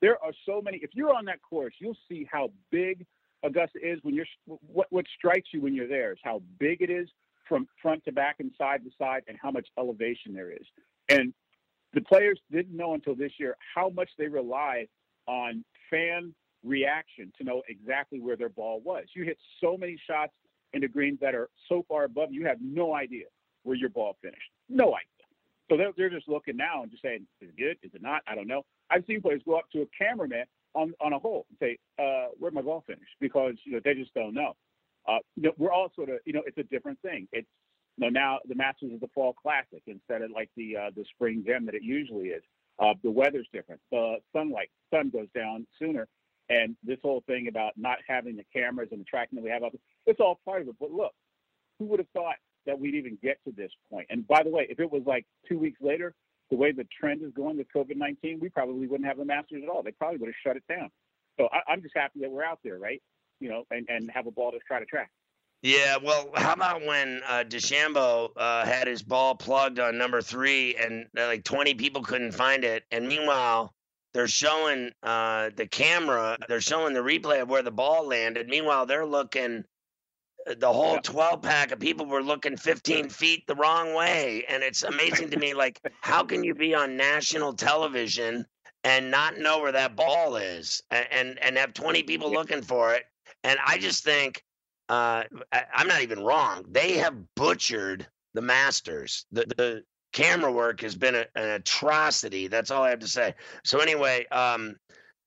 There 0.00 0.22
are 0.22 0.32
so 0.46 0.60
many. 0.60 0.78
If 0.78 0.90
you're 0.92 1.14
on 1.14 1.24
that 1.26 1.40
course, 1.42 1.74
you'll 1.80 1.96
see 2.08 2.28
how 2.30 2.50
big 2.70 3.06
Augusta 3.44 3.78
is 3.82 3.98
when 4.02 4.14
you're. 4.14 4.26
What 4.46 4.88
what 4.90 5.06
strikes 5.16 5.48
you 5.52 5.60
when 5.60 5.74
you're 5.74 5.88
there 5.88 6.12
is 6.12 6.18
how 6.22 6.42
big 6.58 6.82
it 6.82 6.90
is 6.90 7.08
from 7.48 7.66
front 7.80 8.04
to 8.04 8.12
back 8.12 8.36
and 8.40 8.50
side 8.58 8.84
to 8.84 8.90
side, 8.98 9.22
and 9.28 9.38
how 9.40 9.50
much 9.50 9.68
elevation 9.78 10.34
there 10.34 10.50
is. 10.50 10.66
And 11.08 11.32
the 11.94 12.02
players 12.02 12.38
didn't 12.52 12.76
know 12.76 12.94
until 12.94 13.14
this 13.14 13.32
year 13.38 13.56
how 13.74 13.88
much 13.88 14.10
they 14.18 14.28
rely 14.28 14.86
on 15.28 15.64
fan 15.90 16.34
reaction 16.64 17.32
to 17.38 17.44
know 17.44 17.62
exactly 17.68 18.20
where 18.20 18.36
their 18.36 18.48
ball 18.48 18.80
was. 18.84 19.04
You 19.14 19.24
hit 19.24 19.38
so 19.60 19.76
many 19.76 20.00
shots 20.06 20.32
into 20.72 20.88
greens 20.88 21.18
that 21.20 21.34
are 21.34 21.48
so 21.68 21.84
far 21.88 22.04
above 22.04 22.32
you 22.32 22.44
have 22.46 22.58
no 22.60 22.94
idea 22.94 23.26
where 23.62 23.76
your 23.76 23.90
ball 23.90 24.16
finished. 24.20 24.50
No 24.68 24.94
idea. 24.94 25.26
So 25.70 25.76
they're, 25.76 25.92
they're 25.96 26.10
just 26.10 26.28
looking 26.28 26.56
now 26.56 26.82
and 26.82 26.90
just 26.90 27.02
saying, 27.02 27.26
is 27.40 27.50
it 27.50 27.56
good? 27.56 27.76
Is 27.86 27.94
it 27.94 28.02
not? 28.02 28.22
I 28.26 28.34
don't 28.34 28.48
know. 28.48 28.64
I've 28.90 29.04
seen 29.06 29.20
players 29.20 29.42
go 29.44 29.56
up 29.56 29.66
to 29.72 29.82
a 29.82 29.86
cameraman 29.96 30.46
on, 30.74 30.94
on 31.00 31.12
a 31.12 31.18
hole 31.18 31.46
and 31.50 31.58
say, 31.60 31.78
uh, 32.02 32.28
where'd 32.38 32.54
my 32.54 32.62
ball 32.62 32.82
finish? 32.86 33.08
Because, 33.20 33.54
you 33.64 33.72
know, 33.72 33.80
they 33.84 33.94
just 33.94 34.14
don't 34.14 34.34
know. 34.34 34.56
Uh, 35.06 35.18
you 35.36 35.44
know, 35.44 35.52
we're 35.58 35.72
all 35.72 35.92
sort 35.94 36.08
of, 36.08 36.18
you 36.24 36.32
know, 36.32 36.42
it's 36.46 36.58
a 36.58 36.62
different 36.64 37.00
thing. 37.02 37.28
It's, 37.32 37.48
you 37.96 38.06
know, 38.06 38.10
now 38.10 38.38
the 38.48 38.54
Masters 38.54 38.92
is 38.92 39.00
the 39.00 39.08
fall 39.14 39.34
classic 39.34 39.82
instead 39.86 40.22
of 40.22 40.30
like 40.30 40.50
the, 40.56 40.76
uh, 40.76 40.90
the 40.94 41.04
spring 41.14 41.44
gem 41.46 41.66
that 41.66 41.74
it 41.74 41.82
usually 41.82 42.28
is. 42.28 42.42
Uh, 42.78 42.94
the 43.02 43.10
weather's 43.10 43.48
different. 43.52 43.80
The 43.90 44.18
sunlight, 44.32 44.70
sun 44.92 45.10
goes 45.10 45.28
down 45.34 45.66
sooner. 45.78 46.08
And 46.48 46.76
this 46.82 46.98
whole 47.02 47.22
thing 47.26 47.48
about 47.48 47.72
not 47.76 47.98
having 48.06 48.36
the 48.36 48.44
cameras 48.54 48.88
and 48.90 49.00
the 49.00 49.04
tracking 49.04 49.36
that 49.36 49.44
we 49.44 49.50
have 49.50 49.60
there, 49.60 49.70
it's 50.06 50.20
all 50.20 50.40
part 50.44 50.62
of 50.62 50.68
it. 50.68 50.76
But 50.80 50.90
look, 50.90 51.12
who 51.78 51.86
would 51.86 51.98
have 51.98 52.08
thought 52.14 52.36
that 52.66 52.78
we'd 52.78 52.94
even 52.94 53.18
get 53.22 53.38
to 53.44 53.52
this 53.52 53.70
point? 53.90 54.06
And 54.10 54.26
by 54.26 54.42
the 54.42 54.50
way, 54.50 54.66
if 54.70 54.80
it 54.80 54.90
was 54.90 55.02
like 55.04 55.26
two 55.46 55.58
weeks 55.58 55.78
later, 55.82 56.14
the 56.50 56.56
way 56.56 56.72
the 56.72 56.86
trend 56.98 57.22
is 57.22 57.32
going 57.34 57.58
with 57.58 57.66
COVID 57.74 57.96
19, 57.96 58.38
we 58.40 58.48
probably 58.48 58.86
wouldn't 58.86 59.06
have 59.06 59.18
the 59.18 59.24
Masters 59.24 59.62
at 59.62 59.68
all. 59.68 59.82
They 59.82 59.92
probably 59.92 60.18
would 60.18 60.28
have 60.28 60.34
shut 60.42 60.56
it 60.56 60.64
down. 60.68 60.90
So 61.38 61.48
I, 61.52 61.72
am 61.72 61.82
just 61.82 61.94
happy 61.94 62.20
that 62.20 62.30
we're 62.30 62.44
out 62.44 62.60
there, 62.64 62.78
right? 62.78 63.02
You 63.40 63.50
know, 63.50 63.64
and, 63.70 63.86
and 63.88 64.10
have 64.12 64.26
a 64.26 64.30
ball 64.30 64.50
to 64.52 64.58
try 64.66 64.80
to 64.80 64.86
track. 64.86 65.10
Yeah, 65.62 65.96
well, 65.96 66.30
how 66.34 66.52
about 66.52 66.86
when 66.86 67.20
uh, 67.26 67.44
DeChambeau 67.48 68.30
uh, 68.36 68.64
had 68.64 68.86
his 68.86 69.02
ball 69.02 69.34
plugged 69.34 69.80
on 69.80 69.98
number 69.98 70.22
three, 70.22 70.76
and 70.76 71.06
uh, 71.18 71.26
like 71.26 71.42
20 71.42 71.74
people 71.74 72.02
couldn't 72.02 72.32
find 72.32 72.62
it, 72.62 72.84
and 72.92 73.08
meanwhile 73.08 73.74
they're 74.14 74.28
showing 74.28 74.90
uh, 75.02 75.50
the 75.56 75.66
camera, 75.66 76.38
they're 76.48 76.60
showing 76.60 76.94
the 76.94 77.00
replay 77.00 77.42
of 77.42 77.48
where 77.48 77.62
the 77.62 77.70
ball 77.70 78.06
landed. 78.06 78.48
Meanwhile, 78.48 78.86
they're 78.86 79.06
looking 79.06 79.64
uh, 80.48 80.54
the 80.58 80.72
whole 80.72 80.98
12 80.98 81.42
pack 81.42 81.72
of 81.72 81.78
people 81.78 82.06
were 82.06 82.22
looking 82.22 82.56
15 82.56 83.10
feet 83.10 83.46
the 83.46 83.54
wrong 83.54 83.94
way, 83.94 84.44
and 84.48 84.62
it's 84.62 84.82
amazing 84.82 85.30
to 85.30 85.38
me. 85.38 85.54
Like, 85.54 85.80
how 86.00 86.24
can 86.24 86.42
you 86.42 86.54
be 86.54 86.74
on 86.74 86.96
national 86.96 87.52
television 87.52 88.46
and 88.84 89.10
not 89.10 89.38
know 89.38 89.60
where 89.60 89.72
that 89.72 89.96
ball 89.96 90.36
is, 90.36 90.82
and 90.90 91.06
and, 91.10 91.38
and 91.42 91.58
have 91.58 91.74
20 91.74 92.02
people 92.04 92.32
looking 92.32 92.62
for 92.62 92.94
it? 92.94 93.04
And 93.44 93.58
I 93.64 93.78
just 93.78 94.04
think 94.04 94.42
uh, 94.88 95.24
I, 95.52 95.64
am 95.74 95.88
not 95.88 96.02
even 96.02 96.22
wrong. 96.22 96.64
They 96.68 96.94
have 96.94 97.14
butchered 97.34 98.06
the 98.34 98.42
Masters. 98.42 99.26
The 99.32 99.46
the 99.56 99.82
camera 100.12 100.50
work 100.50 100.80
has 100.80 100.94
been 100.94 101.14
a, 101.14 101.26
an 101.34 101.50
atrocity. 101.50 102.48
That's 102.48 102.70
all 102.70 102.82
I 102.82 102.90
have 102.90 103.00
to 103.00 103.08
say. 103.08 103.34
So 103.64 103.80
anyway, 103.80 104.26
um, 104.30 104.76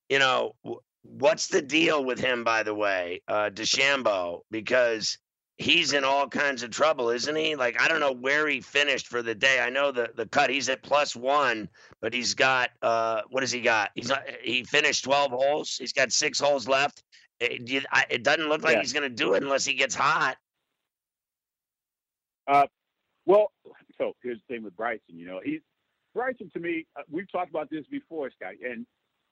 you 0.10 0.19
know, 0.19 0.56
what's 1.04 1.47
the 1.47 1.62
deal 1.62 2.04
with 2.04 2.19
him, 2.19 2.43
by 2.43 2.63
the 2.63 2.74
way, 2.74 3.21
uh, 3.28 3.50
DeChambeau? 3.52 4.41
Because 4.50 5.17
he's 5.58 5.93
in 5.93 6.04
all 6.04 6.28
kinds 6.28 6.63
of 6.63 6.71
trouble, 6.71 7.10
isn't 7.10 7.36
he? 7.36 7.56
Like 7.56 7.80
I 7.80 7.88
don't 7.88 8.00
know 8.00 8.13
where 8.13 8.47
he 8.47 8.62
finished 8.62 9.08
for 9.08 9.21
the 9.21 9.36
day. 9.36 9.60
I 9.60 9.69
know 9.69 9.91
the 9.91 10.10
the 10.15 10.28
cut. 10.28 10.50
He's 10.50 10.69
at 10.69 10.84
plus 10.84 11.15
one, 11.15 11.69
but 12.02 12.13
he's 12.13 12.34
got 12.34 12.71
uh, 12.82 13.21
what 13.30 13.43
has 13.43 13.52
he 13.52 13.62
got? 13.62 13.91
He's 13.95 14.12
he 14.43 14.63
finished 14.63 15.04
twelve 15.04 15.32
holes. 15.32 15.78
He's 15.78 15.93
got 15.93 16.12
six 16.12 16.39
holes 16.39 16.67
left. 16.67 17.04
It, 17.41 17.86
it 18.10 18.23
doesn't 18.23 18.47
look 18.47 18.63
like 18.63 18.75
yeah. 18.75 18.82
he's 18.82 18.93
going 18.93 19.10
to 19.10 19.15
do 19.15 19.34
it 19.34 19.41
unless 19.41 19.65
he 19.65 19.73
gets 19.73 19.95
hot. 19.95 20.38
Uh, 22.47 22.67
well, 23.25 23.51
so 23.97 24.13
here's 24.21 24.38
the 24.47 24.56
thing 24.56 24.63
with 24.63 24.75
Bryson. 24.75 25.01
You 25.10 25.25
know, 25.25 25.41
he's 25.43 25.62
Bryson 26.13 26.51
to 26.54 26.60
me. 26.60 26.86
Uh, 26.95 27.01
we've 27.10 27.32
talked 27.32 27.49
about 27.49 27.69
this 27.69 27.86
before, 27.89 28.30
Scott, 28.32 28.54
and 28.63 28.86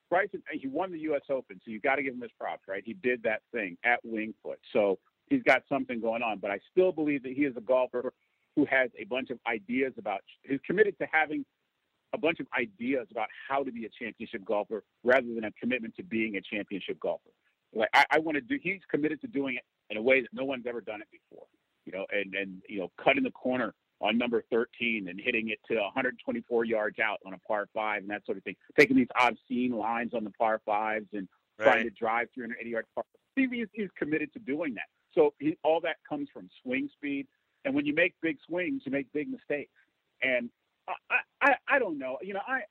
Bryson 0.09 0.41
he 0.51 0.67
won 0.67 0.91
the 0.91 0.99
U.S. 0.99 1.21
Open, 1.29 1.59
so 1.63 1.71
you've 1.71 1.83
got 1.83 1.95
to 1.95 2.03
give 2.03 2.13
him 2.13 2.21
his 2.21 2.31
props, 2.39 2.63
right? 2.67 2.83
He 2.83 2.93
did 2.93 3.21
that 3.23 3.41
thing 3.53 3.77
at 3.83 3.99
Wingfoot, 4.05 4.57
so 4.73 4.97
he's 5.29 5.43
got 5.43 5.63
something 5.69 6.01
going 6.01 6.23
on. 6.23 6.39
But 6.39 6.51
I 6.51 6.59
still 6.71 6.91
believe 6.91 7.23
that 7.23 7.33
he 7.33 7.43
is 7.43 7.55
a 7.57 7.61
golfer 7.61 8.13
who 8.55 8.65
has 8.65 8.89
a 8.97 9.05
bunch 9.05 9.29
of 9.29 9.37
ideas 9.47 9.93
about. 9.97 10.21
He's 10.43 10.59
committed 10.65 10.97
to 10.99 11.07
having 11.11 11.45
a 12.13 12.17
bunch 12.17 12.39
of 12.39 12.47
ideas 12.57 13.07
about 13.11 13.27
how 13.47 13.63
to 13.63 13.71
be 13.71 13.85
a 13.85 13.89
championship 13.89 14.43
golfer 14.43 14.83
rather 15.03 15.27
than 15.27 15.43
a 15.43 15.51
commitment 15.51 15.95
to 15.97 16.03
being 16.03 16.37
a 16.37 16.41
championship 16.41 16.99
golfer. 16.99 17.29
Like 17.73 17.89
I, 17.93 18.05
I 18.12 18.19
want 18.19 18.36
to 18.36 18.41
do. 18.41 18.58
He's 18.62 18.82
committed 18.89 19.21
to 19.21 19.27
doing 19.27 19.55
it 19.55 19.63
in 19.89 19.97
a 19.97 20.01
way 20.01 20.21
that 20.21 20.29
no 20.34 20.45
one's 20.45 20.65
ever 20.67 20.82
done 20.82 21.01
it 21.01 21.08
before. 21.12 21.45
You 21.86 21.93
know, 21.93 22.05
and 22.12 22.34
and 22.36 22.62
you 22.67 22.79
know, 22.79 22.91
cutting 23.03 23.23
the 23.23 23.32
corner 23.32 23.73
on 24.01 24.17
number 24.17 24.43
13 24.49 25.08
and 25.10 25.19
hitting 25.19 25.49
it 25.49 25.60
to 25.67 25.75
124 25.75 26.65
yards 26.65 26.99
out 26.99 27.19
on 27.25 27.34
a 27.34 27.38
par 27.39 27.67
five 27.73 28.01
and 28.01 28.10
that 28.10 28.25
sort 28.25 28.38
of 28.38 28.43
thing. 28.43 28.55
Taking 28.77 28.95
these 28.95 29.08
obscene 29.19 29.73
lines 29.73 30.13
on 30.13 30.23
the 30.23 30.32
par 30.32 30.62
fives 30.65 31.08
and 31.13 31.27
right. 31.60 31.65
trying 31.65 31.84
to 31.84 31.89
drive 31.89 32.27
380 32.34 32.69
yards 32.69 32.88
par. 32.95 33.03
Is, 33.38 33.69
is 33.73 33.89
committed 33.97 34.34
to 34.34 34.39
doing 34.39 34.73
that. 34.73 34.88
So 35.13 35.34
he, 35.39 35.58
all 35.63 35.79
that 35.82 35.97
comes 36.08 36.27
from 36.34 36.49
swing 36.62 36.89
speed. 36.93 37.25
And 37.63 37.73
when 37.73 37.86
you 37.86 37.93
make 37.93 38.13
big 38.21 38.38
swings, 38.45 38.82
you 38.86 38.91
make 38.91 39.12
big 39.13 39.29
mistakes. 39.29 39.71
And 40.21 40.49
I, 40.88 41.19
I, 41.41 41.55
I 41.67 41.79
don't 41.79 41.97
know. 41.97 42.17
You 42.21 42.34
know, 42.34 42.41
I, 42.45 42.62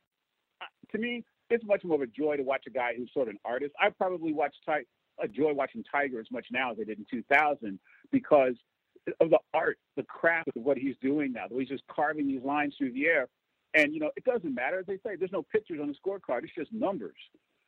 I 0.61 0.67
to 0.93 0.99
me, 0.99 1.25
it's 1.51 1.65
much 1.65 1.85
more 1.85 1.97
of 1.97 2.03
a 2.03 2.07
joy 2.07 2.37
to 2.37 2.43
watch 2.43 2.65
a 2.67 2.71
guy 2.71 2.95
who's 2.97 3.11
sort 3.13 3.29
of 3.29 3.33
an 3.33 3.41
artist. 3.45 3.75
I 3.81 3.91
probably 3.91 4.33
watch 4.33 4.55
Ty, 4.67 4.83
enjoy 5.23 5.53
watching 5.53 5.85
Tiger 5.91 6.21
as 6.21 6.31
much 6.31 6.47
now 6.51 6.73
as 6.73 6.79
I 6.81 6.85
did 6.85 6.99
in 6.99 7.07
2000 7.11 7.79
because 8.13 8.55
of 9.21 9.31
the 9.31 9.39
art, 9.55 9.79
the 9.97 10.03
craft 10.05 10.51
of 10.57 10.63
what 10.63 10.77
he's 10.77 10.97
doing 11.01 11.33
now. 11.33 11.47
He's 11.51 11.69
just 11.69 11.87
carving 11.89 12.27
these 12.27 12.43
lines 12.43 12.75
through 12.77 12.93
the 12.93 13.07
air, 13.07 13.29
and 13.75 13.95
you 13.95 14.01
know 14.01 14.11
it 14.17 14.25
doesn't 14.25 14.55
matter. 14.55 14.79
As 14.79 14.87
they 14.87 14.97
say, 14.97 15.17
there's 15.17 15.33
no 15.33 15.43
pictures 15.43 15.81
on 15.81 15.89
the 15.89 15.95
scorecard; 15.95 16.45
it's 16.45 16.55
just 16.55 16.73
numbers. 16.73 17.17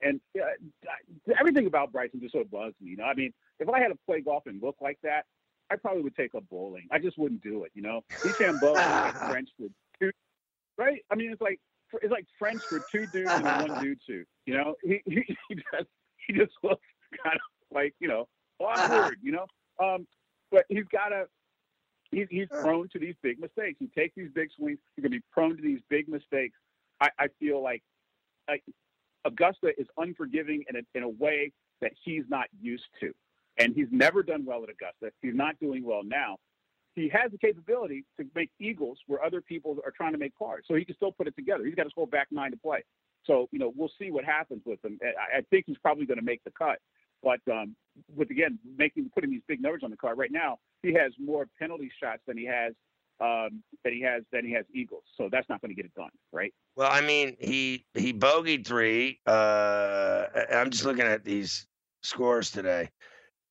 And 0.03 0.21
uh, 0.39 1.35
everything 1.39 1.67
about 1.67 1.93
Bryson 1.93 2.21
just 2.21 2.33
sort 2.33 2.45
of 2.45 2.51
bugs 2.51 2.75
me. 2.81 2.91
You 2.91 2.97
know, 2.97 3.05
I 3.05 3.15
mean, 3.15 3.33
if 3.59 3.69
I 3.69 3.81
had 3.81 3.89
to 3.89 3.99
play 4.07 4.21
golf 4.23 4.45
and 4.47 4.63
look 4.63 4.77
like 4.81 4.99
that, 5.03 5.27
I 5.71 5.77
probably 5.77 6.03
would 6.03 6.17
take 6.17 6.35
up 6.35 6.45
bowling. 6.51 6.89
I 6.91 6.99
just 6.99 7.19
wouldn't 7.19 7.43
do 7.43 7.65
it. 7.65 7.73
You 7.75 7.83
know, 7.83 8.03
DeChambeau 8.11 8.75
like 8.75 9.17
French 9.31 9.51
with 9.59 9.73
two, 10.01 10.11
right? 10.79 11.03
I 11.11 11.15
mean, 11.15 11.33
it's 11.33 11.43
like 11.43 11.61
it's 12.03 12.13
like 12.13 12.27
French 12.39 12.63
for 12.63 12.83
two 12.91 13.07
dudes 13.07 13.31
and 13.31 13.45
one 13.45 13.81
dude 13.83 13.99
suit. 14.07 14.27
You 14.47 14.55
know, 14.55 14.75
he 14.83 15.01
he, 15.07 15.25
he 15.49 15.55
just 15.55 15.89
he 16.27 16.33
just 16.35 16.53
looks 16.63 16.85
kind 17.23 17.37
of 17.37 17.75
like 17.75 17.95
you 18.01 18.09
know 18.09 18.29
awkward. 18.59 19.17
You 19.23 19.33
know, 19.33 19.47
um, 19.83 20.07
but 20.51 20.65
he's 20.69 20.85
got 20.93 21.09
to. 21.09 21.25
He's, 22.13 22.27
he's 22.29 22.49
prone 22.49 22.89
to 22.89 22.99
these 22.99 23.15
big 23.23 23.39
mistakes. 23.39 23.77
He 23.79 23.87
takes 23.87 24.17
these 24.17 24.31
big 24.35 24.49
swings. 24.57 24.79
He's 24.97 25.03
going 25.05 25.13
to 25.13 25.19
be 25.19 25.25
prone 25.31 25.57
to 25.57 25.63
these 25.63 25.79
big 25.89 26.09
mistakes. 26.09 26.57
I, 27.01 27.09
I 27.21 27.27
feel 27.39 27.63
like, 27.63 27.85
like 28.49 28.65
Augusta 29.25 29.69
is 29.79 29.87
unforgiving 29.97 30.65
in 30.69 30.75
a, 30.75 30.81
in 30.97 31.05
a 31.05 31.09
way 31.09 31.53
that 31.81 31.93
he's 32.05 32.25
not 32.29 32.47
used 32.61 32.89
to. 32.99 33.13
And 33.59 33.77
he's 33.77 33.87
never 33.93 34.25
done 34.25 34.45
well 34.45 34.65
at 34.65 34.71
Augusta. 34.71 35.13
He's 35.23 35.37
not 35.37 35.55
doing 35.61 35.85
well 35.85 36.03
now 36.03 36.39
he 37.01 37.09
has 37.09 37.31
the 37.33 37.39
capability 37.39 38.05
to 38.19 38.27
make 38.35 38.51
eagles 38.59 38.99
where 39.07 39.23
other 39.25 39.41
people 39.41 39.79
are 39.85 39.91
trying 39.91 40.13
to 40.13 40.19
make 40.19 40.37
pars. 40.37 40.65
So 40.69 40.75
he 40.75 40.85
can 40.85 40.95
still 40.97 41.13
put 41.13 41.27
it 41.27 41.37
together. 41.37 41.65
He's 41.65 41.75
got 41.75 41.87
a 41.87 41.91
whole 41.95 42.07
back 42.07 42.29
nine 42.31 42.51
to 42.51 42.57
play. 42.57 42.85
So 43.25 43.49
you 43.53 43.59
know 43.59 43.73
we'll 43.77 43.93
see 43.99 44.11
what 44.11 44.25
happens 44.25 44.63
with 44.65 44.85
him. 44.85 44.99
I, 45.03 45.39
I 45.39 45.41
think 45.51 45.65
he's 45.67 45.79
probably 45.79 46.07
going 46.07 46.19
to 46.19 46.25
make 46.25 46.43
the 46.45 46.51
cut. 46.51 46.79
But 47.23 47.41
um, 47.51 47.77
with 48.15 48.31
again 48.31 48.59
making 48.79 49.11
putting 49.15 49.31
these 49.31 49.43
big 49.47 49.61
numbers 49.61 49.83
on 49.85 49.91
the 49.91 49.97
card 49.97 50.19
right 50.19 50.33
now, 50.33 50.59
he 50.83 50.95
has 50.95 51.13
more 51.19 51.47
penalty 51.59 51.91
shots 52.01 52.23
than 52.27 52.39
he 52.39 52.47
has 52.47 52.73
um, 53.21 53.63
than 53.85 53.93
he 53.93 54.01
has 54.03 54.23
than 54.33 54.45
he 54.45 54.53
has 54.53 54.65
eagles. 54.75 55.05
So 55.17 55.29
that's 55.31 55.49
not 55.49 55.61
going 55.61 55.71
to 55.71 55.75
get 55.75 55.85
it 55.85 55.95
done, 55.95 56.11
right? 56.33 56.53
Well, 56.77 56.91
I 56.91 57.03
mean, 57.03 57.37
he 57.39 57.85
he 57.95 58.13
bogeyed 58.13 58.67
three. 58.67 59.21
Uh, 59.27 60.27
I'm 60.53 60.71
just 60.71 60.85
looking 60.85 61.05
at 61.05 61.25
these 61.25 61.67
scores 62.03 62.51
today. 62.51 62.89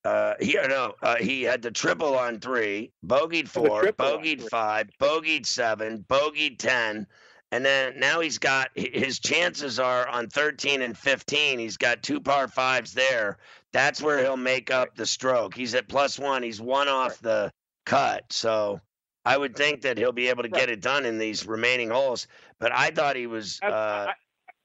Uh, 0.09 0.33
he 0.39 0.55
no, 0.55 0.95
uh, 1.03 1.17
he 1.17 1.43
had 1.43 1.61
the 1.61 1.69
triple 1.69 2.17
on 2.17 2.39
three, 2.39 2.91
bogeyed 3.05 3.47
four, 3.47 3.83
bogeyed 3.83 4.41
five, 4.49 4.89
bogeyed 4.99 5.45
seven, 5.45 6.03
bogeyed 6.09 6.57
ten, 6.57 7.05
and 7.51 7.63
then 7.63 7.93
now 7.99 8.19
he's 8.19 8.39
got 8.39 8.71
his 8.73 9.19
chances 9.19 9.77
are 9.77 10.07
on 10.07 10.27
thirteen 10.27 10.81
and 10.81 10.97
fifteen. 10.97 11.59
He's 11.59 11.77
got 11.77 12.01
two 12.01 12.19
par 12.19 12.47
fives 12.47 12.91
there. 12.91 13.37
That's 13.71 14.01
where 14.01 14.17
he'll 14.17 14.35
make 14.35 14.71
up 14.71 14.95
the 14.95 15.05
stroke. 15.05 15.53
He's 15.53 15.75
at 15.75 15.87
plus 15.87 16.17
one. 16.17 16.41
He's 16.41 16.59
one 16.59 16.87
off 16.87 17.19
the 17.19 17.51
cut, 17.85 18.23
so 18.33 18.81
I 19.25 19.37
would 19.37 19.55
think 19.55 19.83
that 19.83 19.99
he'll 19.99 20.11
be 20.11 20.29
able 20.29 20.41
to 20.41 20.49
get 20.49 20.71
it 20.71 20.81
done 20.81 21.05
in 21.05 21.19
these 21.19 21.45
remaining 21.45 21.91
holes. 21.91 22.25
But 22.59 22.71
I 22.71 22.89
thought 22.89 23.15
he 23.15 23.27
was 23.27 23.61
uh, 23.61 24.07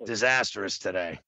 disastrous 0.07 0.79
today. 0.79 1.21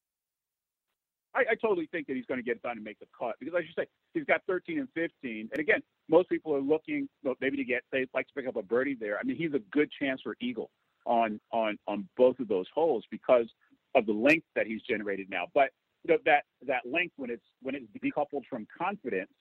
I, 1.37 1.53
I 1.53 1.55
totally 1.57 1.89
think 1.93 2.07
that 2.09 2.17
he's 2.17 2.27
going 2.27 2.41
to 2.41 2.45
get 2.45 2.63
done 2.63 2.73
and 2.79 2.85
make 2.85 2.99
the 2.99 3.07
cut 3.19 3.37
because, 3.41 3.55
as 3.59 3.65
you 3.65 3.73
say, 3.79 3.87
he's 4.15 4.25
got 4.25 4.43
13 4.49 4.79
and 4.81 4.89
15. 4.95 5.51
And 5.53 5.61
again, 5.61 5.83
most 6.09 6.29
people 6.31 6.55
are 6.55 6.61
looking 6.61 7.09
maybe 7.41 7.59
to 7.59 7.65
get 7.65 7.83
they 7.93 8.07
like 8.15 8.29
to 8.29 8.35
pick 8.35 8.49
up 8.49 8.57
a 8.57 8.63
birdie 8.63 8.97
there. 8.99 9.19
I 9.19 9.25
mean, 9.25 9.37
he's 9.37 9.55
a 9.55 9.61
good 9.73 9.91
chance 10.01 10.23
for 10.23 10.37
eagle 10.41 10.71
on 11.07 11.41
on 11.53 11.79
on 11.87 12.09
both 12.17 12.41
of 12.41 12.49
those 12.49 12.67
holes 12.75 13.05
because 13.11 13.47
of 13.95 14.07
the 14.07 14.13
length 14.13 14.47
that 14.57 14.67
he's 14.67 14.83
generated 14.83 15.29
now. 15.31 15.47
But 15.55 15.71
you 16.05 16.15
know 16.15 16.21
that 16.25 16.45
that 16.67 16.83
length 16.91 17.15
when 17.17 17.31
it's 17.31 17.45
when 17.63 17.75
it's 17.75 17.87
decoupled 18.03 18.45
from 18.49 18.67
confidence, 18.77 19.33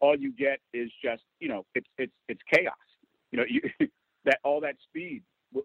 all 0.00 0.16
you 0.18 0.32
get 0.32 0.60
is 0.72 0.90
just 1.04 1.22
you 1.40 1.48
know 1.48 1.66
it's 1.74 1.88
it's 1.98 2.12
it's 2.28 2.40
chaos. 2.52 2.74
You 3.32 3.38
know 3.38 3.44
you, 3.50 3.88
that 4.24 4.38
all 4.44 4.60
that 4.62 4.76
speed 4.88 5.22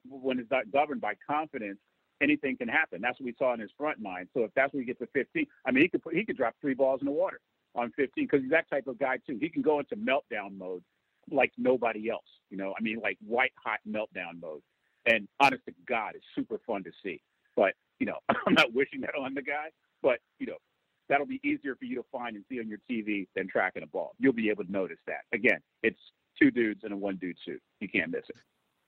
when 0.10 0.40
it's 0.40 0.52
not 0.52 0.72
governed 0.72 1.02
by 1.02 1.16
confidence, 1.28 1.80
anything 2.22 2.58
can 2.58 2.68
happen. 2.68 3.02
That's 3.02 3.20
what 3.20 3.26
we 3.26 3.36
saw 3.38 3.54
in 3.54 3.60
his 3.60 3.72
front 3.78 4.00
nine. 4.00 4.28
So 4.34 4.44
if 4.44 4.52
that's 4.56 4.74
where 4.74 4.82
he 4.82 4.88
gets 4.88 5.00
to 5.00 5.08
15, 5.14 5.46
I 5.66 5.72
mean 5.72 5.84
he 5.84 5.90
could 5.90 6.04
put, 6.04 6.16
he 6.16 6.26
could 6.26 6.38
drop 6.38 6.56
three 6.62 6.74
balls 6.74 7.02
in 7.02 7.06
the 7.06 7.12
water 7.12 7.40
on 7.76 7.92
15 7.96 8.26
because 8.26 8.42
he's 8.42 8.52
that 8.52 8.70
type 8.70 8.88
of 8.88 8.98
guy 8.98 9.18
too. 9.26 9.38
He 9.40 9.50
can 9.50 9.62
go 9.62 9.80
into 9.80 9.96
meltdown 9.96 10.58
mode 10.58 10.84
like 11.32 11.52
nobody 11.58 12.10
else. 12.10 12.26
You 12.50 12.58
know, 12.58 12.74
I 12.78 12.82
mean 12.82 13.00
like 13.02 13.18
white 13.26 13.54
hot 13.64 13.80
meltdown 13.88 14.42
mode. 14.42 14.62
And 15.06 15.28
honest 15.40 15.64
to 15.66 15.74
God, 15.88 16.14
it's 16.16 16.26
super 16.36 16.60
fun 16.68 16.84
to 16.84 16.92
see. 17.04 17.22
But 17.56 17.74
you 18.00 18.06
know, 18.06 18.18
I'm 18.30 18.54
not 18.54 18.74
wishing 18.74 19.02
that 19.02 19.16
on 19.20 19.34
the 19.34 19.42
guy. 19.42 19.68
But 20.02 20.20
you 20.40 20.48
know, 20.48 20.58
that'll 21.08 21.26
be 21.26 21.42
easier 21.44 21.76
for 21.76 21.86
you 21.86 21.96
to 21.96 22.06
find 22.12 22.36
and 22.36 22.46
see 22.50 22.60
on 22.60 22.68
your 22.68 22.80
TV 22.90 23.28
than 23.36 23.48
tracking 23.48 23.84
a 23.84 23.88
ball. 23.88 24.14
You'll 24.20 24.34
be 24.34 24.50
able 24.50 24.64
to 24.66 24.72
notice 24.72 25.00
that. 25.08 25.22
Again, 25.34 25.60
it's 25.84 26.00
two 26.42 26.52
dudes 26.52 26.82
in 26.84 26.92
a 26.92 26.98
one 26.98 27.18
dude 27.18 27.38
suit. 27.46 27.62
You 27.80 27.90
can't 27.90 28.12
miss 28.12 28.24
it. 28.30 28.38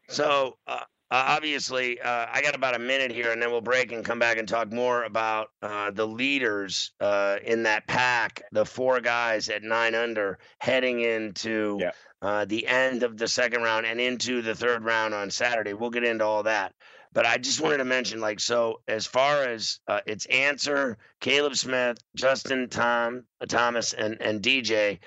So 0.08 0.58
uh, 0.68 0.84
obviously, 1.12 2.00
uh, 2.00 2.28
I 2.32 2.42
got 2.42 2.56
about 2.56 2.74
a 2.74 2.80
minute 2.80 3.12
here, 3.12 3.32
and 3.32 3.42
then 3.42 3.52
we'll 3.52 3.60
break 3.60 3.92
and 3.92 4.04
come 4.04 4.18
back 4.18 4.38
and 4.38 4.48
talk 4.48 4.72
more 4.72 5.04
about 5.04 5.50
uh, 5.62 5.92
the 5.92 6.08
leaders 6.08 6.92
uh, 7.02 7.38
in 7.44 7.64
that 7.64 7.86
pack, 7.86 8.42
the 8.54 8.66
four 8.66 9.02
guys 9.02 9.50
at 9.50 9.62
nine 9.62 9.94
under, 9.94 10.40
heading 10.60 11.02
into 11.02 11.78
yeah. 11.82 11.92
Uh, 12.22 12.46
the 12.46 12.68
end 12.68 13.02
of 13.02 13.18
the 13.18 13.28
second 13.28 13.64
round 13.64 13.86
and 13.86 14.00
into 14.00 14.44
the 14.44 14.54
third 14.54 14.84
round 14.84 15.14
on 15.14 15.32
Saturday. 15.32 15.74
We'll 15.74 15.90
get 15.90 16.04
into 16.04 16.24
all 16.24 16.44
that. 16.44 16.74
But 17.14 17.26
I 17.26 17.38
just 17.40 17.60
wanted 17.60 17.78
to 17.78 17.86
mention, 17.86 18.22
like, 18.22 18.40
so 18.40 18.80
as 18.88 19.06
far 19.06 19.44
as 19.44 19.80
uh, 19.88 20.02
its 20.06 20.28
Ancer, 20.28 20.98
Caleb 21.20 21.58
Smith, 21.58 21.98
Justin 22.16 22.70
Tom, 22.70 23.24
Thomas, 23.50 23.94
and 23.94 24.22
and 24.22 24.42
DJ, 24.42 25.00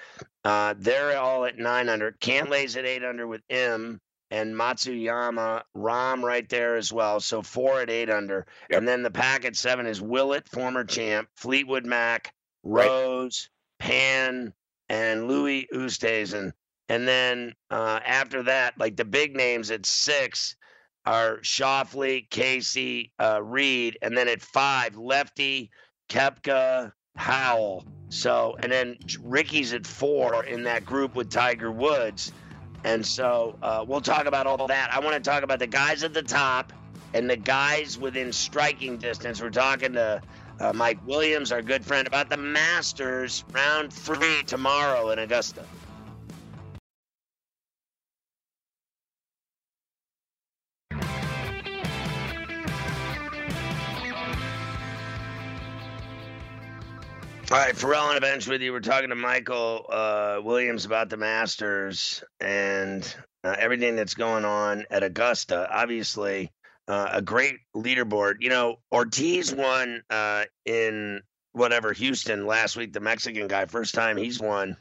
they're 0.45 1.17
all 1.17 1.47
at 1.47 1.57
nine 1.57 1.89
under. 1.89 2.13
Cantlay's 2.21 2.77
at 2.77 2.85
eight 2.85 3.05
under 3.05 3.27
with 3.27 3.41
M 3.49 4.01
and 4.31 4.55
Matsuyama, 4.55 5.63
Rahm 5.77 6.23
right 6.23 6.49
there 6.49 6.77
as 6.77 6.93
well. 6.93 7.21
So 7.21 7.43
four 7.43 7.81
at 7.81 7.91
eight 7.91 8.11
under. 8.11 8.47
Yep. 8.71 8.79
And 8.79 8.89
then 8.89 9.03
the 9.03 9.11
pack 9.11 9.45
at 9.45 9.57
seven 9.57 9.87
is 9.87 10.01
Willett, 10.01 10.49
former 10.49 10.85
champ, 10.85 11.29
Fleetwood 11.37 11.87
Mac, 11.87 12.33
Rose, 12.63 13.49
right. 13.81 13.89
Pan, 13.89 14.53
and 14.89 15.29
Louis 15.29 15.69
Oosthuizen. 15.73 16.53
And 16.89 17.09
then 17.09 17.55
uh, 17.71 18.01
after 18.05 18.43
that, 18.45 18.79
like 18.79 18.97
the 18.97 19.05
big 19.05 19.37
names 19.37 19.71
at 19.71 19.87
six 19.87 20.57
are 21.07 21.39
Schauffele, 21.39 22.29
Casey, 22.31 23.13
uh, 23.19 23.43
Reed. 23.43 23.99
And 24.03 24.17
then 24.17 24.29
at 24.29 24.43
five, 24.43 24.97
Lefty, 24.97 25.71
Koepka, 26.09 26.93
Howell. 27.17 27.85
So, 28.09 28.57
and 28.63 28.71
then 28.71 28.97
Rickie's 29.23 29.73
at 29.73 29.87
four 29.87 30.45
in 30.45 30.65
that 30.65 30.85
group 30.85 31.15
with 31.15 31.31
Tiger 31.31 31.71
Woods. 31.71 32.33
And 32.85 33.05
so 33.05 33.57
uh, 33.63 33.85
we'll 33.87 34.03
talk 34.03 34.27
about 34.27 34.47
all 34.47 34.67
that. 34.67 34.91
I 34.93 35.01
want 35.01 35.15
to 35.15 35.31
talk 35.31 35.43
about 35.43 35.59
the 35.59 35.67
guys 35.67 36.03
at 36.05 36.13
the 36.13 36.23
top 36.23 36.73
and 37.15 37.29
the 37.29 37.37
guys 37.37 37.99
within 37.99 38.33
striking 38.33 38.99
distance. 38.99 39.41
We're 39.41 39.51
talking 39.51 39.95
to 39.95 40.21
uh, 40.61 40.73
Mike 40.75 40.99
Williams, 41.07 41.51
our 41.51 41.63
good 41.63 41.85
friend, 41.85 42.07
about 42.07 42.29
the 42.29 42.37
Masters 42.37 43.45
round 43.53 43.93
three 43.93 44.43
tomorrow 44.47 45.11
in 45.11 45.19
Augusta. 45.19 45.65
All 57.55 57.61
right, 57.61 57.77
Farrell 57.77 58.07
on 58.07 58.17
a 58.17 58.21
bench 58.21 58.49
with 58.49 58.63
you. 58.63 58.73
We're 58.73 58.81
talking 58.81 59.11
to 59.11 59.15
Michael 59.15 59.87
uh, 59.89 60.41
Williams 60.43 60.87
about 60.87 61.09
the 61.09 61.17
Masters 61.17 62.25
and 62.41 63.15
uh, 63.45 63.55
everything 63.57 63.95
that's 63.95 64.15
going 64.15 64.45
on 64.45 64.85
at 64.91 65.05
Augusta. 65.05 65.69
Obviously, 65.71 66.51
uh, 66.89 67.11
a 67.13 67.23
great 67.23 67.59
leaderboard. 67.77 68.39
You 68.41 68.49
know, 68.49 68.79
Ortiz 68.91 69.55
won 69.55 70.03
uh, 70.11 70.47
in 70.67 71.23
whatever 71.53 71.93
Houston 71.93 72.45
last 72.45 72.77
week. 72.77 72.93
The 72.93 72.99
Mexican 72.99 73.47
guy, 73.47 73.67
first 73.67 73.95
time 73.95 74.17
he's 74.17 74.41
won, 74.41 74.77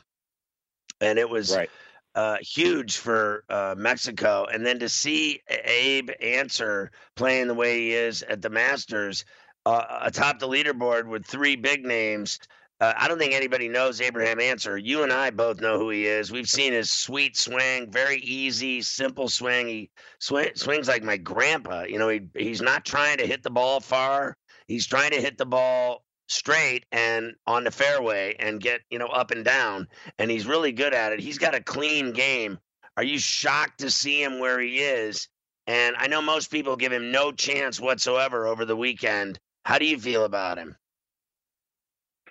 and 1.00 1.20
it 1.20 1.30
was 1.30 1.56
right. 1.56 1.70
Uh, 2.16 2.38
huge 2.42 2.98
for 2.98 3.44
uh, 3.50 3.76
Mexico. 3.78 4.48
And 4.52 4.66
then 4.66 4.80
to 4.80 4.90
see 4.90 5.42
Abe 5.48 6.10
Ancer 6.20 6.90
playing 7.16 7.50
the 7.50 7.54
way 7.54 7.82
he 7.82 7.92
is 7.94 8.24
at 8.24 8.42
the 8.42 8.50
Masters, 8.50 9.26
atop 9.64 10.40
the 10.40 10.48
leaderboard 10.48 11.06
with 11.06 11.24
three 11.24 11.56
big 11.56 11.86
names. 11.86 12.40
Uh, 12.80 12.94
I 12.98 13.08
don't 13.08 13.20
think 13.20 13.34
anybody 13.34 13.70
knows 13.70 14.02
Abraham 14.02 14.40
Ancer. 14.40 14.78
You 14.78 15.04
and 15.04 15.14
I 15.14 15.30
both 15.30 15.62
know 15.62 15.78
who 15.78 15.90
he 15.90 16.06
is. 16.06 16.32
We've 16.32 16.50
seen 16.50 16.74
his 16.74 16.90
sweet 16.90 17.38
swing, 17.38 17.92
very 17.92 18.18
easy, 18.18 18.82
simple 18.82 19.30
swing. 19.30 19.68
He 19.68 19.92
sw- 20.20 20.56
swings 20.56 20.88
like 20.88 21.04
my 21.04 21.18
grandpa. 21.18 21.84
You 21.84 22.00
know, 22.00 22.10
he 22.10 22.22
he's 22.36 22.62
not 22.62 22.84
trying 22.86 23.18
to 23.18 23.28
hit 23.28 23.44
the 23.44 23.52
ball 23.52 23.80
far. 23.80 24.36
He's 24.68 24.88
trying 24.88 25.12
to 25.12 25.22
hit 25.22 25.38
the 25.38 25.46
ball 25.46 26.04
straight 26.28 26.86
and 26.92 27.36
on 27.46 27.64
the 27.64 27.72
fairway 27.72 28.36
and 28.40 28.60
get 28.60 28.82
you 28.90 29.00
know 29.00 29.08
up 29.08 29.32
and 29.32 29.46
down. 29.46 29.88
And 30.18 30.30
he's 30.30 30.48
really 30.48 30.72
good 30.72 30.94
at 30.94 31.14
it. 31.14 31.20
He's 31.20 31.38
got 31.38 31.56
a 31.56 31.64
clean 31.64 32.12
game. 32.12 32.60
Are 32.98 33.04
you 33.04 33.18
shocked 33.18 33.80
to 33.80 33.92
see 33.92 34.22
him 34.22 34.40
where 34.40 34.60
he 34.60 34.80
is? 34.80 35.28
And 35.68 35.96
I 35.98 36.08
know 36.08 36.22
most 36.22 36.52
people 36.52 36.76
give 36.76 36.92
him 36.92 37.12
no 37.12 37.32
chance 37.32 37.80
whatsoever 37.80 38.46
over 38.46 38.66
the 38.66 38.76
weekend. 38.76 39.40
How 39.66 39.78
do 39.78 39.86
you 39.86 39.98
feel 39.98 40.26
about 40.26 40.58
him? 40.58 40.76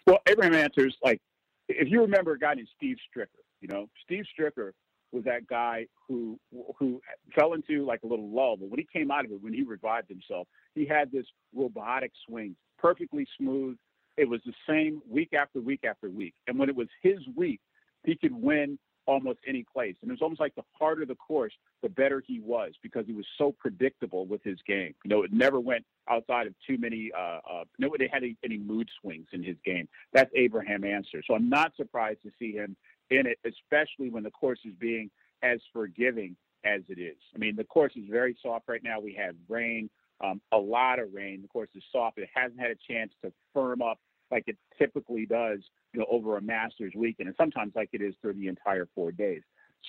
Well, 0.07 0.19
Abraham 0.29 0.55
Ancer's 0.55 0.97
like, 1.03 1.21
if 1.69 1.88
you 1.88 2.01
remember 2.01 2.33
a 2.33 2.38
guy 2.38 2.55
named 2.55 2.69
Steve 2.77 2.97
Stricker, 3.09 3.27
you 3.61 3.69
know, 3.69 3.88
Steve 4.05 4.25
Stricker 4.38 4.73
was 5.12 5.25
that 5.25 5.47
guy 5.47 5.87
who 6.09 6.38
who 6.79 7.01
fell 7.35 7.53
into 7.53 7.85
like 7.85 8.03
a 8.03 8.07
little 8.07 8.29
lull, 8.31 8.57
but 8.57 8.71
when 8.71 8.79
he 8.79 8.87
came 8.93 9.11
out 9.11 9.25
of 9.25 9.31
it, 9.31 9.43
when 9.43 9.53
he 9.53 9.62
revived 9.62 10.09
himself, 10.09 10.49
he 10.75 10.87
had 10.87 11.12
this 11.12 11.27
robotic 11.55 12.12
swing, 12.27 12.57
perfectly 12.79 13.27
smooth. 13.38 13.77
It 14.17 14.29
was 14.29 14.41
the 14.45 14.55
same 14.69 15.01
week 15.09 15.33
after 15.33 15.61
week 15.61 15.85
after 15.85 16.11
week, 16.11 16.35
and 16.47 16.59
when 16.59 16.69
it 16.69 16.77
was 16.77 16.88
his 17.03 17.19
week, 17.37 17.61
he 18.05 18.17
could 18.17 18.35
win 18.35 18.79
almost 19.07 19.41
any 19.47 19.65
place. 19.65 19.97
And 20.03 20.11
it 20.11 20.15
was 20.15 20.23
almost 20.23 20.41
like 20.41 20.55
the 20.55 20.65
harder 20.79 21.05
the 21.05 21.15
course, 21.15 21.53
the 21.83 21.88
better 21.88 22.23
he 22.27 22.41
was 22.41 22.73
because 22.83 23.07
he 23.07 23.12
was 23.12 23.27
so 23.38 23.53
predictable 23.53 24.27
with 24.27 24.43
his 24.43 24.59
game. 24.67 24.95
You 25.05 25.11
know, 25.11 25.23
it 25.23 25.33
never 25.33 25.61
went 25.61 25.85
outside 26.09 26.47
of 26.47 26.55
too 26.67 26.79
many, 26.79 27.11
uh, 27.17 27.41
uh, 27.51 27.65
nobody 27.79 28.09
had 28.09 28.23
any, 28.23 28.37
any 28.45 28.59
mood 28.59 28.88
swings 29.01 29.27
in 29.33 29.43
his 29.43 29.57
game. 29.65 29.88
That's 30.12 30.31
Abraham 30.35 30.85
Ancer. 30.85 31.23
So 31.27 31.35
I'm 31.35 31.49
not 31.49 31.75
surprised 31.77 32.23
to 32.23 32.31
see 32.38 32.53
him 32.53 32.77
in 33.11 33.27
it, 33.27 33.38
especially 33.45 34.11
when 34.11 34.23
the 34.23 34.31
course 34.31 34.61
is 34.65 34.75
being 34.79 35.11
as 35.43 35.61
forgiving 35.73 36.37
as 36.65 36.83
it 36.88 37.01
is. 37.01 37.17
I 37.35 37.38
mean, 37.38 37.57
the 37.57 37.65
course 37.65 37.93
is 37.97 38.05
very 38.09 38.37
soft 38.43 38.69
right 38.69 38.83
now. 38.83 39.01
We 39.01 39.15
have 39.15 39.35
rain, 39.49 39.91
um, 40.23 40.41
a 40.53 40.59
lot 40.59 40.99
of 40.99 41.12
rain. 41.12 41.43
The 41.43 41.49
course 41.49 41.71
is 41.75 41.83
soft. 41.91 42.19
It 42.19 42.29
hasn't 42.33 42.61
had 42.61 42.71
a 42.71 42.93
chance 42.93 43.12
to 43.25 43.33
firm 43.53 43.83
up 43.83 43.99
like 44.33 44.45
it 44.47 44.57
typically 44.79 45.27
does 45.27 45.61
you 45.92 46.01
know, 46.01 46.07
over 46.11 46.38
a 46.38 46.40
Masters 46.40 46.95
weekend, 46.97 47.29
and 47.29 47.37
sometimes 47.37 47.73
like 47.77 47.90
it 47.92 48.01
is 48.01 48.14
through 48.21 48.33
the 48.33 48.49
entire 48.49 48.88
four 48.95 49.12
days. 49.12 49.42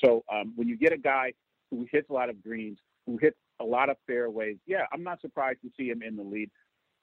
So 0.03 0.23
um, 0.31 0.53
when 0.55 0.67
you 0.67 0.77
get 0.77 0.91
a 0.91 0.97
guy 0.97 1.33
who 1.71 1.87
hits 1.91 2.09
a 2.09 2.13
lot 2.13 2.29
of 2.29 2.43
greens, 2.43 2.77
who 3.07 3.17
hits 3.17 3.37
a 3.61 3.63
lot 3.63 3.89
of 3.89 3.95
fairways, 4.05 4.57
yeah, 4.67 4.85
I'm 4.91 5.03
not 5.03 5.21
surprised 5.21 5.61
to 5.61 5.69
see 5.77 5.89
him 5.89 6.01
in 6.03 6.15
the 6.15 6.23
lead. 6.23 6.51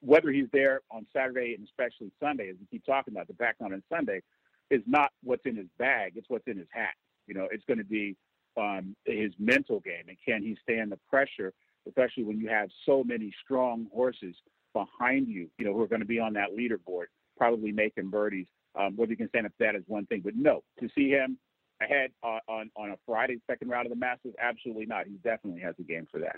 Whether 0.00 0.30
he's 0.30 0.48
there 0.52 0.80
on 0.90 1.06
Saturday 1.12 1.54
and 1.56 1.66
especially 1.66 2.12
Sunday, 2.20 2.50
as 2.50 2.56
we 2.60 2.66
keep 2.70 2.84
talking 2.84 3.14
about, 3.14 3.26
the 3.26 3.34
background 3.34 3.74
on 3.74 3.82
Sunday 3.88 4.22
is 4.70 4.82
not 4.86 5.10
what's 5.22 5.44
in 5.46 5.56
his 5.56 5.66
bag; 5.78 6.12
it's 6.16 6.28
what's 6.28 6.46
in 6.46 6.58
his 6.58 6.68
hat. 6.70 6.94
You 7.26 7.34
know, 7.34 7.48
it's 7.50 7.64
going 7.64 7.78
to 7.78 7.84
be 7.84 8.16
um, 8.56 8.94
his 9.04 9.32
mental 9.38 9.80
game, 9.80 10.04
and 10.08 10.16
can 10.26 10.42
he 10.42 10.56
stand 10.62 10.92
the 10.92 10.98
pressure, 11.08 11.52
especially 11.86 12.24
when 12.24 12.38
you 12.38 12.48
have 12.48 12.68
so 12.84 13.02
many 13.02 13.32
strong 13.44 13.86
horses 13.92 14.34
behind 14.72 15.28
you, 15.28 15.48
you 15.58 15.64
know, 15.64 15.72
who 15.72 15.82
are 15.82 15.88
going 15.88 16.00
to 16.00 16.06
be 16.06 16.20
on 16.20 16.32
that 16.34 16.50
leaderboard, 16.56 17.06
probably 17.40 17.72
making 17.72 18.10
birdies 18.10 18.46
um, 18.74 18.96
whether 18.96 19.10
you 19.10 19.16
can 19.16 19.28
stand 19.28 19.46
up 19.46 19.52
to 19.52 19.64
that 19.64 19.74
is 19.74 19.82
one 19.86 20.06
thing, 20.06 20.20
but 20.24 20.34
no, 20.36 20.62
to 20.78 20.88
see 20.94 21.10
him 21.10 21.38
ahead 21.82 22.10
on, 22.22 22.40
on, 22.48 22.70
on 22.76 22.90
a 22.90 22.96
Friday, 23.06 23.40
second 23.48 23.68
round 23.68 23.86
of 23.86 23.90
the 23.90 23.98
Masters, 23.98 24.34
absolutely 24.40 24.86
not. 24.86 25.06
He 25.06 25.16
definitely 25.24 25.60
has 25.62 25.74
a 25.78 25.82
game 25.82 26.06
for 26.10 26.20
that. 26.20 26.36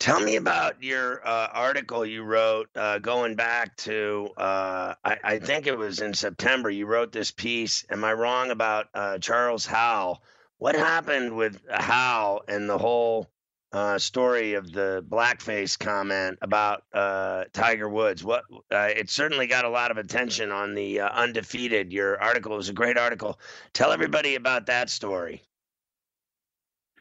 Tell 0.00 0.18
me 0.18 0.36
about 0.36 0.82
your 0.82 1.26
uh, 1.26 1.48
article 1.52 2.04
you 2.04 2.24
wrote 2.24 2.68
uh, 2.74 2.98
going 2.98 3.36
back 3.36 3.76
to, 3.76 4.28
uh, 4.36 4.94
I, 5.04 5.18
I, 5.22 5.38
think 5.38 5.68
it 5.68 5.78
was 5.78 6.00
in 6.00 6.14
September. 6.14 6.68
You 6.68 6.86
wrote 6.86 7.12
this 7.12 7.30
piece. 7.30 7.84
Am 7.88 8.02
I 8.02 8.12
wrong 8.12 8.50
about 8.50 8.88
uh, 8.92 9.18
Charles 9.18 9.64
Howell? 9.64 10.20
What 10.58 10.74
happened 10.74 11.36
with 11.36 11.60
Howell 11.70 12.42
and 12.48 12.68
the 12.68 12.78
whole 12.78 13.30
uh, 13.72 13.98
story 13.98 14.54
of 14.54 14.72
the 14.72 15.04
blackface 15.08 15.78
comment 15.78 16.38
about 16.42 16.84
uh, 16.92 17.44
Tiger 17.52 17.88
Woods. 17.88 18.22
What 18.22 18.44
uh, 18.70 18.90
it 18.94 19.08
certainly 19.10 19.46
got 19.46 19.64
a 19.64 19.68
lot 19.68 19.90
of 19.90 19.96
attention 19.96 20.50
on 20.50 20.74
the 20.74 21.00
uh, 21.00 21.08
undefeated. 21.08 21.92
Your 21.92 22.20
article 22.22 22.56
was 22.56 22.68
a 22.68 22.74
great 22.74 22.98
article. 22.98 23.38
Tell 23.72 23.90
everybody 23.90 24.34
about 24.34 24.66
that 24.66 24.90
story. 24.90 25.42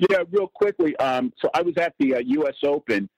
Yeah, 0.10 0.24
real 0.32 0.48
quickly. 0.48 0.96
Um, 0.98 1.32
so 1.38 1.50
I 1.54 1.62
was 1.62 1.78
at 1.78 1.94
the 2.00 2.24
U.S. 2.26 2.56
Uh, 2.64 2.68
Open 2.68 3.10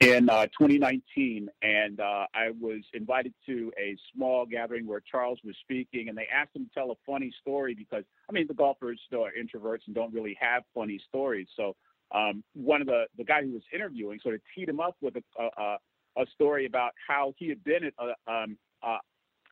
in 0.00 0.30
uh, 0.30 0.46
2019, 0.46 1.48
and 1.62 2.00
I 2.00 2.50
was 2.60 2.82
invited 2.94 3.34
to 3.46 3.72
a 3.78 3.96
small 4.14 4.46
gathering 4.46 4.86
where 4.86 5.00
Charles 5.00 5.38
was 5.42 5.56
speaking, 5.62 6.08
and 6.08 6.16
they 6.16 6.28
asked 6.32 6.54
him 6.54 6.66
to 6.66 6.70
tell 6.72 6.90
a 6.90 6.94
funny 7.06 7.32
story 7.40 7.74
because 7.74 8.04
I 8.28 8.32
mean 8.32 8.46
the 8.46 8.54
golfers 8.54 9.00
are 9.12 9.32
introverts 9.32 9.86
and 9.86 9.94
don't 9.94 10.12
really 10.12 10.36
have 10.40 10.62
funny 10.74 11.00
stories. 11.08 11.48
So 11.56 11.74
um, 12.12 12.42
one 12.54 12.80
of 12.80 12.86
the 12.86 13.04
the 13.16 13.24
guy 13.24 13.42
who 13.42 13.52
was 13.52 13.62
interviewing 13.72 14.18
sort 14.22 14.34
of 14.34 14.40
teed 14.54 14.68
him 14.68 14.80
up 14.80 14.96
with 15.00 15.14
a 15.16 15.42
a, 15.42 15.76
a 16.18 16.26
story 16.34 16.66
about 16.66 16.92
how 17.06 17.34
he 17.36 17.48
had 17.48 17.62
been 17.64 17.84
at 17.84 17.94
uh, 17.98 18.30
um, 18.30 18.56
uh, 18.82 18.98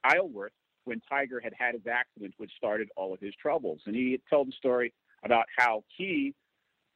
Isleworth 0.04 0.52
when 0.84 1.00
Tiger 1.08 1.40
had 1.40 1.52
had 1.58 1.74
his 1.74 1.86
accident, 1.86 2.34
which 2.38 2.50
started 2.56 2.88
all 2.96 3.12
of 3.12 3.20
his 3.20 3.34
troubles, 3.40 3.80
and 3.86 3.94
he 3.94 4.20
told 4.30 4.48
the 4.48 4.52
story 4.52 4.92
about 5.24 5.44
how 5.56 5.84
he 5.96 6.34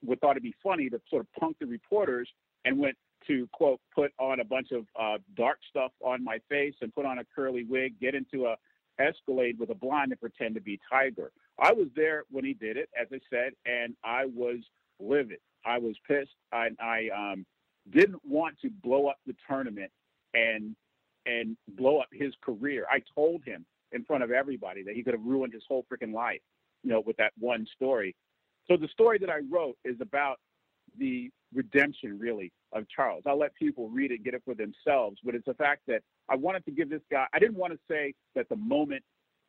would 0.05 0.21
thought 0.21 0.33
it'd 0.33 0.43
be 0.43 0.55
funny 0.63 0.89
to 0.91 1.01
sort 1.09 1.23
of 1.23 1.33
punk 1.41 1.57
the 1.61 1.67
reporters 1.67 2.29
and 2.65 2.79
went 2.79 2.97
to 3.27 3.49
quote 3.53 3.81
put 3.95 4.13
on 4.19 4.41
a 4.41 4.45
bunch 4.45 4.73
of 4.73 4.85
uh, 5.01 5.19
dark 5.37 5.59
stuff 5.69 5.93
on 6.01 6.25
my 6.25 6.39
face 6.49 6.75
and 6.81 6.93
put 6.95 7.07
on 7.07 7.19
a 7.19 7.25
curly 7.35 7.65
wig, 7.65 7.95
get 8.01 8.15
into 8.15 8.47
a 8.47 8.57
Escalade 8.99 9.59
with 9.59 9.71
a 9.71 9.75
blind 9.75 10.13
and 10.13 10.21
pretend 10.21 10.55
to 10.55 10.61
be 10.61 10.79
Tiger. 10.91 11.33
I 11.59 11.73
was 11.73 11.89
there 11.97 12.25
when 12.31 12.45
he 12.45 12.55
did 12.55 12.77
it, 12.77 12.89
as 13.01 13.09
I 13.13 13.21
said, 13.31 13.53
and 13.65 13.95
I 14.05 14.27
was 14.27 14.59
livid. 15.01 15.39
I 15.65 15.79
was 15.79 15.97
pissed. 16.07 16.35
I, 16.53 16.69
I 16.81 17.09
um, 17.09 17.47
didn't 17.91 18.21
want 18.25 18.59
to 18.63 18.71
blow 18.71 19.07
up 19.07 19.19
the 19.27 19.35
tournament 19.49 19.91
and 20.35 20.77
and 21.25 21.57
blow 21.69 22.01
up 22.01 22.09
his 22.13 22.35
career. 22.43 22.85
I 22.91 23.01
told 23.15 23.45
him 23.45 23.65
in 23.93 24.05
front 24.05 24.25
of 24.25 24.33
everybody 24.33 24.83
that 24.83 24.97
he 24.97 25.05
could 25.05 25.15
have 25.15 25.23
ruined 25.25 25.53
his 25.53 25.63
whole 25.69 25.87
freaking 25.93 26.13
life, 26.13 26.41
you 26.83 26.91
know, 26.91 27.01
with 27.01 27.17
that 27.19 27.33
one 27.39 27.65
story. 27.77 28.17
So 28.69 28.77
the 28.77 28.89
story 28.89 29.19
that 29.19 29.31
I 29.31 29.41
wrote 29.49 29.77
is 29.85 29.97
about 30.01 30.39
the 30.99 31.31
redemption, 31.55 32.19
really, 32.19 32.53
of 32.73 32.89
Charles. 32.89 33.23
I'll 33.27 33.39
let 33.39 33.55
people 33.55 33.89
read 33.89 34.11
it, 34.11 34.25
get 34.25 34.35
it 34.35 34.43
for 34.45 34.55
themselves. 34.55 35.19
But 35.25 35.35
it's 35.35 35.45
the 35.45 35.55
fact 35.55 35.83
that 35.89 36.03
I 36.29 36.37
wanted 36.37 36.65
to 36.65 36.71
give 36.71 36.91
this 36.91 37.03
guy. 37.11 37.27
I 37.33 37.39
didn't 37.39 37.57
want 37.57 37.73
to 37.73 37.79
say 37.89 38.15
that 38.35 38.49
the 38.49 38.57
moment 38.57 39.03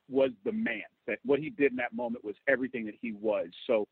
was 0.10 0.32
the 0.45 0.52
man. 0.52 0.84
That 1.08 1.19
what 1.23 1.39
he 1.39 1.49
did 1.49 1.71
in 1.71 1.78
that 1.78 1.93
moment 1.93 2.23
was 2.23 2.36
everything 2.47 2.86
that 2.86 2.95
he 3.02 3.13
was. 3.13 3.47
So 3.67 3.88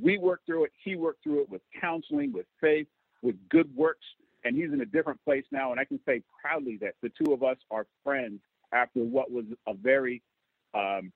we 0.00 0.18
worked 0.18 0.46
through 0.46 0.64
it. 0.64 0.72
He 0.84 0.96
worked 0.96 1.22
through 1.22 1.42
it 1.42 1.50
with 1.50 1.62
counseling, 1.80 2.32
with 2.32 2.46
faith, 2.60 2.86
with 3.22 3.36
good 3.48 3.74
works, 3.74 4.04
and 4.44 4.56
he's 4.56 4.72
in 4.72 4.80
a 4.80 4.86
different 4.86 5.22
place 5.24 5.44
now. 5.50 5.70
And 5.70 5.80
I 5.80 5.84
can 5.84 6.00
say 6.06 6.22
proudly 6.40 6.78
that 6.80 6.94
the 7.02 7.10
two 7.10 7.32
of 7.32 7.42
us 7.42 7.56
are 7.70 7.86
friends 8.04 8.40
after 8.72 9.00
what 9.00 9.30
was 9.30 9.44
a 9.66 9.74
very, 9.74 10.22
um, 10.74 11.12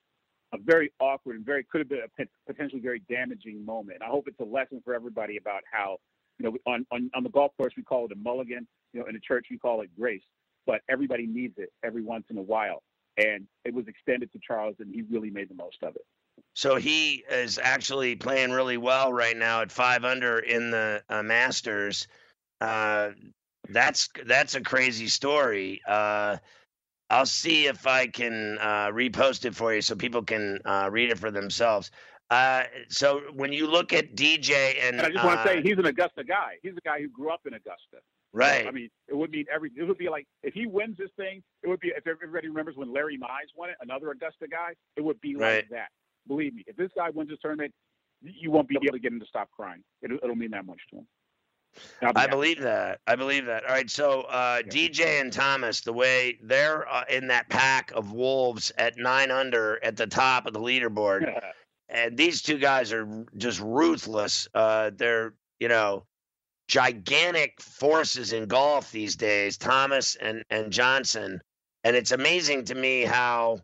a 0.53 0.59
very 0.59 0.93
awkward 0.99 1.37
and 1.37 1.45
very 1.45 1.65
could 1.65 1.81
have 1.81 1.89
been 1.89 2.01
a 2.19 2.27
potentially 2.47 2.81
very 2.81 3.01
damaging 3.09 3.65
moment. 3.65 3.99
I 4.03 4.09
hope 4.09 4.27
it's 4.27 4.41
a 4.41 4.45
lesson 4.45 4.81
for 4.85 4.95
everybody 4.95 5.37
about 5.37 5.63
how, 5.71 5.99
you 6.39 6.51
know, 6.51 6.57
on, 6.73 6.87
on 6.91 7.11
on 7.15 7.23
the 7.23 7.29
golf 7.29 7.53
course 7.57 7.75
we 7.77 7.83
call 7.83 8.07
it 8.07 8.13
a 8.13 8.17
mulligan, 8.17 8.67
you 8.93 9.01
know, 9.01 9.07
in 9.07 9.15
the 9.15 9.21
church 9.21 9.47
we 9.51 9.59
call 9.59 9.83
it 9.83 9.91
grace, 9.97 10.23
but 10.67 10.81
everybody 10.89 11.27
needs 11.27 11.55
it 11.59 11.73
every 11.85 12.03
once 12.03 12.25
in 12.31 12.39
a 12.39 12.43
while. 12.43 12.83
And 13.17 13.47
it 13.65 13.75
was 13.75 13.87
extended 13.87 14.33
to 14.33 14.39
Charles, 14.45 14.77
and 14.79 14.95
he 14.95 15.03
really 15.03 15.31
made 15.31 15.51
the 15.51 15.55
most 15.55 15.77
of 15.83 15.95
it. 15.95 16.07
So 16.55 16.77
he 16.77 17.25
is 17.31 17.59
actually 17.63 18.17
playing 18.17 18.51
really 18.51 18.77
well 18.77 19.13
right 19.13 19.37
now 19.37 19.63
at 19.63 19.73
five 19.73 20.05
under 20.05 20.39
in 20.39 20.71
the 20.71 21.03
uh, 21.09 21.23
Masters. 21.23 22.07
Uh, 22.61 23.11
that's 23.69 24.09
that's 24.27 24.55
a 24.55 24.61
crazy 24.61 25.09
story. 25.09 25.81
Uh, 25.87 26.37
I'll 27.09 27.27
see 27.27 27.67
if 27.67 27.87
I 27.87 28.07
can 28.07 28.59
uh, 28.61 28.89
repost 28.89 29.45
it 29.45 29.55
for 29.55 29.75
you 29.75 29.83
so 29.83 29.95
people 29.97 30.23
can 30.23 30.59
uh, 30.65 30.89
read 30.93 31.11
it 31.11 31.19
for 31.19 31.31
themselves. 31.31 31.91
Uh, 32.31 32.63
so 32.89 33.23
when 33.35 33.53
you 33.53 33.67
look 33.67 33.93
at 33.93 34.15
DJ 34.15 34.77
and, 34.81 34.97
and 34.97 35.07
I 35.07 35.11
just 35.11 35.25
want 35.25 35.43
to 35.43 35.49
say 35.49 35.63
he's 35.63 35.79
an 35.79 35.87
Augusta 35.87 36.23
guy. 36.23 36.55
He's 36.63 36.75
a 36.77 36.89
guy 36.89 37.01
who 37.01 37.09
grew 37.09 37.31
up 37.31 37.41
in 37.45 37.55
Augusta. 37.55 37.99
Right. 38.33 38.67
I 38.67 38.71
mean, 38.71 38.89
it 39.09 39.17
would 39.17 39.33
mean 39.33 39.47
every. 39.53 39.73
It 39.77 39.83
would 39.83 39.99
be 39.99 40.09
like 40.09 40.29
if 40.45 40.55
he 40.55 40.67
wins 40.67 40.97
this 40.97 41.11
thing, 41.17 41.43
it 41.65 41.69
would 41.69 41.81
be 41.81 41.89
if 41.89 42.07
everybody 42.07 42.47
remembers 42.47 42.77
when 42.77 42.93
Larry 42.93 43.19
Mize 43.19 43.51
won 43.57 43.71
it, 43.71 43.77
another 43.81 44.13
Augusta 44.13 44.47
guy. 44.49 44.75
It 44.97 45.03
would 45.03 45.21
be 45.21 45.35
right. 45.35 45.57
like 45.57 45.69
that. 45.71 45.89
Believe 46.27 46.55
me, 46.55 46.65
if 46.67 46.77
this 46.77 46.91
guy 46.97 47.11
wins 47.11 47.31
this 47.31 47.39
tournament, 47.41 47.73
you 48.23 48.51
won't 48.51 48.69
be 48.69 48.77
able 48.77 48.93
to 48.93 48.99
get 48.99 49.13
him 49.13 49.21
to 49.21 49.27
stop 49.27 49.51
crying. 49.51 49.83
It'll, 50.03 50.19
it'll 50.23 50.37
mean 50.37 50.51
that 50.51 50.67
much 50.67 50.81
to 50.91 50.99
him. 50.99 51.07
I 52.03 52.27
believe 52.27 52.61
that. 52.61 53.01
I 53.07 53.15
believe 53.15 53.47
that. 53.47 53.65
All 53.65 53.71
right. 53.71 53.89
So 53.89 54.23
uh, 54.23 54.63
yeah. 54.65 54.73
DJ 54.73 55.21
and 55.21 55.33
Thomas, 55.33 55.81
the 55.81 55.93
way 55.93 56.39
they're 56.43 56.89
uh, 56.89 57.05
in 57.09 57.29
that 57.29 57.49
pack 57.49 57.93
of 57.93 58.13
wolves 58.13 58.73
at 58.77 58.99
nine 58.99 59.31
under 59.31 59.83
at 59.85 59.97
the 59.97 60.07
top 60.07 60.47
of 60.47 60.53
the 60.53 60.61
leaderboard, 60.61 61.41
and 61.89 62.17
these 62.17 62.43
two 62.43 62.59
guys 62.59 62.93
are 62.93 63.25
just 63.37 63.61
ruthless. 63.61 64.49
Uh, 64.55 64.91
they're 64.97 65.35
you 65.61 65.69
know 65.69 66.05
gigantic 66.67 67.61
forces 67.61 68.33
in 68.33 68.47
golf 68.47 68.91
these 68.91 69.15
days, 69.17 69.57
Thomas 69.57 70.17
and 70.17 70.45
and 70.51 70.73
Johnson, 70.73 71.41
and 71.85 71.95
it's 71.95 72.13
amazing 72.13 72.65
to 72.65 72.75
me 72.75 73.03
how 73.03 73.61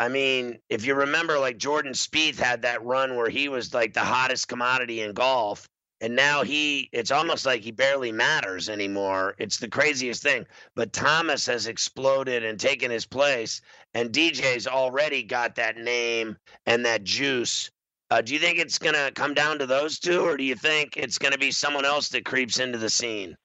I 0.00 0.08
mean, 0.08 0.58
if 0.70 0.86
you 0.86 0.94
remember, 0.94 1.38
like 1.38 1.58
Jordan 1.58 1.92
Spieth 1.92 2.38
had 2.38 2.62
that 2.62 2.82
run 2.82 3.16
where 3.16 3.28
he 3.28 3.50
was 3.50 3.74
like 3.74 3.92
the 3.92 4.00
hottest 4.00 4.48
commodity 4.48 5.02
in 5.02 5.12
golf, 5.12 5.68
and 6.00 6.16
now 6.16 6.42
he, 6.42 6.88
it's 6.90 7.10
almost 7.10 7.44
like 7.44 7.60
he 7.60 7.70
barely 7.70 8.10
matters 8.10 8.70
anymore. 8.70 9.34
It's 9.36 9.58
the 9.58 9.68
craziest 9.68 10.22
thing. 10.22 10.46
But 10.74 10.94
Thomas 10.94 11.44
has 11.44 11.66
exploded 11.66 12.46
and 12.46 12.58
taken 12.58 12.90
his 12.90 13.04
place, 13.04 13.60
and 13.92 14.10
DJ's 14.10 14.66
already 14.66 15.22
got 15.22 15.54
that 15.56 15.76
name 15.76 16.38
and 16.64 16.82
that 16.86 17.04
juice. 17.04 17.70
Uh, 18.10 18.22
do 18.22 18.32
you 18.32 18.40
think 18.40 18.58
it's 18.58 18.78
going 18.78 18.94
to 18.94 19.12
come 19.14 19.34
down 19.34 19.58
to 19.58 19.66
those 19.66 19.98
two, 19.98 20.22
or 20.22 20.38
do 20.38 20.44
you 20.44 20.54
think 20.54 20.96
it's 20.96 21.18
going 21.18 21.32
to 21.32 21.38
be 21.38 21.50
someone 21.50 21.84
else 21.84 22.08
that 22.08 22.24
creeps 22.24 22.58
into 22.58 22.78
the 22.78 22.88
scene? 22.88 23.36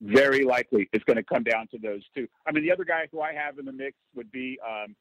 Very 0.00 0.44
likely 0.44 0.88
it's 0.92 1.02
going 1.02 1.16
to 1.16 1.24
come 1.24 1.42
down 1.42 1.66
to 1.72 1.78
those 1.82 2.04
two. 2.14 2.28
I 2.46 2.52
mean, 2.52 2.62
the 2.62 2.70
other 2.70 2.84
guy 2.84 3.08
who 3.10 3.20
I 3.20 3.32
have 3.32 3.58
in 3.58 3.64
the 3.64 3.72
mix 3.72 3.96
would 4.14 4.30
be 4.30 4.56
um, 4.64 4.94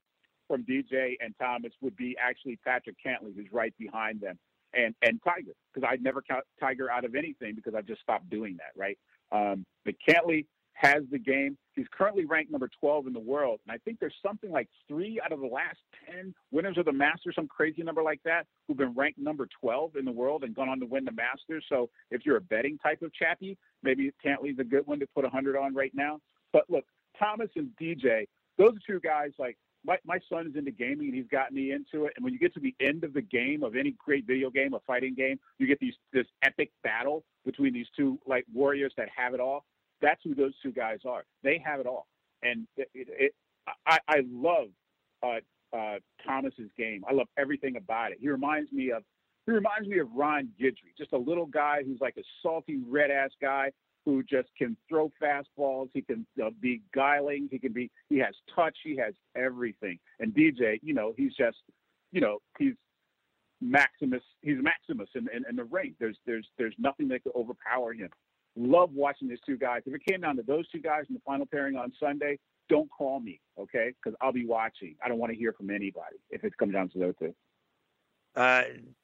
from 0.47 0.63
DJ 0.63 1.15
and 1.19 1.33
Thomas 1.39 1.73
would 1.81 1.95
be 1.95 2.15
actually 2.21 2.57
Patrick 2.65 2.95
Cantlay, 3.05 3.35
who's 3.35 3.51
right 3.51 3.73
behind 3.77 4.21
them, 4.21 4.37
and 4.73 4.95
and 5.01 5.19
Tiger, 5.23 5.53
because 5.73 5.87
I'd 5.89 6.03
never 6.03 6.21
count 6.21 6.43
Tiger 6.59 6.89
out 6.89 7.05
of 7.05 7.15
anything 7.15 7.55
because 7.55 7.75
I've 7.75 7.85
just 7.85 8.01
stopped 8.01 8.29
doing 8.29 8.57
that, 8.57 8.79
right? 8.79 8.97
Um, 9.31 9.65
but 9.85 9.95
Cantlay 10.07 10.45
has 10.77 11.03
the 11.11 11.17
game. 11.17 11.57
He's 11.75 11.87
currently 11.91 12.25
ranked 12.25 12.51
number 12.51 12.69
12 12.79 13.07
in 13.07 13.13
the 13.13 13.19
world, 13.19 13.59
and 13.67 13.73
I 13.73 13.79
think 13.83 13.99
there's 13.99 14.15
something 14.23 14.51
like 14.51 14.69
three 14.87 15.19
out 15.23 15.31
of 15.31 15.39
the 15.39 15.47
last 15.47 15.79
10 16.11 16.33
winners 16.51 16.77
of 16.77 16.85
the 16.85 16.93
Masters, 16.93 17.33
some 17.35 17.47
crazy 17.47 17.81
number 17.81 18.03
like 18.03 18.21
that, 18.25 18.45
who've 18.67 18.77
been 18.77 18.93
ranked 18.93 19.17
number 19.17 19.47
12 19.59 19.95
in 19.95 20.05
the 20.05 20.11
world 20.11 20.43
and 20.43 20.55
gone 20.55 20.69
on 20.69 20.79
to 20.79 20.85
win 20.85 21.03
the 21.03 21.11
Masters. 21.11 21.65
So 21.67 21.89
if 22.11 22.25
you're 22.25 22.37
a 22.37 22.41
betting 22.41 22.77
type 22.77 23.01
of 23.01 23.11
chappie, 23.13 23.57
maybe 23.81 24.11
Cantlay's 24.23 24.59
a 24.59 24.63
good 24.63 24.85
one 24.85 24.99
to 24.99 25.07
put 25.15 25.23
100 25.23 25.57
on 25.57 25.73
right 25.73 25.91
now. 25.95 26.19
But 26.53 26.65
look, 26.69 26.85
Thomas 27.17 27.49
and 27.55 27.69
DJ, 27.81 28.27
those 28.57 28.73
are 28.73 28.79
two 28.85 28.99
guys 28.99 29.31
like 29.39 29.57
my, 29.87 29.97
my 30.05 30.19
son 30.29 30.47
is 30.47 30.55
into 30.55 30.71
gaming 30.71 31.07
and 31.07 31.15
he's 31.15 31.27
gotten 31.27 31.55
me 31.55 31.71
into 31.71 32.05
it. 32.05 32.13
And 32.17 32.23
when 32.23 32.33
you 32.33 32.39
get 32.39 32.53
to 32.55 32.59
the 32.59 32.75
end 32.81 33.05
of 33.05 33.13
the 33.13 33.21
game 33.21 33.63
of 33.63 33.75
any 33.75 33.95
great 33.97 34.27
video 34.27 34.49
game, 34.49 34.73
a 34.73 34.79
fighting 34.85 35.15
game, 35.15 35.39
you 35.57 35.65
get 35.65 35.79
these 35.79 35.93
this 36.11 36.27
epic 36.43 36.71
battle 36.83 37.23
between 37.45 37.73
these 37.73 37.87
two 37.95 38.19
like 38.27 38.45
warriors 38.53 38.93
that 38.97 39.07
have 39.15 39.33
it 39.33 39.39
all. 39.39 39.63
That's 40.01 40.21
who 40.23 40.35
those 40.35 40.53
two 40.61 40.71
guys 40.71 40.99
are. 41.07 41.23
They 41.41 41.63
have 41.65 41.79
it 41.79 41.87
all, 41.87 42.05
and 42.43 42.67
it, 42.75 42.89
it, 42.93 43.07
it, 43.09 43.35
I, 43.87 43.97
I 44.07 44.21
love 44.29 44.67
uh, 45.23 45.75
uh, 45.75 45.95
Thomas's 46.23 46.69
game. 46.77 47.03
I 47.09 47.13
love 47.13 47.27
everything 47.37 47.77
about 47.77 48.11
it. 48.11 48.19
He 48.21 48.29
reminds 48.29 48.71
me 48.71 48.91
of 48.91 49.03
he 49.47 49.53
reminds 49.53 49.87
me 49.87 49.97
of 49.99 50.07
Ron 50.13 50.49
Guidry, 50.61 50.93
just 50.97 51.13
a 51.13 51.17
little 51.17 51.45
guy 51.45 51.81
who's 51.83 51.99
like 52.01 52.17
a 52.17 52.23
salty 52.43 52.79
red 52.85 53.09
ass 53.09 53.31
guy 53.41 53.71
who 54.07 54.23
just 54.23 54.47
can 54.57 54.77
throw 54.87 55.11
fastballs. 55.21 55.89
He 55.93 56.01
can 56.01 56.25
uh, 56.41 56.49
be 56.61 56.81
guiling. 56.93 57.49
He 57.51 57.59
can 57.59 57.73
be. 57.73 57.91
He 58.09 58.17
has 58.19 58.33
touch. 58.55 58.77
He 58.81 58.95
has 58.95 59.13
everything. 59.35 59.99
And 60.21 60.33
DJ, 60.33 60.79
you 60.81 60.93
know, 60.93 61.13
he's 61.17 61.35
just, 61.35 61.57
you 62.13 62.21
know, 62.21 62.37
he's 62.57 62.71
Maximus. 63.59 64.23
He's 64.41 64.59
Maximus 64.61 65.09
in, 65.13 65.27
in, 65.35 65.43
in 65.49 65.57
the 65.57 65.65
ring. 65.65 65.93
There's 65.99 66.17
there's 66.25 66.47
there's 66.57 66.73
nothing 66.79 67.09
that 67.09 67.23
could 67.23 67.35
overpower 67.35 67.91
him. 67.91 68.07
Love 68.55 68.91
watching 68.93 69.27
these 69.27 69.41
two 69.45 69.57
guys. 69.57 69.81
If 69.85 69.93
it 69.93 70.05
came 70.09 70.21
down 70.21 70.37
to 70.37 70.43
those 70.43 70.69
two 70.69 70.79
guys 70.79 71.03
in 71.09 71.15
the 71.15 71.21
final 71.25 71.45
pairing 71.45 71.75
on 71.75 71.91
Sunday, 71.99 72.39
don't 72.69 72.89
call 72.89 73.19
me, 73.19 73.41
okay? 73.59 73.91
Because 74.01 74.17
I'll 74.21 74.31
be 74.31 74.45
watching. 74.45 74.95
I 75.03 75.09
don't 75.09 75.19
want 75.19 75.33
to 75.33 75.37
hear 75.37 75.51
from 75.51 75.69
anybody 75.69 76.15
if 76.29 76.45
it 76.45 76.55
comes 76.55 76.71
down 76.71 76.87
to 76.91 76.99
those 76.99 77.13
two. 77.19 77.35
Uh, 78.37 78.61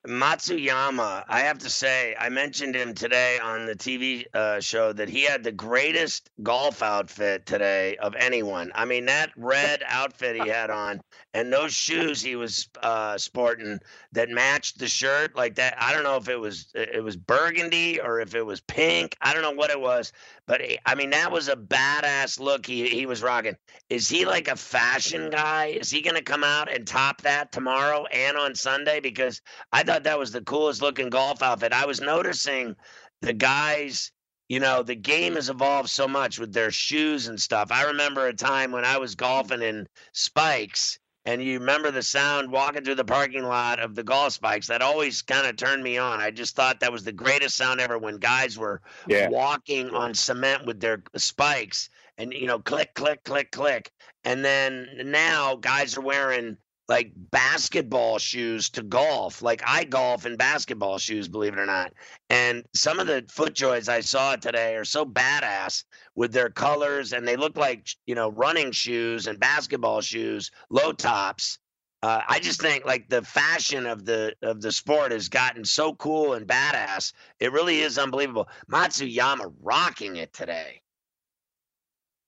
Matsuyama, 0.08 1.24
I 1.28 1.40
have 1.40 1.58
to 1.60 1.70
say, 1.70 2.16
I 2.20 2.30
mentioned 2.30 2.76
him 2.76 2.94
today 2.94 3.40
on 3.40 3.66
the 3.66 3.74
TV 3.74 4.26
uh, 4.36 4.60
show 4.60 4.94
that 4.94 5.10
he 5.10 5.24
had 5.24 5.44
the 5.44 5.52
greatest 5.52 6.30
golf 6.44 6.84
outfit 6.84 7.48
today 7.48 7.96
of 7.98 8.14
anyone. 8.16 8.72
I 8.76 8.86
mean, 8.86 9.06
that 9.06 9.32
red 9.36 9.82
outfit 9.88 10.36
he 10.36 10.50
had 10.50 10.70
on 10.70 11.02
and 11.34 11.52
those 11.52 11.74
shoes 11.74 12.22
he 12.22 12.36
was 12.36 12.68
uh, 12.84 13.18
sporting 13.18 13.80
that 14.12 14.30
matched 14.30 14.78
the 14.78 14.88
shirt 14.88 15.36
like 15.36 15.56
that. 15.56 15.76
I 15.80 15.94
don't 15.94 16.04
know 16.04 16.18
if 16.18 16.30
it 16.30 16.40
was 16.40 16.72
it 16.76 17.04
was 17.04 17.16
burgundy 17.18 18.00
or 18.00 18.20
if 18.20 18.36
it 18.36 18.46
was 18.46 18.62
pink. 18.62 19.18
I 19.22 19.34
don't 19.34 19.42
know 19.42 19.52
what 19.52 19.72
it 19.72 19.80
was, 19.80 20.14
but 20.48 20.62
eh, 20.62 20.78
I 20.86 20.96
mean 20.96 21.10
that 21.12 21.32
was 21.32 21.48
a 21.48 21.56
badass 21.56 22.40
look 22.40 22.66
he 22.66 22.90
he 22.90 23.06
was 23.06 23.22
rocking. 23.22 23.56
Is 23.90 24.10
he 24.10 24.26
like 24.26 24.48
a 24.48 24.56
fashion 24.56 25.30
guy? 25.30 25.68
Is 25.68 25.90
he 25.90 26.02
going 26.02 26.16
to 26.16 26.24
come 26.24 26.44
out 26.44 26.72
and 26.72 26.86
top 26.86 27.22
that 27.22 27.52
tomorrow 27.52 28.06
and 28.06 28.38
on 28.38 28.56
Sunday? 28.56 29.00
Because 29.00 29.42
I 29.72 29.84
thought 29.84 30.04
that 30.04 30.20
was 30.20 30.32
the 30.32 30.42
coolest 30.42 30.82
looking 30.82 31.10
golf 31.10 31.42
outfit. 31.42 31.74
I 31.74 31.86
was 31.86 32.02
noticing 32.02 32.76
the 33.22 33.34
guys, 33.34 34.12
you 34.50 34.60
know, 34.60 34.84
the 34.84 34.96
game 34.96 35.36
has 35.36 35.50
evolved 35.50 35.90
so 35.90 36.08
much 36.08 36.40
with 36.40 36.54
their 36.54 36.72
shoes 36.72 37.28
and 37.28 37.40
stuff. 37.40 37.72
I 37.72 37.84
remember 37.86 38.28
a 38.28 38.34
time 38.34 38.72
when 38.72 38.86
I 38.86 38.98
was 38.98 39.16
golfing 39.16 39.62
in 39.62 39.88
spikes 40.12 41.00
and 41.26 41.42
you 41.44 41.60
remember 41.60 41.92
the 41.92 42.04
sound 42.04 42.52
walking 42.52 42.84
through 42.84 42.96
the 42.96 43.06
parking 43.06 43.44
lot 43.44 43.80
of 43.80 43.96
the 43.96 44.04
golf 44.04 44.34
spikes? 44.34 44.68
That 44.68 44.82
always 44.82 45.22
kind 45.22 45.48
of 45.48 45.56
turned 45.56 45.84
me 45.84 45.98
on. 45.98 46.20
I 46.20 46.32
just 46.32 46.56
thought 46.56 46.80
that 46.82 46.92
was 46.92 47.04
the 47.04 47.12
greatest 47.12 47.56
sound 47.56 47.80
ever 47.80 47.98
when 47.98 48.18
guys 48.18 48.58
were 48.58 48.82
Yeah. 49.08 49.30
walking 49.30 49.90
on 49.92 50.14
cement 50.14 50.66
with 50.66 50.80
their 50.80 51.04
spikes 51.16 51.90
and 52.18 52.34
you 52.34 52.46
know 52.48 52.60
click 52.60 52.94
click 52.94 53.24
click 53.24 53.52
click. 53.52 53.92
And 54.26 54.44
then 54.44 54.88
now 55.06 55.56
guys 55.56 55.98
are 55.98 56.02
wearing 56.02 56.58
like 56.90 57.12
basketball 57.16 58.18
shoes 58.18 58.70
to 58.70 58.84
golf 58.84 59.42
like 59.42 59.62
i 59.66 59.84
golf 59.84 60.26
in 60.26 60.36
basketball 60.36 60.98
shoes 60.98 61.28
believe 61.28 61.54
it 61.54 61.60
or 61.60 61.66
not 61.66 61.94
and 62.30 62.64
some 62.74 63.00
of 63.00 63.08
the 63.08 63.22
footjoys 63.24 63.88
i 63.88 64.02
saw 64.02 64.36
today 64.36 64.76
are 64.76 64.86
so 64.86 65.06
badass 65.06 65.86
with 66.16 66.34
their 66.34 66.50
colors 66.50 67.14
and 67.14 67.28
they 67.28 67.36
look 67.36 67.58
like 67.58 67.88
you 68.06 68.16
know 68.16 68.30
running 68.32 68.72
shoes 68.72 69.28
and 69.28 69.40
basketball 69.40 70.02
shoes 70.02 70.52
low 70.70 70.92
tops 70.92 71.58
uh, 72.02 72.22
i 72.28 72.38
just 72.40 72.62
think 72.62 72.86
like 72.86 73.08
the 73.08 73.22
fashion 73.22 73.86
of 73.86 74.04
the 74.04 74.36
of 74.42 74.62
the 74.62 74.72
sport 74.72 75.12
has 75.12 75.30
gotten 75.30 75.64
so 75.64 75.94
cool 75.96 76.34
and 76.34 76.48
badass 76.48 77.14
it 77.40 77.54
really 77.54 77.80
is 77.80 77.98
unbelievable 77.98 78.48
matsuyama 78.70 79.54
rocking 79.62 80.18
it 80.18 80.34
today 80.34 80.82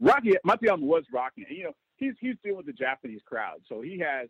Rocky 0.02 0.34
Matsuyama 0.46 0.82
was 0.82 1.06
rocking. 1.14 1.46
it. 1.50 1.56
You 1.56 1.64
know, 1.66 1.76
he's 1.96 2.14
he's 2.20 2.36
dealing 2.44 2.58
with 2.58 2.66
the 2.66 2.74
Japanese 2.74 3.22
crowd, 3.26 3.62
so 3.68 3.82
he 3.82 3.98
has 4.00 4.30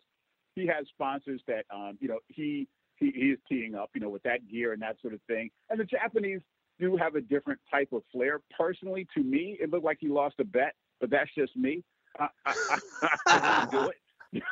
he 0.56 0.66
has 0.68 0.88
sponsors 0.90 1.42
that 1.48 1.66
um, 1.74 1.98
you 2.00 2.08
know 2.08 2.20
he 2.28 2.68
he 2.96 3.12
he 3.12 3.22
is 3.28 3.40
teeing 3.48 3.76
up, 3.76 3.90
you 3.94 4.02
know, 4.02 4.10
with 4.10 4.24
that 4.24 4.48
gear 4.50 4.74
and 4.74 4.82
that 4.82 4.98
sort 5.02 5.14
of 5.14 5.22
thing. 5.28 5.50
And 5.70 5.80
the 5.80 5.86
Japanese 5.86 6.42
do 6.80 6.98
have 6.98 7.16
a 7.16 7.22
different 7.22 7.60
type 7.72 7.90
of 7.92 8.02
flair. 8.12 8.40
Personally, 8.58 9.08
to 9.16 9.24
me, 9.24 9.58
it 9.62 9.70
looked 9.70 9.86
like 9.86 9.98
he 10.00 10.08
lost 10.08 10.36
a 10.40 10.44
bet, 10.44 10.74
but 11.00 11.10
that's 11.10 11.30
just 11.38 11.56
me. 11.56 11.84
I, 12.20 12.28
I, 12.46 12.54
I, 13.02 13.10
I 13.28 13.68
do 13.70 13.90
it. 13.90 14.44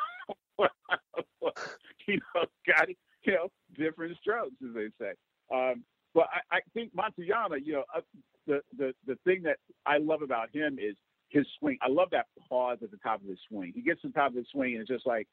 you 2.07 2.19
know, 2.35 2.45
got 2.67 2.89
it. 2.89 2.97
You 3.25 3.33
know, 3.33 3.47
different 3.77 4.17
strokes, 4.17 4.55
as 4.61 4.75
they 4.75 4.87
say. 4.99 5.13
Um, 5.53 5.83
but 6.13 6.27
I, 6.51 6.57
I 6.57 6.59
think 6.73 6.91
Matsuyama, 6.93 7.65
you 7.65 7.73
know, 7.73 7.83
uh, 7.95 8.01
the, 8.45 8.61
the 8.77 8.93
the 9.07 9.17
thing 9.23 9.43
that 9.43 9.57
I 9.85 9.97
love 9.97 10.21
about 10.21 10.49
him 10.53 10.77
is 10.79 10.95
his 11.33 11.45
swing. 11.59 11.77
I 11.81 11.89
love 11.89 12.09
that 12.11 12.27
pause 12.47 12.77
at 12.83 12.91
the 12.91 12.97
top 12.97 13.21
of 13.21 13.27
his 13.27 13.39
swing. 13.49 13.73
He 13.75 13.81
gets 13.81 14.01
to 14.01 14.07
the 14.07 14.13
top 14.13 14.31
of 14.31 14.37
his 14.37 14.45
swing 14.51 14.73
and 14.73 14.81
it's 14.81 14.89
just 14.89 15.07
like, 15.07 15.27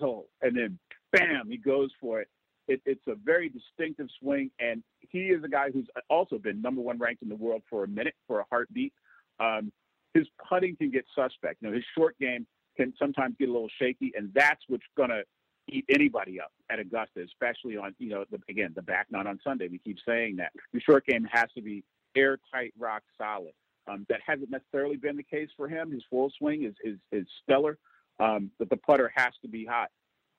oh, 0.00 0.26
and 0.40 0.56
then 0.56 0.78
bam, 1.12 1.48
he 1.48 1.56
goes 1.56 1.90
for 2.00 2.20
it. 2.20 2.28
it. 2.68 2.80
It's 2.86 3.06
a 3.06 3.14
very 3.14 3.48
distinctive 3.48 4.08
swing, 4.20 4.50
and 4.58 4.82
he 5.00 5.24
is 5.24 5.44
a 5.44 5.48
guy 5.48 5.70
who's 5.70 5.88
also 6.08 6.38
been 6.38 6.62
number 6.62 6.80
one 6.80 6.98
ranked 6.98 7.22
in 7.22 7.28
the 7.28 7.36
world 7.36 7.62
for 7.68 7.84
a 7.84 7.88
minute 7.88 8.14
for 8.26 8.40
a 8.40 8.44
heartbeat. 8.50 8.92
Um, 9.40 9.72
his 10.14 10.26
putting 10.48 10.76
can 10.76 10.90
get 10.90 11.04
suspect. 11.14 11.56
You 11.60 11.68
know, 11.68 11.74
his 11.74 11.84
short 11.96 12.18
game 12.18 12.46
can 12.76 12.92
sometimes 12.98 13.34
get 13.38 13.48
a 13.48 13.52
little 13.52 13.70
shaky, 13.80 14.12
and 14.16 14.30
that's 14.34 14.62
what's 14.68 14.84
gonna 14.96 15.22
eat 15.68 15.84
anybody 15.88 16.40
up 16.40 16.52
at 16.70 16.78
Augusta, 16.78 17.22
especially 17.22 17.76
on 17.76 17.94
you 17.98 18.10
know 18.10 18.24
the, 18.30 18.38
again 18.48 18.72
the 18.74 18.82
back 18.82 19.06
nine 19.10 19.26
on 19.26 19.38
Sunday. 19.44 19.68
We 19.68 19.78
keep 19.78 19.98
saying 20.06 20.36
that 20.36 20.52
the 20.72 20.80
short 20.80 21.06
game 21.06 21.26
has 21.30 21.48
to 21.54 21.62
be 21.62 21.84
airtight, 22.16 22.72
rock 22.78 23.02
solid. 23.18 23.52
Um, 23.88 24.06
that 24.08 24.20
hasn't 24.24 24.50
necessarily 24.50 24.96
been 24.96 25.16
the 25.16 25.24
case 25.24 25.48
for 25.56 25.68
him. 25.68 25.90
His 25.90 26.04
full 26.08 26.30
swing 26.38 26.64
is 26.64 26.74
is, 26.84 26.98
is 27.10 27.26
stellar, 27.42 27.78
um, 28.22 28.50
but 28.58 28.70
the 28.70 28.76
putter 28.76 29.12
has 29.14 29.32
to 29.42 29.48
be 29.48 29.64
hot. 29.64 29.88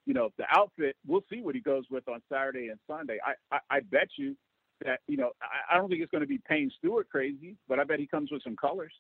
You 0.06 0.14
know, 0.14 0.30
the 0.38 0.46
outfit. 0.50 0.96
We'll 1.06 1.24
see 1.32 1.42
what 1.42 1.56
he 1.56 1.62
goes 1.62 1.84
with 1.90 2.08
on 2.08 2.22
Saturday 2.32 2.70
and 2.70 2.80
Sunday. 2.90 3.20
I 3.26 3.56
I, 3.56 3.78
I 3.78 3.80
bet 3.82 4.10
you 4.18 4.36
that 4.84 5.00
you 5.08 5.18
know 5.18 5.32
I, 5.42 5.76
I 5.76 5.78
don't 5.78 5.90
think 5.90 6.02
it's 6.02 6.12
going 6.12 6.22
to 6.22 6.28
be 6.28 6.40
Payne 6.48 6.72
Stewart 6.78 7.10
crazy, 7.10 7.56
but 7.68 7.80
I 7.80 7.84
bet 7.84 8.00
he 8.00 8.08
comes 8.08 8.32
with 8.32 8.44
some 8.44 8.56
colors. 8.56 8.94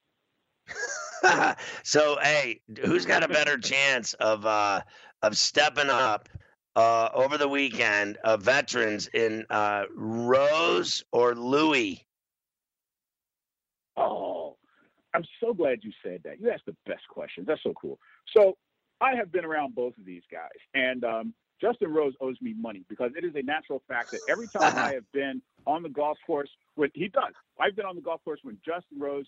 so 1.83 2.17
hey, 2.21 2.61
who's 2.83 3.05
got 3.05 3.23
a 3.23 3.27
better 3.27 3.57
chance 3.59 4.13
of 4.13 4.45
uh 4.45 4.81
of 5.21 5.37
stepping 5.37 5.89
up 5.89 6.29
uh 6.75 7.09
over 7.13 7.37
the 7.37 7.47
weekend 7.47 8.17
of 8.23 8.41
veterans 8.43 9.07
in 9.07 9.45
uh 9.49 9.83
Rose 9.93 11.03
or 11.11 11.35
Louis? 11.35 12.05
Oh, 13.97 14.57
I'm 15.13 15.25
so 15.39 15.53
glad 15.53 15.79
you 15.83 15.91
said 16.03 16.21
that. 16.23 16.39
You 16.39 16.49
asked 16.49 16.65
the 16.65 16.75
best 16.85 17.07
questions. 17.09 17.45
That's 17.45 17.61
so 17.61 17.73
cool. 17.79 17.99
So 18.35 18.57
I 19.03 19.15
have 19.15 19.31
been 19.31 19.45
around 19.45 19.75
both 19.75 19.97
of 19.97 20.05
these 20.05 20.23
guys, 20.31 20.49
and 20.73 21.03
um, 21.03 21.33
Justin 21.59 21.93
Rose 21.93 22.13
owes 22.21 22.37
me 22.41 22.53
money 22.57 22.83
because 22.89 23.11
it 23.17 23.23
is 23.23 23.33
a 23.35 23.43
natural 23.43 23.81
fact 23.87 24.11
that 24.11 24.21
every 24.27 24.47
time 24.47 24.77
I 24.77 24.93
have 24.93 25.09
been 25.11 25.41
on 25.65 25.83
the 25.83 25.89
golf 25.89 26.17
course, 26.25 26.49
when 26.75 26.89
he 26.93 27.07
does, 27.07 27.33
I've 27.59 27.75
been 27.75 27.85
on 27.85 27.95
the 27.95 28.01
golf 28.01 28.23
course 28.23 28.39
when 28.43 28.57
Justin 28.65 28.99
Rose 28.99 29.25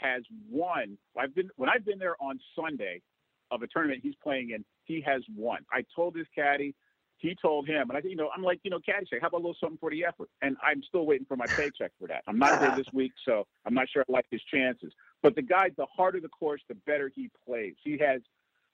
has 0.00 0.22
won. 0.50 0.98
I've 1.18 1.34
been 1.34 1.48
when 1.56 1.68
I've 1.68 1.84
been 1.84 1.98
there 1.98 2.16
on 2.20 2.38
Sunday 2.54 3.02
of 3.50 3.62
a 3.62 3.66
tournament 3.66 4.00
he's 4.02 4.14
playing 4.22 4.50
in. 4.50 4.64
He 4.84 5.00
has 5.02 5.22
won. 5.36 5.58
I 5.72 5.84
told 5.94 6.16
his 6.16 6.26
caddy. 6.34 6.74
He 7.18 7.34
told 7.40 7.66
him, 7.66 7.88
and 7.88 7.96
I 7.96 8.02
you 8.06 8.14
know, 8.14 8.28
I'm 8.36 8.42
like, 8.42 8.60
you 8.62 8.70
know, 8.70 8.78
caddy 8.78 9.06
say, 9.10 9.16
how 9.20 9.28
about 9.28 9.38
a 9.38 9.44
little 9.44 9.56
something 9.58 9.78
for 9.78 9.90
the 9.90 10.04
effort? 10.04 10.28
And 10.42 10.54
I'm 10.62 10.82
still 10.86 11.06
waiting 11.06 11.24
for 11.26 11.36
my 11.36 11.46
paycheck 11.46 11.92
for 11.98 12.06
that. 12.08 12.22
I'm 12.26 12.38
not 12.38 12.60
there 12.60 12.76
this 12.76 12.86
week, 12.92 13.12
so 13.24 13.46
I'm 13.64 13.72
not 13.72 13.88
sure 13.90 14.04
I 14.06 14.12
like 14.12 14.26
his 14.30 14.42
chances. 14.52 14.92
But 15.22 15.34
the 15.34 15.40
guy, 15.40 15.70
the 15.78 15.86
harder 15.86 16.20
the 16.20 16.28
course, 16.28 16.60
the 16.68 16.74
better 16.86 17.10
he 17.14 17.30
plays. 17.46 17.74
He 17.82 17.96
has, 17.98 18.20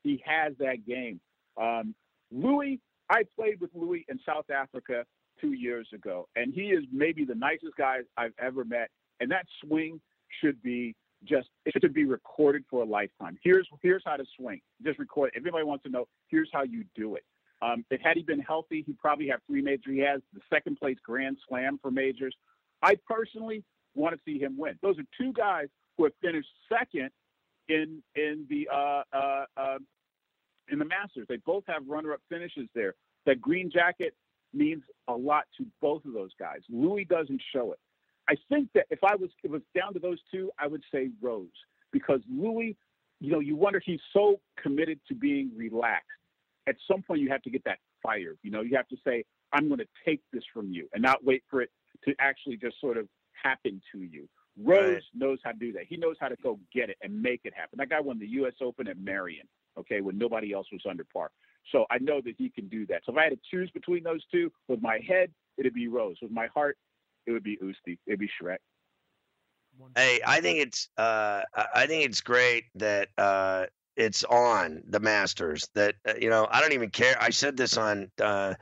he 0.03 0.22
has 0.26 0.53
that 0.59 0.86
game. 0.86 1.20
Um, 1.61 1.94
Louis, 2.30 2.80
I 3.11 3.24
played 3.36 3.61
with 3.61 3.70
Louis 3.74 4.05
in 4.09 4.18
South 4.26 4.50
Africa 4.50 5.05
two 5.40 5.53
years 5.53 5.88
ago, 5.94 6.28
and 6.36 6.53
he 6.53 6.66
is 6.66 6.84
maybe 6.92 7.24
the 7.24 7.34
nicest 7.34 7.76
guy 7.76 7.98
I've 8.16 8.34
ever 8.40 8.64
met. 8.64 8.90
And 9.20 9.30
that 9.30 9.46
swing 9.64 10.00
should 10.40 10.62
be 10.62 10.94
just 11.24 11.48
it 11.64 11.74
should 11.80 11.94
be 11.94 12.05
recorded 12.05 12.64
for 12.68 12.82
a 12.82 12.86
lifetime. 12.86 13.38
Here's 13.42 13.68
here's 13.82 14.03
how 14.05 14.16
to 14.16 14.24
swing. 14.36 14.61
Just 14.84 14.98
record. 14.98 15.30
If 15.34 15.44
anybody 15.44 15.64
wants 15.64 15.84
to 15.84 15.90
know, 15.90 16.07
here's 16.28 16.50
how 16.53 16.62
you 16.62 16.84
do 16.96 17.16
it. 17.16 17.22
Um, 17.61 17.84
if 17.90 18.00
had 18.00 18.16
he 18.16 18.22
been 18.22 18.40
healthy, 18.40 18.82
he'd 18.86 18.98
probably 18.98 19.28
have 19.28 19.40
three 19.46 19.62
majors. 19.62 19.84
He 19.86 20.00
has 20.00 20.20
the 20.34 20.40
second 20.50 20.78
place 20.78 20.96
Grand 21.05 21.36
Slam 21.48 21.78
for 21.80 21.90
majors. 21.92 22.34
I 22.82 22.96
personally 23.09 23.62
want 23.94 24.16
to 24.16 24.20
see 24.24 24.38
him 24.38 24.59
win. 24.59 24.78
Those 24.82 24.98
are 24.98 25.05
two 25.16 25.32
guys 25.32 25.68
who 25.96 26.05
have 26.05 26.12
finished 26.20 26.48
second 26.68 27.11
in 27.72 28.02
in 28.14 28.46
the 28.50 28.68
uh, 28.72 29.02
uh, 29.12 29.44
uh, 29.56 29.78
in 30.70 30.78
the 30.78 30.84
Masters. 30.84 31.26
They 31.28 31.38
both 31.38 31.64
have 31.66 31.82
runner-up 31.86 32.20
finishes 32.28 32.68
there. 32.74 32.94
That 33.26 33.40
green 33.40 33.70
jacket 33.70 34.14
means 34.52 34.82
a 35.08 35.14
lot 35.14 35.44
to 35.58 35.66
both 35.80 36.04
of 36.04 36.12
those 36.12 36.30
guys. 36.38 36.60
Louis 36.68 37.04
doesn't 37.04 37.40
show 37.54 37.72
it. 37.72 37.78
I 38.28 38.34
think 38.48 38.68
that 38.74 38.86
if 38.90 39.02
I 39.02 39.14
was 39.16 39.30
if 39.42 39.46
it 39.46 39.50
was 39.50 39.62
down 39.74 39.94
to 39.94 39.98
those 39.98 40.18
two, 40.30 40.50
I 40.58 40.66
would 40.66 40.82
say 40.92 41.10
Rose 41.20 41.48
because 41.92 42.20
Louis, 42.30 42.76
you 43.20 43.32
know, 43.32 43.40
you 43.40 43.56
wonder 43.56 43.80
he's 43.84 44.00
so 44.12 44.40
committed 44.62 45.00
to 45.08 45.14
being 45.14 45.50
relaxed. 45.56 46.08
At 46.66 46.76
some 46.90 47.02
point, 47.02 47.20
you 47.20 47.28
have 47.30 47.42
to 47.42 47.50
get 47.50 47.64
that 47.64 47.78
fire. 48.02 48.36
You 48.42 48.50
know, 48.50 48.60
you 48.60 48.76
have 48.76 48.88
to 48.88 48.96
say, 49.04 49.24
"I'm 49.52 49.68
going 49.68 49.80
to 49.80 49.88
take 50.04 50.20
this 50.32 50.44
from 50.52 50.70
you," 50.70 50.88
and 50.92 51.02
not 51.02 51.24
wait 51.24 51.42
for 51.50 51.62
it 51.62 51.70
to 52.04 52.14
actually 52.20 52.56
just 52.56 52.80
sort 52.80 52.96
of 52.96 53.08
happen 53.42 53.80
to 53.92 53.98
you. 53.98 54.28
Rose 54.57 54.94
Right. 54.94 55.03
knows 55.14 55.38
how 55.42 55.53
to 55.53 55.59
do 55.59 55.72
that. 55.72 55.84
He 55.88 55.96
knows 55.96 56.16
how 56.20 56.28
to 56.28 56.36
go 56.42 56.59
get 56.72 56.90
it 56.90 56.98
and 57.03 57.20
make 57.22 57.40
it 57.44 57.55
happen. 57.55 57.78
That 57.78 57.88
guy 57.88 58.00
won 58.00 58.18
the 58.18 58.26
U.S. 58.28 58.55
Open 58.61 58.86
at 58.86 58.98
Merion, 58.98 59.48
okay, 59.78 60.00
when 60.00 60.18
nobody 60.18 60.53
else 60.53 60.66
was 60.70 60.82
under 60.88 61.05
par. 61.05 61.30
So 61.70 61.86
I 61.90 61.98
know 61.98 62.20
that 62.20 62.34
he 62.36 62.50
can 62.50 62.68
do 62.68 62.86
that. 62.86 63.03
So 63.05 63.12
if 63.12 63.18
I 63.18 63.24
had 63.24 63.30
to 63.30 63.38
choose 63.50 63.70
between 63.70 64.03
those 64.03 64.24
two, 64.30 64.53
with 64.68 64.82
my 64.82 64.98
head, 65.07 65.30
it'd 65.57 65.74
be 65.74 65.88
Rose. 65.88 66.16
With 66.20 66.32
my 66.32 66.48
heart, 66.48 66.76
it 67.26 67.32
would 67.32 67.44
be 67.44 67.57
Oosty. 67.59 67.98
It'd 68.07 68.18
be 68.18 68.28
Shrek. 68.40 68.59
Hey, 69.96 70.20
I 70.26 70.40
think 70.40 70.59
it's 70.59 70.88
uh, 70.98 71.42
I 71.55 71.66
I 71.74 71.86
think 71.86 72.05
it's 72.05 72.20
great 72.20 72.64
that 72.74 73.09
uh, 73.16 73.66
it's 73.96 74.22
on 74.24 74.82
the 74.86 75.00
Masters. 75.00 75.68
That 75.74 75.94
uh, 76.07 76.14
you 76.20 76.28
know, 76.28 76.46
I 76.50 76.61
don't 76.61 76.72
even 76.72 76.90
care. 76.90 77.16
I 77.18 77.30
said 77.30 77.57
this 77.57 77.78
on 77.78 78.11
uh, 78.20 78.55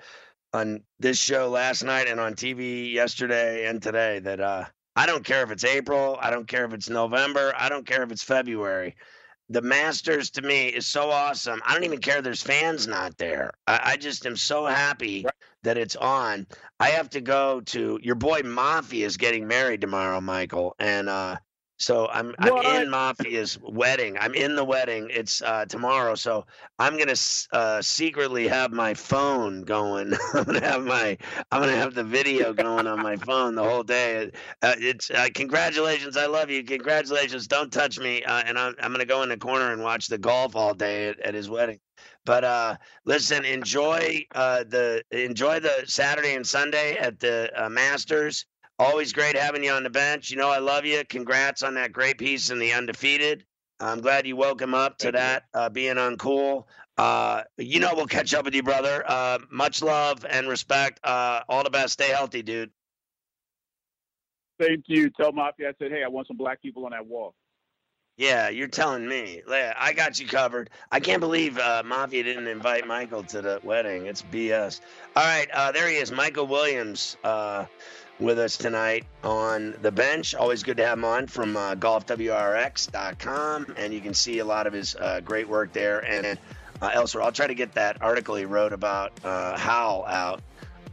on 0.52 0.82
this 1.00 1.18
show 1.18 1.48
last 1.48 1.82
night 1.82 2.08
and 2.08 2.20
on 2.20 2.34
TV 2.34 2.92
yesterday 2.92 3.66
and 3.66 3.82
today 3.82 4.20
that 4.20 4.40
uh, 4.40 4.64
I 5.00 5.06
don't 5.06 5.24
care 5.24 5.42
if 5.42 5.50
it's 5.50 5.64
April. 5.64 6.18
I 6.20 6.28
don't 6.28 6.46
care 6.46 6.66
if 6.66 6.74
it's 6.74 6.90
November. 6.90 7.54
I 7.56 7.70
don't 7.70 7.86
care 7.86 8.02
if 8.02 8.12
it's 8.12 8.22
February. 8.22 8.96
The 9.48 9.62
Masters 9.62 10.28
to 10.32 10.42
me 10.42 10.66
is 10.68 10.86
so 10.86 11.10
awesome. 11.10 11.62
I 11.66 11.72
don't 11.72 11.84
even 11.84 12.00
care 12.00 12.18
if 12.18 12.24
there's 12.24 12.42
fans 12.42 12.86
not 12.86 13.16
there. 13.16 13.52
I, 13.66 13.80
I 13.82 13.96
just 13.96 14.26
am 14.26 14.36
so 14.36 14.66
happy 14.66 15.22
Right. 15.24 15.32
that 15.62 15.78
it's 15.78 15.96
on. 15.96 16.46
I 16.80 16.90
have 16.90 17.08
to 17.10 17.22
go 17.22 17.62
to 17.62 17.98
your 18.02 18.14
boy 18.14 18.42
Mafia 18.44 19.06
is 19.06 19.16
getting 19.16 19.46
married 19.46 19.80
tomorrow, 19.80 20.20
Michael, 20.20 20.76
and 20.78 21.08
uh, 21.08 21.36
so 21.80 22.08
I'm 22.08 22.34
I'm 22.38 22.58
in 22.58 22.88
Mafia's 22.88 23.58
wedding. 23.62 24.18
I'm 24.18 24.34
in 24.34 24.54
the 24.54 24.64
wedding. 24.64 25.08
It's 25.10 25.40
uh, 25.40 25.64
tomorrow, 25.64 26.14
so 26.14 26.44
I'm 26.78 26.98
gonna 26.98 27.14
uh, 27.52 27.80
secretly 27.80 28.46
have 28.48 28.70
my 28.70 28.92
phone 28.92 29.62
going. 29.62 30.12
I'm 30.34 30.44
gonna 30.44 30.60
have 30.60 30.84
my 30.84 31.16
I'm 31.50 31.62
gonna 31.62 31.76
have 31.76 31.94
the 31.94 32.04
video 32.04 32.52
going 32.52 32.86
on 32.86 33.02
my 33.02 33.16
phone 33.26 33.54
the 33.54 33.64
whole 33.64 33.82
day. 33.82 34.30
Uh, 34.60 34.74
it's 34.78 35.10
uh, 35.10 35.28
congratulations. 35.34 36.18
I 36.18 36.26
love 36.26 36.50
you. 36.50 36.62
Congratulations. 36.62 37.48
Don't 37.48 37.72
touch 37.72 37.98
me. 37.98 38.22
Uh, 38.24 38.42
and 38.44 38.58
I'm 38.58 38.74
I'm 38.82 38.92
gonna 38.92 39.06
go 39.06 39.22
in 39.22 39.30
the 39.30 39.38
corner 39.38 39.72
and 39.72 39.82
watch 39.82 40.08
the 40.08 40.18
golf 40.18 40.54
all 40.54 40.74
day 40.74 41.08
at, 41.08 41.20
at 41.20 41.32
his 41.32 41.48
wedding. 41.48 41.80
But 42.26 42.44
uh, 42.44 42.76
listen, 43.06 43.46
enjoy 43.46 44.26
uh, 44.34 44.64
the 44.64 45.02
enjoy 45.10 45.60
the 45.60 45.84
Saturday 45.86 46.34
and 46.34 46.46
Sunday 46.46 46.96
at 46.98 47.18
the 47.20 47.50
uh, 47.56 47.70
Masters. 47.70 48.44
Always 48.80 49.12
great 49.12 49.36
having 49.36 49.62
you 49.62 49.72
on 49.72 49.82
the 49.82 49.90
bench. 49.90 50.30
You 50.30 50.38
know 50.38 50.48
I 50.48 50.56
love 50.56 50.86
you. 50.86 51.04
Congrats 51.06 51.62
on 51.62 51.74
that 51.74 51.92
great 51.92 52.16
piece 52.16 52.48
in 52.48 52.58
the 52.58 52.72
undefeated. 52.72 53.44
I'm 53.78 54.00
glad 54.00 54.26
you 54.26 54.36
woke 54.36 54.62
him 54.62 54.72
up 54.72 54.96
to 54.98 55.12
Thank 55.12 55.16
that 55.16 55.42
uh, 55.52 55.68
being 55.68 55.96
uncool. 55.96 56.64
Uh, 56.96 57.42
you 57.58 57.78
know 57.78 57.92
we'll 57.94 58.06
catch 58.06 58.32
up 58.32 58.46
with 58.46 58.54
you, 58.54 58.62
brother. 58.62 59.04
Uh, 59.06 59.38
much 59.50 59.82
love 59.82 60.24
and 60.24 60.48
respect. 60.48 60.98
Uh, 61.04 61.42
all 61.46 61.62
the 61.62 61.68
best. 61.68 61.92
Stay 61.92 62.08
healthy, 62.08 62.40
dude. 62.40 62.70
Thank 64.58 64.84
you. 64.86 65.10
Tell 65.10 65.32
Mafia 65.32 65.68
I 65.68 65.72
said, 65.78 65.92
hey, 65.92 66.02
I 66.02 66.08
want 66.08 66.26
some 66.28 66.38
black 66.38 66.62
people 66.62 66.86
on 66.86 66.92
that 66.92 67.06
wall. 67.06 67.34
Yeah, 68.20 68.50
you're 68.50 68.68
telling 68.68 69.08
me. 69.08 69.40
I 69.50 69.94
got 69.94 70.20
you 70.20 70.26
covered. 70.26 70.68
I 70.92 71.00
can't 71.00 71.20
believe 71.20 71.56
uh, 71.56 71.82
Mafia 71.86 72.22
didn't 72.22 72.48
invite 72.48 72.86
Michael 72.86 73.22
to 73.22 73.40
the 73.40 73.60
wedding. 73.62 74.04
It's 74.04 74.20
BS. 74.20 74.82
All 75.16 75.24
right, 75.24 75.50
uh, 75.54 75.72
there 75.72 75.88
he 75.88 75.94
is, 75.96 76.12
Michael 76.12 76.46
Williams, 76.46 77.16
uh, 77.24 77.64
with 78.20 78.38
us 78.38 78.56
tonight 78.56 79.06
on 79.24 79.74
the 79.82 79.90
bench. 79.90 80.34
Always 80.34 80.62
good 80.62 80.76
to 80.76 80.86
have 80.86 80.98
him 80.98 81.04
on 81.04 81.26
from 81.26 81.56
uh, 81.56 81.74
golfwrx.com, 81.74 83.74
and 83.76 83.94
you 83.94 84.00
can 84.00 84.14
see 84.14 84.38
a 84.38 84.44
lot 84.44 84.66
of 84.66 84.72
his 84.72 84.94
uh, 84.94 85.20
great 85.20 85.48
work 85.48 85.72
there 85.72 86.04
and 86.04 86.38
uh, 86.82 86.90
elsewhere. 86.92 87.24
I'll 87.24 87.32
try 87.32 87.46
to 87.46 87.54
get 87.54 87.72
that 87.74 88.02
article 88.02 88.36
he 88.36 88.44
wrote 88.44 88.72
about 88.72 89.12
uh, 89.24 89.58
Howell 89.58 90.06
out 90.06 90.42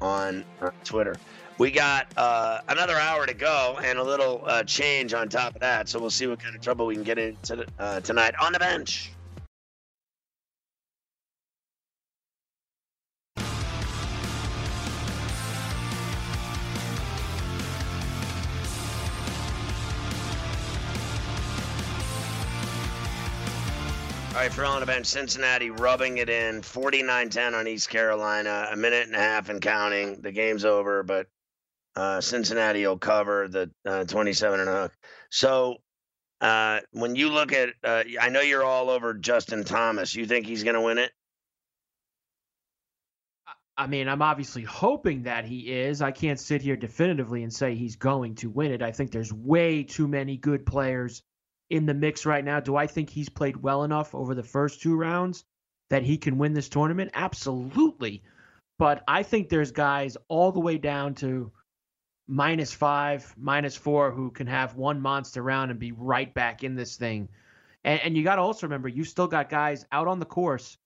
on 0.01 0.43
uh, 0.61 0.71
Twitter. 0.83 1.15
We 1.57 1.71
got 1.71 2.07
uh, 2.15 2.61
another 2.67 2.95
hour 2.95 3.25
to 3.25 3.33
go 3.33 3.79
and 3.83 3.97
a 3.97 4.03
little 4.03 4.43
uh, 4.45 4.63
change 4.63 5.13
on 5.13 5.27
top 5.27 5.55
of 5.55 5.61
that. 5.61 5.89
So 5.89 5.99
we'll 5.99 6.11
see 6.11 6.27
what 6.27 6.39
kind 6.39 6.55
of 6.55 6.61
trouble 6.61 6.85
we 6.85 6.93
can 6.93 7.03
get 7.03 7.17
into 7.17 7.65
uh, 7.79 7.99
tonight 8.01 8.35
on 8.39 8.53
the 8.53 8.59
bench. 8.59 9.11
All 24.37 24.43
right, 24.43 24.79
the 24.79 24.85
bench, 24.85 25.07
Cincinnati 25.07 25.71
rubbing 25.71 26.19
it 26.19 26.29
in 26.29 26.61
49 26.61 27.29
10 27.31 27.55
on 27.55 27.67
East 27.67 27.89
Carolina, 27.89 28.67
a 28.71 28.75
minute 28.75 29.07
and 29.07 29.15
a 29.15 29.19
half 29.19 29.49
and 29.49 29.59
counting. 29.59 30.21
The 30.21 30.31
game's 30.31 30.63
over, 30.63 31.01
but 31.01 31.25
uh, 31.95 32.21
Cincinnati 32.21 32.85
will 32.85 32.99
cover 32.99 33.47
the 33.47 33.71
uh, 33.83 34.03
27 34.03 34.59
and 34.59 34.69
a 34.69 34.73
hook. 34.73 34.93
So 35.31 35.77
uh, 36.39 36.81
when 36.91 37.15
you 37.15 37.31
look 37.31 37.51
at, 37.51 37.69
uh, 37.83 38.03
I 38.21 38.29
know 38.29 38.41
you're 38.41 38.63
all 38.63 38.91
over 38.91 39.15
Justin 39.15 39.63
Thomas. 39.63 40.13
You 40.13 40.27
think 40.27 40.45
he's 40.45 40.61
going 40.61 40.75
to 40.75 40.81
win 40.81 40.99
it? 40.99 41.11
I 43.75 43.87
mean, 43.87 44.07
I'm 44.07 44.21
obviously 44.21 44.61
hoping 44.61 45.23
that 45.23 45.45
he 45.45 45.61
is. 45.61 46.03
I 46.03 46.11
can't 46.11 46.39
sit 46.39 46.61
here 46.61 46.75
definitively 46.75 47.41
and 47.41 47.51
say 47.51 47.73
he's 47.73 47.95
going 47.95 48.35
to 48.35 48.51
win 48.51 48.71
it. 48.71 48.83
I 48.83 48.91
think 48.91 49.11
there's 49.11 49.33
way 49.33 49.81
too 49.81 50.07
many 50.07 50.37
good 50.37 50.63
players 50.63 51.23
in 51.69 51.85
the 51.85 51.93
mix 51.93 52.25
right 52.25 52.43
now. 52.43 52.59
Do 52.59 52.75
I 52.75 52.87
think 52.87 53.09
he's 53.09 53.29
played 53.29 53.57
well 53.57 53.83
enough 53.83 54.15
over 54.15 54.35
the 54.35 54.43
first 54.43 54.81
two 54.81 54.95
rounds 54.95 55.43
that 55.89 56.03
he 56.03 56.17
can 56.17 56.37
win 56.37 56.53
this 56.53 56.69
tournament? 56.69 57.11
Absolutely. 57.13 58.23
But 58.79 59.03
I 59.07 59.23
think 59.23 59.49
there's 59.49 59.71
guys 59.71 60.17
all 60.27 60.51
the 60.51 60.59
way 60.59 60.77
down 60.77 61.15
to 61.15 61.51
minus 62.27 62.73
five, 62.73 63.33
minus 63.37 63.75
four 63.75 64.11
who 64.11 64.31
can 64.31 64.47
have 64.47 64.75
one 64.75 65.01
monster 65.01 65.41
round 65.41 65.71
and 65.71 65.79
be 65.79 65.93
right 65.93 66.33
back 66.33 66.63
in 66.63 66.75
this 66.75 66.95
thing. 66.97 67.29
And, 67.83 67.99
and 68.01 68.17
you 68.17 68.23
got 68.23 68.35
to 68.35 68.41
also 68.41 68.67
remember, 68.67 68.87
you 68.89 69.03
still 69.03 69.27
got 69.27 69.49
guys 69.49 69.85
out 69.91 70.07
on 70.07 70.19
the 70.19 70.25
course 70.25 70.77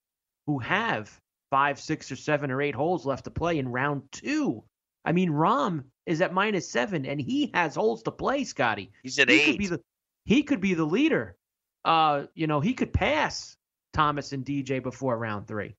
who 0.47 0.59
have 0.59 1.11
five, 1.49 1.79
six, 1.79 2.11
or 2.11 2.15
seven 2.15 2.49
or 2.51 2.61
eight 2.61 2.75
holes 2.75 3.05
left 3.05 3.25
to 3.25 3.32
play 3.32 3.57
in 3.57 3.67
round 3.67 4.03
two. 4.11 4.63
I 5.03 5.11
mean, 5.11 5.32
Rahm 5.32 5.84
is 6.05 6.21
at 6.21 6.34
minus 6.34 6.69
seven, 6.69 7.05
and 7.05 7.19
he 7.19 7.49
has 7.53 7.75
holes 7.75 8.03
to 8.03 8.11
play. 8.11 8.43
Scotty, 8.43 8.91
He's 9.03 9.17
at 9.19 9.29
he 9.29 9.41
eight. 9.41 9.45
could 9.47 9.57
be 9.57 9.67
the 9.67 9.82
he 10.26 10.43
could 10.43 10.61
be 10.61 10.74
the 10.74 10.86
leader. 10.86 11.38
Uh, 11.84 12.26
you 12.34 12.47
know, 12.47 12.59
he 12.59 12.74
could 12.74 12.93
pass 12.93 13.57
Thomas 13.93 14.32
and 14.34 14.45
DJ 14.45 14.82
before 14.82 15.17
round 15.17 15.47
three. 15.47 15.76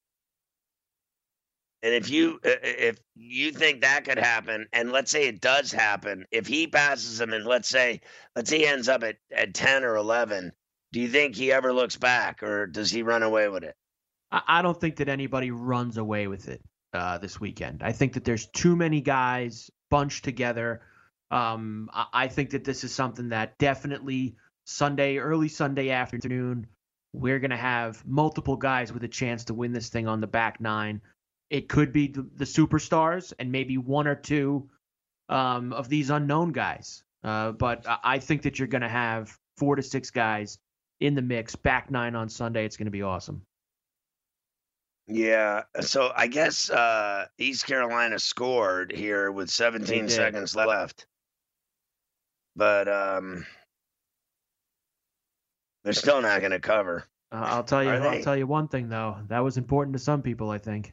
And 1.82 1.94
if 1.94 2.10
you 2.10 2.38
uh, 2.44 2.50
if 2.62 2.98
you 3.16 3.50
think 3.50 3.80
that 3.80 4.04
could 4.04 4.18
happen, 4.18 4.66
and 4.72 4.92
let's 4.92 5.10
say 5.10 5.26
it 5.26 5.40
does 5.40 5.72
happen, 5.72 6.26
if 6.30 6.46
he 6.46 6.68
passes 6.68 7.20
him, 7.20 7.32
and 7.32 7.44
let's 7.44 7.68
say 7.68 8.00
let's 8.36 8.50
say 8.50 8.58
he 8.58 8.66
ends 8.66 8.88
up 8.88 9.02
at, 9.02 9.16
at 9.34 9.54
ten 9.54 9.82
or 9.82 9.96
eleven, 9.96 10.52
do 10.92 11.00
you 11.00 11.08
think 11.08 11.34
he 11.34 11.50
ever 11.50 11.72
looks 11.72 11.96
back, 11.96 12.42
or 12.42 12.66
does 12.66 12.90
he 12.90 13.02
run 13.02 13.24
away 13.24 13.48
with 13.48 13.64
it? 13.64 13.74
I, 14.30 14.42
I 14.46 14.62
don't 14.62 14.80
think 14.80 14.96
that 14.96 15.08
anybody 15.08 15.50
runs 15.50 15.96
away 15.96 16.28
with 16.28 16.48
it 16.48 16.62
uh, 16.92 17.18
this 17.18 17.40
weekend. 17.40 17.82
I 17.82 17.90
think 17.90 18.12
that 18.12 18.24
there's 18.24 18.46
too 18.46 18.76
many 18.76 19.00
guys 19.00 19.68
bunched 19.90 20.22
together. 20.22 20.82
Um, 21.32 21.88
I, 22.12 22.28
think 22.28 22.50
that 22.50 22.62
this 22.62 22.84
is 22.84 22.94
something 22.94 23.30
that 23.30 23.56
definitely 23.58 24.36
Sunday, 24.64 25.16
early 25.16 25.48
Sunday 25.48 25.88
afternoon, 25.88 26.66
we're 27.14 27.38
going 27.38 27.50
to 27.52 27.56
have 27.56 28.04
multiple 28.06 28.56
guys 28.56 28.92
with 28.92 29.02
a 29.04 29.08
chance 29.08 29.44
to 29.46 29.54
win 29.54 29.72
this 29.72 29.88
thing 29.88 30.06
on 30.06 30.20
the 30.20 30.26
back 30.26 30.60
nine. 30.60 31.00
It 31.48 31.70
could 31.70 31.90
be 31.90 32.08
the, 32.08 32.28
the 32.36 32.44
superstars 32.44 33.32
and 33.38 33.50
maybe 33.50 33.78
one 33.78 34.06
or 34.06 34.14
two 34.14 34.68
um, 35.30 35.72
of 35.72 35.88
these 35.88 36.10
unknown 36.10 36.52
guys. 36.52 37.02
Uh, 37.24 37.52
but 37.52 37.88
I- 37.88 37.98
I 38.04 38.18
think 38.18 38.42
that 38.42 38.58
you're 38.58 38.68
going 38.68 38.82
to 38.82 38.88
have 38.88 39.34
four 39.56 39.76
to 39.76 39.82
six 39.82 40.10
guys 40.10 40.58
in 41.00 41.14
the 41.14 41.22
mix, 41.22 41.56
back 41.56 41.90
nine 41.90 42.14
on 42.14 42.28
Sunday. 42.28 42.66
It's 42.66 42.76
going 42.76 42.86
to 42.86 42.90
be 42.92 43.02
awesome. 43.02 43.42
Yeah. 45.08 45.62
So 45.80 46.12
I 46.14 46.26
guess 46.26 46.70
uh, 46.70 47.26
East 47.38 47.66
Carolina 47.66 48.18
scored 48.18 48.92
here 48.92 49.30
with 49.32 49.50
17 49.50 50.08
seconds 50.10 50.54
left, 50.54 51.06
but 52.56 52.88
um, 52.88 53.46
they're 55.84 55.92
still 55.92 56.20
not 56.20 56.40
going 56.40 56.52
to 56.52 56.60
cover. 56.60 57.04
Uh, 57.30 57.44
I'll 57.46 57.64
tell 57.64 57.82
you. 57.82 57.90
Are 57.90 58.00
I'll 58.00 58.10
they? 58.10 58.22
tell 58.22 58.36
you 58.36 58.46
one 58.46 58.68
thing 58.68 58.88
though. 58.88 59.16
That 59.28 59.40
was 59.40 59.56
important 59.56 59.94
to 59.94 59.98
some 59.98 60.22
people. 60.22 60.50
I 60.50 60.58
think. 60.58 60.92